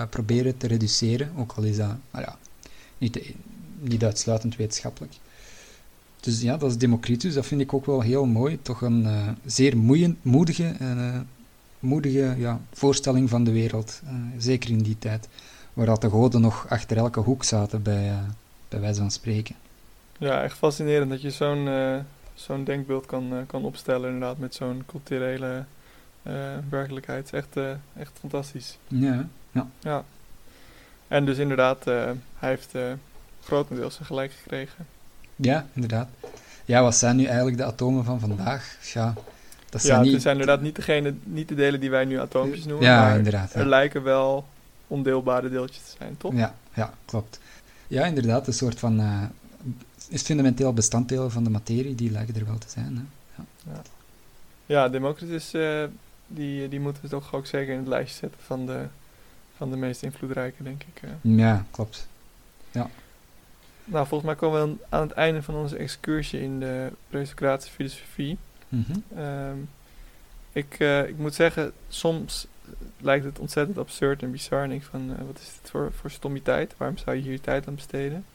proberen 0.09 0.57
te 0.57 0.67
reduceren, 0.67 1.31
ook 1.37 1.51
al 1.51 1.63
is 1.63 1.77
dat 1.77 1.95
niet, 2.97 3.33
niet 3.79 4.03
uitsluitend 4.03 4.55
wetenschappelijk. 4.55 5.13
Dus 6.19 6.41
ja, 6.41 6.57
dat 6.57 6.69
is 6.69 6.77
Democritus. 6.77 7.33
Dat 7.33 7.45
vind 7.45 7.61
ik 7.61 7.73
ook 7.73 7.85
wel 7.85 8.01
heel 8.01 8.25
mooi. 8.25 8.61
Toch 8.61 8.81
een 8.81 9.03
uh, 9.03 9.27
zeer 9.45 9.77
moeiend, 9.77 10.23
moedige, 10.23 10.75
uh, 10.81 11.19
moedige 11.79 12.35
ja, 12.37 12.61
voorstelling 12.71 13.29
van 13.29 13.43
de 13.43 13.51
wereld. 13.51 14.01
Uh, 14.03 14.11
zeker 14.37 14.69
in 14.69 14.81
die 14.81 14.97
tijd. 14.99 15.27
Waar 15.73 15.85
dat 15.85 16.01
de 16.01 16.09
goden 16.09 16.41
nog 16.41 16.65
achter 16.69 16.97
elke 16.97 17.19
hoek 17.19 17.43
zaten, 17.43 17.81
bij, 17.81 18.13
bij 18.67 18.79
wijze 18.79 18.99
van 18.99 19.11
spreken. 19.11 19.55
Ja, 20.17 20.43
echt 20.43 20.57
fascinerend 20.57 21.09
dat 21.09 21.21
je 21.21 21.31
zo'n 21.31 21.69
zo'n 22.33 22.63
denkbeeld 22.63 23.05
kan, 23.05 23.33
kan 23.47 23.63
opstellen, 23.63 24.05
inderdaad, 24.05 24.37
met 24.37 24.55
zo'n 24.55 24.83
culturele 24.85 25.65
werkelijkheid. 26.69 27.33
Echt, 27.33 27.57
echt 27.97 28.11
fantastisch. 28.19 28.77
Ja, 28.87 29.27
ja. 29.51 29.67
ja. 29.79 30.03
En 31.07 31.25
dus 31.25 31.37
inderdaad, 31.37 31.83
hij 31.83 32.15
heeft 32.39 32.75
grotendeels 33.43 33.93
zijn 33.93 34.05
gelijk 34.05 34.31
gekregen. 34.31 34.85
Ja, 35.41 35.65
inderdaad. 35.73 36.07
Ja, 36.65 36.81
wat 36.81 36.95
zijn 36.95 37.15
nu 37.15 37.25
eigenlijk 37.25 37.57
de 37.57 37.63
atomen 37.63 38.03
van 38.03 38.19
vandaag? 38.19 38.77
Ja, 38.93 39.13
dat 39.69 39.81
zijn, 39.81 39.97
ja, 39.97 40.03
niet... 40.03 40.13
het 40.13 40.21
zijn 40.21 40.39
inderdaad 40.39 40.61
niet, 40.61 40.75
degene, 40.75 41.13
niet 41.23 41.47
de 41.47 41.55
delen 41.55 41.79
die 41.79 41.89
wij 41.89 42.05
nu 42.05 42.19
atoompjes 42.19 42.65
noemen. 42.65 42.85
Ja, 42.85 43.01
maar 43.01 43.17
inderdaad. 43.17 43.53
Er 43.53 43.67
lijken 43.67 44.03
wel 44.03 44.45
ondeelbare 44.87 45.49
deeltjes 45.49 45.83
te 45.83 45.95
zijn, 45.97 46.17
toch? 46.17 46.33
Ja, 46.33 46.55
ja 46.73 46.93
klopt. 47.05 47.39
Ja, 47.87 48.05
inderdaad. 48.05 48.47
Een 48.47 48.53
soort 48.53 48.79
van... 48.79 48.99
Uh, 48.99 49.23
is 50.09 50.21
fundamenteel 50.21 50.73
bestanddelen 50.73 51.31
van 51.31 51.43
de 51.43 51.49
materie, 51.49 51.95
die 51.95 52.11
lijken 52.11 52.35
er 52.35 52.45
wel 52.45 52.57
te 52.57 52.69
zijn. 52.69 52.95
Hè? 52.95 53.01
Ja. 53.35 53.73
ja. 53.73 53.81
Ja, 54.65 54.89
Democritus, 54.89 55.53
uh, 55.53 55.83
die, 56.27 56.67
die 56.67 56.79
moeten 56.79 57.03
we 57.03 57.09
toch 57.09 57.33
ook 57.33 57.45
zeker 57.45 57.73
in 57.73 57.79
het 57.79 57.87
lijstje 57.87 58.17
zetten 58.17 58.39
van 58.45 58.65
de, 58.65 58.85
van 59.57 59.69
de 59.69 59.77
meest 59.77 60.03
invloedrijke, 60.03 60.63
denk 60.63 60.83
ik. 60.93 61.01
Uh. 61.03 61.37
Ja, 61.37 61.65
klopt. 61.71 62.07
Ja. 62.71 62.89
Nou, 63.89 64.07
volgens 64.07 64.29
mij 64.29 64.35
komen 64.39 64.67
we 64.67 64.85
aan 64.89 65.01
het 65.01 65.11
einde 65.11 65.43
van 65.43 65.55
onze 65.55 65.77
excursie 65.77 66.41
in 66.41 66.59
de 66.59 66.91
presocratische 67.09 67.73
filosofie. 67.73 68.37
Ehm, 69.15 69.57
ik, 70.51 70.79
uh, 70.79 71.07
ik 71.07 71.17
moet 71.17 71.33
zeggen, 71.35 71.71
soms 71.87 72.47
lijkt 72.97 73.25
het 73.25 73.39
ontzettend 73.39 73.77
absurd 73.77 74.23
en 74.23 74.31
bizar. 74.31 74.63
En 74.63 74.71
ik 74.71 74.83
van, 74.83 75.09
uh, 75.09 75.25
wat 75.25 75.39
is 75.39 75.57
dit 75.61 75.69
voor, 75.69 75.91
voor 75.91 76.11
stommiteit? 76.11 76.73
Waarom 76.77 76.97
zou 76.97 77.15
je 77.15 77.21
hier 77.21 77.41
tijd 77.41 77.67
aan 77.67 77.75
besteden? 77.75 78.25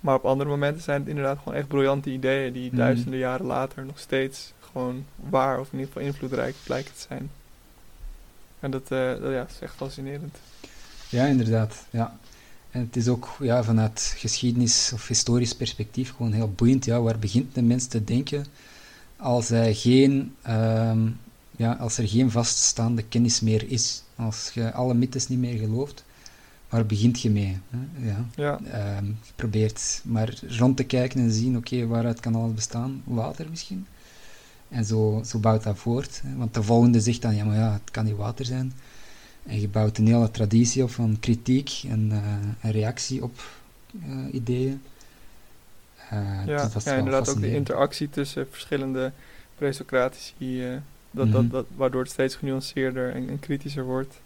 Maar 0.00 0.14
op 0.14 0.24
andere 0.24 0.50
momenten 0.50 0.82
zijn 0.82 1.00
het 1.00 1.08
inderdaad 1.08 1.38
gewoon 1.38 1.58
echt 1.58 1.68
briljante 1.68 2.10
ideeën 2.10 2.52
die 2.52 2.68
mhm. 2.68 2.76
duizenden 2.76 3.18
jaren 3.18 3.46
later 3.46 3.84
nog 3.84 3.98
steeds 3.98 4.52
gewoon 4.60 5.06
waar 5.16 5.60
of 5.60 5.72
in 5.72 5.78
ieder 5.78 5.92
geval 5.92 6.08
invloedrijk 6.08 6.54
blijken 6.64 6.94
te 6.94 7.00
zijn. 7.08 7.30
En 8.60 8.70
dat, 8.70 8.90
uh, 8.90 9.20
dat 9.20 9.32
ja, 9.32 9.46
is 9.48 9.58
echt 9.60 9.74
fascinerend. 9.74 10.36
Ja, 11.08 11.24
inderdaad. 11.24 11.86
Ja. 11.90 12.16
En 12.74 12.80
het 12.80 12.96
is 12.96 13.08
ook 13.08 13.36
ja, 13.40 13.64
vanuit 13.64 14.14
geschiedenis 14.16 14.90
of 14.94 15.08
historisch 15.08 15.54
perspectief 15.54 16.14
gewoon 16.16 16.32
heel 16.32 16.52
boeiend. 16.56 16.84
Ja, 16.84 17.00
waar 17.00 17.18
begint 17.18 17.54
de 17.54 17.62
mens 17.62 17.86
te 17.86 18.04
denken 18.04 18.46
als, 19.16 19.48
hij 19.48 19.74
geen, 19.74 20.34
ehm, 20.42 21.08
ja, 21.56 21.72
als 21.72 21.98
er 21.98 22.08
geen 22.08 22.30
vaststaande 22.30 23.02
kennis 23.02 23.40
meer 23.40 23.70
is? 23.70 24.02
Als 24.16 24.50
je 24.54 24.72
alle 24.72 24.94
mythes 24.94 25.28
niet 25.28 25.38
meer 25.38 25.58
gelooft, 25.58 26.04
waar 26.68 26.86
begint 26.86 27.20
je 27.20 27.30
mee? 27.30 27.58
Hè? 27.70 28.08
Ja. 28.08 28.24
Ja, 28.34 28.60
Ehm, 28.70 29.04
je 29.06 29.32
probeert 29.36 30.00
maar 30.04 30.38
rond 30.48 30.76
te 30.76 30.84
kijken 30.84 31.20
en 31.20 31.32
zien, 31.32 31.56
oké, 31.56 31.86
waaruit 31.86 32.20
kan 32.20 32.34
alles 32.34 32.54
bestaan? 32.54 33.02
Water 33.04 33.46
misschien? 33.50 33.86
En 34.68 34.84
zo, 34.84 35.22
zo 35.24 35.38
bouwt 35.38 35.62
dat 35.62 35.78
voort. 35.78 36.20
Hè? 36.24 36.36
Want 36.36 36.54
de 36.54 36.62
volgende 36.62 37.00
zegt 37.00 37.22
dan, 37.22 37.34
ja, 37.34 37.44
maar 37.44 37.56
ja, 37.56 37.72
het 37.72 37.90
kan 37.90 38.04
niet 38.04 38.16
water 38.16 38.44
zijn. 38.44 38.72
En 39.46 39.60
je 39.60 39.68
bouwt 39.68 39.98
een 39.98 40.06
hele 40.06 40.30
traditie 40.30 40.82
op 40.82 40.90
van 40.90 41.16
kritiek 41.20 41.82
en, 41.88 42.08
eh, 42.10 42.66
en 42.66 42.70
reactie 42.72 43.22
op 43.22 43.42
eh, 44.02 44.34
ideeën. 44.34 44.82
Eh, 46.10 46.46
ja, 46.46 46.62
dus 46.62 46.72
dat 46.72 46.84
ja 46.84 46.94
inderdaad 46.94 47.28
ook 47.28 47.40
de 47.40 47.54
interactie 47.54 48.10
tussen 48.10 48.46
verschillende 48.50 49.12
presocratici, 49.56 50.64
eh 50.64 50.76
dat, 51.10 51.26
Mhm. 51.26 51.34
dat, 51.34 51.50
dat, 51.50 51.66
waardoor 51.76 52.02
het 52.02 52.10
steeds 52.10 52.34
genuanceerder 52.34 53.14
en, 53.14 53.28
en 53.28 53.40
kritischer 53.40 53.84
wordt. 53.84 54.20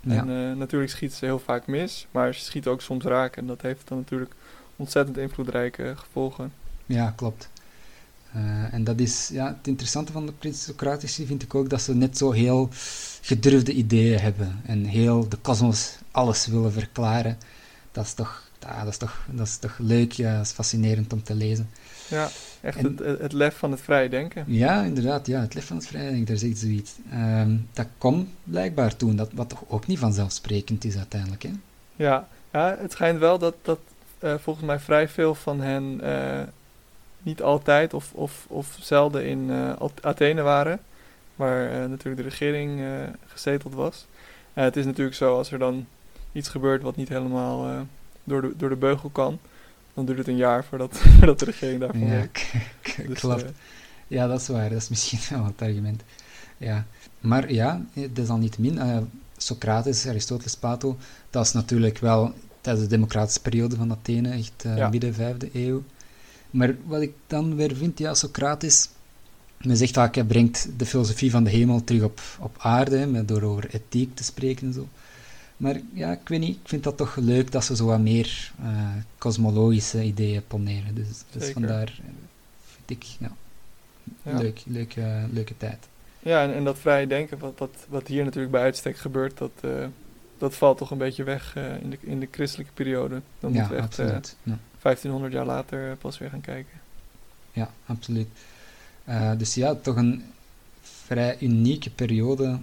En 0.00 0.58
natuurlijk 0.58 0.90
schiet 0.90 1.12
ze 1.12 1.24
heel 1.24 1.38
vaak 1.38 1.66
mis, 1.66 2.06
maar 2.10 2.34
ze 2.34 2.40
schiet 2.40 2.66
ook 2.66 2.80
soms 2.80 3.04
raak. 3.04 3.36
En 3.36 3.46
dat 3.46 3.62
heeft 3.62 3.88
dan 3.88 3.98
natuurlijk 3.98 4.32
ontzettend 4.76 5.16
invloedrijke 5.16 5.92
gevolgen. 5.96 6.52
Ja, 6.86 7.12
klopt. 7.16 7.48
Eh, 8.32 8.74
en 8.74 8.84
dat 8.84 9.00
is, 9.00 9.28
ja, 9.32 9.46
het 9.46 9.66
interessante 9.66 10.12
van 10.12 10.26
de 10.40 10.52
Socratici 10.52 11.26
vind 11.26 11.42
ik 11.42 11.54
ook 11.54 11.70
dat 11.70 11.82
ze 11.82 11.94
net 11.94 12.18
zo 12.18 12.30
heel 12.30 12.68
gedurfde 13.20 13.72
ideeën 13.72 14.18
hebben 14.18 14.60
en 14.66 14.84
heel 14.84 15.28
de 15.28 15.36
kosmos 15.36 15.98
alles 16.10 16.46
willen 16.46 16.72
verklaren. 16.72 17.38
Dat 17.92 18.04
is 18.04 18.14
toch, 18.14 18.50
ja, 18.60 18.78
dat 18.78 18.92
is 18.92 18.96
toch, 18.96 19.26
dat 19.30 19.46
is 19.46 19.56
toch 19.56 19.78
leuk, 19.78 20.12
ja, 20.12 20.36
dat 20.36 20.46
is 20.46 20.52
fascinerend 20.52 21.12
om 21.12 21.22
te 21.22 21.34
lezen. 21.34 21.70
Ja, 22.08 22.28
echt 22.60 22.76
En- 22.76 22.96
het, 23.02 23.20
het, 23.20 23.32
lef 23.32 23.56
van 23.56 23.70
het 23.70 23.80
vrije 23.80 24.08
denken. 24.08 24.44
Ja, 24.46 24.82
inderdaad, 24.82 25.26
ja, 25.26 25.40
het 25.40 25.54
lef 25.54 25.66
van 25.66 25.76
het 25.76 25.86
vrijdenk, 25.86 26.26
daar 26.26 26.36
zegt 26.36 26.58
zoiets. 26.58 26.92
Ehm, 27.10 27.56
dat 27.72 27.86
komt 27.98 28.28
blijkbaar 28.44 28.96
toen, 28.96 29.16
dat, 29.16 29.30
wat 29.32 29.48
toch 29.48 29.64
ook 29.68 29.86
niet 29.86 29.98
vanzelfsprekend 29.98 30.84
is 30.84 30.96
uiteindelijk. 30.96 31.42
Hè? 31.42 31.50
Ja, 31.96 32.28
ja 32.52 32.76
het 32.80 32.92
schijnt 32.92 33.18
wel 33.18 33.38
dat, 33.38 33.54
dat 33.62 33.78
eh, 34.18 34.34
volgens 34.38 34.66
mij 34.66 34.78
vrij 34.78 35.08
veel 35.08 35.34
van 35.34 35.60
hen 35.60 36.00
eh, 36.02 36.42
niet 37.22 37.42
altijd 37.42 37.94
of, 37.94 38.12
of, 38.14 38.44
of 38.48 38.76
zelden 38.80 39.26
in 39.26 39.50
eh, 39.50 39.76
At- 39.78 40.02
Athene 40.02 40.42
waren. 40.42 40.80
Waar 41.36 41.70
eh, 41.70 41.88
natuurlijk 41.88 42.16
de 42.22 42.28
regering 42.28 42.80
eh, 42.80 42.86
gezeteld 43.26 43.74
was. 43.74 44.06
Het 44.52 44.76
is 44.76 44.84
natuurlijk 44.84 45.16
zo, 45.16 45.36
als 45.36 45.52
er 45.52 45.58
dan 45.58 45.86
iets 46.32 46.48
gebeurt 46.48 46.82
wat 46.82 46.96
niet 46.96 47.08
helemaal 47.08 47.86
door, 48.24 48.40
de, 48.40 48.52
door 48.56 48.68
de 48.68 48.76
beugel 48.76 49.08
kan, 49.08 49.38
dan 49.94 50.04
duurt 50.04 50.18
het 50.18 50.28
een 50.28 50.36
jaar 50.36 50.64
voordat, 50.64 50.98
voordat 51.18 51.38
de 51.38 51.44
regering 51.44 51.80
daarvan 51.80 52.06
Ja, 52.06 52.26
Dus, 53.06 53.18
klopt. 53.18 53.44
Ja, 54.06 54.26
dat 54.26 54.40
is 54.40 54.48
waar. 54.48 54.68
Dat 54.68 54.78
is 54.82 54.88
misschien 54.88 55.18
wel 55.36 55.44
het 55.46 55.62
argument. 55.62 56.02
Ja. 56.56 56.84
Maar 57.20 57.52
ja, 57.52 57.84
desalniettemin, 58.12 58.78
eh 58.78 58.98
Socrates, 59.36 60.06
Aristoteles, 60.06 60.56
Plato, 60.56 60.96
dat 61.30 61.44
is 61.46 61.52
natuurlijk 61.52 61.98
wel 61.98 62.32
tijdens 62.60 62.84
de 62.84 62.90
democratische 62.94 63.40
periode 63.40 63.76
van 63.76 63.90
Athene, 63.90 64.30
echt 64.30 64.64
Ja. 64.76 64.88
midden 64.88 65.14
vijfde 65.14 65.48
eeuw. 65.52 65.82
Maar 66.50 66.74
wat 66.84 67.00
ik 67.00 67.12
dan 67.26 67.56
weer 67.56 67.76
vind, 67.76 67.98
ja, 67.98 68.14
Socrates, 68.14 68.88
men 69.56 69.76
zegt 69.76 69.92
vaak, 69.92 70.14
hij 70.14 70.24
brengt 70.24 70.68
de 70.76 70.86
filosofie 70.86 71.30
van 71.30 71.44
de 71.44 71.50
hemel 71.50 71.84
terug 71.84 72.02
op, 72.02 72.20
op 72.40 72.56
aarde, 72.58 72.96
hè, 72.96 73.06
met 73.06 73.28
door 73.28 73.42
over 73.42 73.74
ethiek 73.74 74.14
te 74.14 74.24
spreken 74.24 74.66
en 74.66 74.72
zo. 74.72 74.88
Maar 75.56 75.80
ja, 75.92 76.12
ik 76.12 76.28
weet 76.28 76.40
niet, 76.40 76.56
ik 76.56 76.68
vind 76.68 76.84
dat 76.84 76.96
toch 76.96 77.16
leuk 77.16 77.52
dat 77.52 77.64
ze 77.64 77.76
zo 77.76 77.84
wat 77.84 78.00
meer 78.00 78.52
eh, 78.62 78.88
kosmologische 79.18 80.02
ideeën 80.02 80.46
poneren. 80.46 80.94
Dus, 80.94 81.06
dus 81.30 81.50
vandaar 81.50 82.00
eh, 82.02 82.10
vind 82.74 83.02
ik, 83.02 83.02
ja, 83.18 83.32
ja. 84.22 84.38
Leuk, 84.38 84.62
leuke, 84.66 85.26
leuke 85.32 85.56
tijd. 85.56 85.88
Ja, 86.22 86.42
en, 86.42 86.54
en 86.54 86.64
dat 86.64 86.78
vrije 86.78 87.06
denken, 87.06 87.38
wat, 87.38 87.58
wat, 87.58 87.86
wat 87.88 88.06
hier 88.06 88.24
natuurlijk 88.24 88.52
bij 88.52 88.62
uitstek 88.62 88.96
gebeurt, 88.96 89.38
dat, 89.38 89.50
eh, 89.60 89.86
dat 90.38 90.54
valt 90.54 90.78
toch 90.78 90.90
een 90.90 90.98
beetje 90.98 91.24
weg 91.24 91.56
eh, 91.56 91.82
in, 91.82 91.90
de, 91.90 91.98
in 92.00 92.20
de 92.20 92.28
christelijke 92.30 92.72
periode. 92.72 93.20
Dan 93.40 93.52
ja, 93.52 93.58
moeten 93.58 93.76
we 93.76 93.82
echt 93.82 93.98
eh, 93.98 94.04
absoluut. 94.04 94.36
ja. 94.42 94.58
1500 94.82 95.32
jaar 95.32 95.46
later 95.46 95.90
eh, 95.90 95.96
pas 95.96 96.18
weer 96.18 96.30
gaan 96.30 96.40
kijken. 96.40 96.80
ja, 97.52 97.70
absoluut. 97.86 98.28
Eh, 99.04 99.32
dus 99.38 99.54
ja, 99.54 99.74
toch 99.74 99.96
een 99.96 100.24
vrij 100.82 101.36
unieke 101.40 101.90
periode 101.90 102.58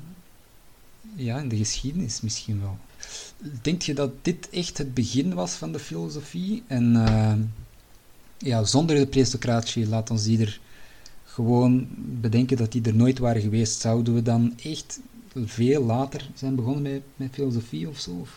ja, 1.16 1.40
in 1.40 1.50
de 1.50 1.58
geschiedenis 1.58 2.22
misschien 2.22 2.62
wel. 2.62 2.78
Denk 3.62 3.82
je 3.82 3.94
dat 3.94 4.12
dit 4.22 4.50
echt 4.50 4.78
het 4.78 4.94
begin 4.94 5.34
was 5.34 5.54
van 5.54 5.72
de 5.72 5.80
filosofie? 5.80 6.64
En 6.68 7.06
eh, 7.06 7.34
ja, 8.38 8.64
zonder 8.64 8.96
de 8.96 9.08
presocratie, 9.08 9.88
laat 9.88 10.10
ons 10.10 10.24
die 10.24 10.40
er 10.40 10.60
gewoon 11.26 11.88
bedenken 11.98 12.58
dat 12.58 12.72
die 12.72 12.84
er 12.84 12.96
nooit 12.96 13.20
waren 13.20 13.42
geweest. 13.42 13.82
Zouden 13.82 14.14
we 14.14 14.22
dan 14.22 14.54
echt 14.64 15.00
veel 15.46 15.84
later 15.84 16.30
zijn 16.36 16.56
begonnen 16.56 16.82
met, 16.82 17.02
met 17.16 17.34
filosofie 17.34 17.90
of 17.90 18.00
zo? 18.00 18.28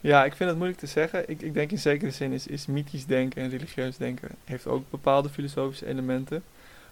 Ja, 0.00 0.24
ik 0.24 0.34
vind 0.34 0.48
het 0.48 0.58
moeilijk 0.58 0.80
te 0.80 0.86
zeggen. 0.86 1.28
Ik, 1.28 1.42
ik 1.42 1.54
denk 1.54 1.70
in 1.70 1.78
zekere 1.78 2.10
zin 2.10 2.32
is, 2.32 2.46
is 2.46 2.66
mythisch 2.66 3.06
denken 3.06 3.42
en 3.42 3.50
religieus 3.50 3.96
denken 3.96 4.28
heeft 4.44 4.66
ook 4.66 4.90
bepaalde 4.90 5.28
filosofische 5.28 5.86
elementen. 5.86 6.42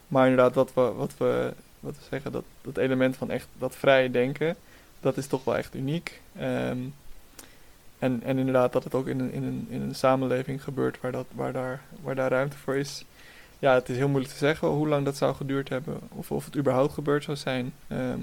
Maar 0.09 0.29
inderdaad, 0.29 0.55
wat 0.55 0.75
we, 0.75 0.81
wat 0.81 1.17
we, 1.19 1.53
wat 1.81 1.97
we 1.97 2.03
zeggen, 2.11 2.33
dat, 2.33 2.45
dat 2.61 2.77
element 2.77 3.17
van 3.17 3.31
echt 3.31 3.47
dat 3.59 3.77
vrije 3.77 4.11
denken, 4.11 4.57
dat 5.01 5.17
is 5.17 5.27
toch 5.27 5.45
wel 5.45 5.57
echt 5.57 5.75
uniek. 5.75 6.21
Ehm, 6.37 6.79
en, 7.99 8.23
en 8.23 8.39
inderdaad 8.39 8.73
dat 8.73 8.85
het 8.85 8.95
ook 8.95 9.07
in 9.07 9.21
een, 9.21 9.33
in 9.33 9.43
een, 9.43 9.67
in 9.71 9.81
een 9.81 9.95
samenleving 9.95 10.63
gebeurt 10.63 11.01
waar, 11.01 11.13
dat, 11.13 11.27
waar, 11.35 11.53
daar, 11.53 11.83
waar 12.03 12.15
daar 12.15 12.31
ruimte 12.31 12.57
voor 12.57 12.77
is. 12.77 13.05
Ja, 13.59 13.75
het 13.75 13.89
is 13.89 13.97
heel 13.97 14.09
moeilijk 14.09 14.33
te 14.33 14.39
zeggen 14.39 14.69
hoe 14.69 14.89
lang 14.89 15.05
dat 15.05 15.17
zou 15.17 15.35
geduurd 15.35 15.69
hebben 15.69 15.99
of 16.09 16.31
of 16.31 16.45
het 16.45 16.57
überhaupt 16.57 16.93
gebeurd 16.93 17.25
zou 17.25 17.37
zijn. 17.37 17.75
Ehm, 17.89 18.21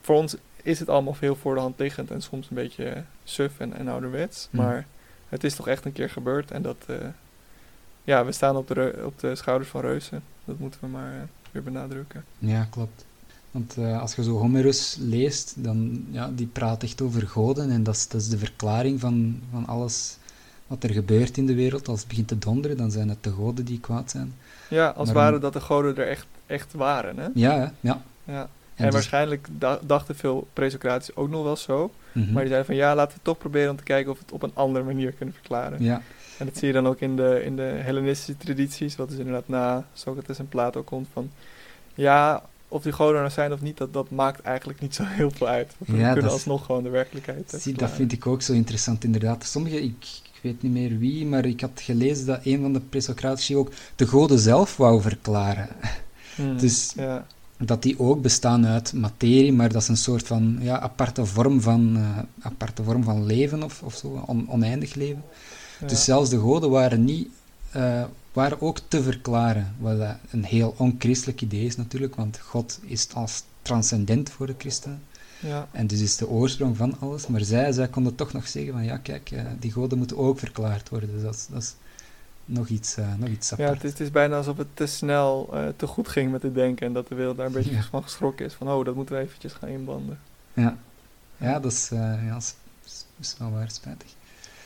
voor 0.00 0.16
ons 0.16 0.36
is 0.66 0.78
het 0.78 0.88
allemaal 0.88 1.16
heel 1.20 1.36
voor 1.36 1.54
de 1.54 1.60
hand 1.60 1.78
liggend 1.78 2.10
en 2.10 2.22
soms 2.22 2.48
een 2.50 2.56
beetje 2.56 3.02
suf 3.24 3.52
en, 3.60 3.72
en 3.76 3.88
ouderwets. 3.88 4.48
Hmm. 4.50 4.60
Maar 4.60 4.86
het 5.28 5.44
is 5.44 5.54
toch 5.54 5.68
echt 5.68 5.84
een 5.84 5.92
keer 5.92 6.10
gebeurd 6.10 6.50
en 6.50 6.62
dat, 6.62 6.76
eh, 6.86 6.96
ja, 8.04 8.24
we 8.24 8.32
staan 8.32 8.56
op 8.56 8.68
de, 8.68 9.02
op 9.04 9.18
de 9.20 9.34
schouders 9.34 9.70
van 9.70 9.80
reuzen. 9.80 10.22
Dat 10.44 10.58
moeten 10.58 10.80
we 10.82 10.86
maar 10.86 11.12
eh, 11.12 11.18
weer 11.50 11.62
benadrukken. 11.62 12.24
Ja, 12.38 12.66
klopt. 12.70 13.04
Want 13.50 13.76
eh, 13.76 14.00
als 14.00 14.14
je 14.14 14.22
zo 14.22 14.38
Homerus 14.38 14.96
leest, 15.00 15.54
dan 15.56 16.06
ja, 16.10 16.30
die 16.34 16.46
praat 16.46 16.82
echt 16.82 17.00
over 17.00 17.26
goden 17.28 17.70
en 17.70 17.82
dat 17.82 17.94
is, 17.94 18.08
dat 18.08 18.20
is 18.20 18.28
de 18.28 18.38
verklaring 18.38 19.00
van, 19.00 19.42
van 19.52 19.66
alles 19.66 20.18
wat 20.66 20.82
er 20.84 20.90
gebeurt 20.90 21.36
in 21.36 21.46
de 21.46 21.54
wereld. 21.54 21.88
Als 21.88 21.98
het 21.98 22.08
begint 22.08 22.28
te 22.28 22.38
donderen, 22.38 22.76
dan 22.76 22.90
zijn 22.90 23.08
het 23.08 23.22
de 23.24 23.30
goden 23.30 23.64
die 23.64 23.80
kwaad 23.80 24.10
zijn. 24.10 24.34
Ja, 24.68 24.86
als 24.86 24.96
Maar 24.96 25.06
het 25.06 25.14
ware 25.14 25.30
dan- 25.32 25.40
dat 25.40 25.52
de 25.52 25.60
goden 25.60 25.96
er 25.96 26.08
echt, 26.08 26.26
echt 26.46 26.72
waren. 26.72 27.16
Hè? 27.18 27.28
Ja, 27.34 27.58
hè? 27.58 27.66
ja. 27.80 28.02
Ja. 28.24 28.48
En, 28.76 28.84
En, 28.84 28.84
dus- 28.84 28.92
waarschijnlijk 28.94 29.48
da- 29.50 29.78
dachten 29.82 30.16
veel 30.16 30.46
presocratici 30.52 31.12
ook 31.14 31.28
nog 31.30 31.42
wel 31.42 31.56
zo. 31.56 31.90
mhm. 32.12 32.24
Maar 32.32 32.42
die 32.42 32.52
zeiden 32.52 32.64
van 32.66 32.74
ja, 32.74 32.94
laten 32.94 33.16
we 33.16 33.22
toch 33.22 33.38
proberen 33.38 33.70
om 33.70 33.76
te 33.76 33.82
kijken 33.82 34.10
of 34.12 34.18
we 34.18 34.24
het 34.24 34.34
op 34.34 34.42
een 34.42 34.50
andere 34.54 34.84
manier 34.84 35.12
kunnen 35.12 35.34
verklaren. 35.34 35.82
Ja, 35.82 36.02
En 36.38 36.46
dat 36.46 36.56
zie 36.56 36.66
je 36.66 36.72
dan 36.72 36.86
ook 36.86 37.00
in 37.00 37.16
de, 37.16 37.42
in 37.44 37.56
de 37.56 37.62
Hellenistische 37.62 38.36
tradities, 38.36 38.96
wat 38.96 39.08
dus 39.08 39.18
inderdaad 39.18 39.48
na 39.48 39.86
Socrates 39.94 40.38
en 40.38 40.48
Plato 40.48 40.82
komt 40.82 41.08
van, 41.12 41.30
ja, 41.94 42.42
of 42.68 42.82
die 42.82 42.92
goden 42.92 43.20
er 43.22 43.30
zijn 43.30 43.52
of 43.52 43.60
niet, 43.60 43.76
dat, 43.76 43.92
dat 43.92 44.10
maakt 44.10 44.40
eigenlijk 44.40 44.80
niet 44.80 44.94
zo 44.94 45.02
heel 45.06 45.30
veel 45.30 45.48
uit. 45.48 45.74
We 45.78 45.96
Ja, 45.96 46.12
kunnen 46.12 46.30
alsnog 46.30 46.64
gewoon 46.66 46.82
de 46.82 46.88
werkelijkheid 46.88 47.54
zie, 47.58 47.74
dat 47.74 47.90
vind 47.90 48.12
ik 48.12 48.26
ook 48.26 48.42
zo 48.42 48.52
interessant 48.52 49.04
inderdaad. 49.04 49.44
Sommige, 49.44 49.82
ik, 49.82 49.94
ik 50.22 50.40
weet 50.42 50.62
niet 50.62 50.72
meer 50.72 50.98
wie, 50.98 51.26
maar 51.26 51.44
ik 51.44 51.60
had 51.60 51.80
gelezen 51.80 52.26
dat 52.26 52.40
een 52.44 52.60
van 52.60 52.72
de 52.72 52.80
presocratici 52.80 53.56
ook 53.56 53.70
de 53.96 54.06
goden 54.06 54.38
zelf 54.38 54.76
wou 54.76 55.00
verklaren. 55.02 55.68
Hmm, 56.34 56.58
dus- 56.62 56.92
ja, 56.96 57.26
dat 57.58 57.82
die 57.82 57.98
ook 57.98 58.22
bestaan 58.22 58.66
uit 58.66 58.92
materie, 58.92 59.52
maar 59.52 59.72
dat 59.72 59.82
is 59.82 59.88
een 59.88 59.96
soort 59.96 60.26
van 60.26 60.58
ja, 60.60 60.78
aparte, 60.80 61.26
vorm 61.26 61.60
van, 61.60 61.96
eh, 61.96 62.18
aparte 62.46 62.82
vorm 62.82 63.02
van 63.02 63.26
leven 63.26 63.62
of, 63.62 63.82
of 63.82 63.94
zo, 63.94 64.22
on- 64.26 64.50
oneindig 64.50 64.94
leven. 64.94 65.22
ja. 65.80 65.86
Dus 65.86 66.04
zelfs 66.04 66.30
de 66.30 66.38
goden 66.38 66.70
waren, 66.70 67.04
niet, 67.04 67.28
eh, 67.70 68.04
waren 68.32 68.60
ook 68.60 68.78
te 68.88 69.02
verklaren, 69.02 69.74
wat 69.78 69.98
een 70.30 70.44
heel 70.44 70.74
onchristelijk 70.78 71.40
idee 71.42 71.64
is 71.64 71.76
natuurlijk, 71.76 72.16
want 72.16 72.38
God 72.38 72.80
is 72.82 73.08
als 73.14 73.42
transcendent 73.62 74.30
voor 74.30 74.46
de 74.46 74.54
christenen 74.58 75.02
ja. 75.40 75.68
en 75.72 75.86
dus 75.86 76.00
is 76.00 76.16
de 76.16 76.28
oorsprong 76.28 76.76
van 76.76 77.00
alles. 77.00 77.26
Maar 77.26 77.40
zij, 77.40 77.72
zij 77.72 77.88
konden 77.88 78.14
toch 78.14 78.32
nog 78.32 78.48
zeggen 78.48 78.72
van 78.72 78.84
ja, 78.84 78.96
kijk, 78.96 79.30
eh, 79.30 79.44
die 79.58 79.72
goden 79.72 79.98
moeten 79.98 80.18
ook 80.18 80.38
verklaard 80.38 80.88
worden. 80.88 81.12
Dus 81.12 81.22
dat 81.22 81.46
dat 81.50 81.62
is 81.62 81.74
nog 82.48 82.68
iets, 82.68 82.96
eh, 82.96 83.14
nog 83.16 83.28
iets 83.28 83.48
Ja, 83.50 83.56
apart. 83.56 83.74
het 83.74 83.84
is, 83.84 83.90
het 83.90 84.00
is 84.00 84.10
bijna 84.10 84.36
alsof 84.36 84.56
het 84.56 84.66
te 84.74 84.86
snel, 84.86 85.48
eh, 85.52 85.68
te 85.76 85.86
goed 85.86 86.08
ging 86.08 86.32
met 86.32 86.42
het 86.42 86.54
denken 86.54 86.86
en 86.86 86.92
dat 86.92 87.08
de 87.08 87.14
wereld 87.14 87.36
daar 87.36 87.46
een 87.46 87.52
beetje 87.52 87.70
Ja. 87.74 87.82
van 87.82 88.02
geschrokken 88.02 88.46
is. 88.46 88.54
Van, 88.54 88.68
oh, 88.70 88.84
dat 88.84 88.94
moeten 88.94 89.14
we 89.16 89.20
eventjes 89.20 89.52
gaan 89.52 89.68
inbanden. 89.68 90.18
Ja. 90.52 90.76
ja, 91.36 91.60
dat 91.60 91.72
is, 91.72 91.90
eh, 91.90 92.26
ja, 92.26 92.36
is, 92.36 92.54
is 93.20 93.34
wel 93.38 93.50
waar 93.50 93.70
spijtig. 93.70 94.08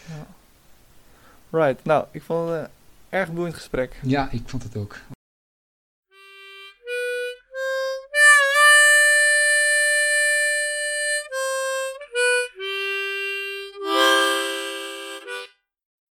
Ja. 0.07 0.26
Right, 1.59 1.85
nou, 1.85 2.05
ik 2.11 2.22
vond 2.22 2.49
het 2.51 2.59
een 2.61 2.68
erg 3.09 3.33
boeiend 3.33 3.55
gesprek. 3.55 3.99
Ja, 4.03 4.31
ik 4.31 4.43
vond 4.47 4.62
het 4.62 4.76
ook. 4.76 4.97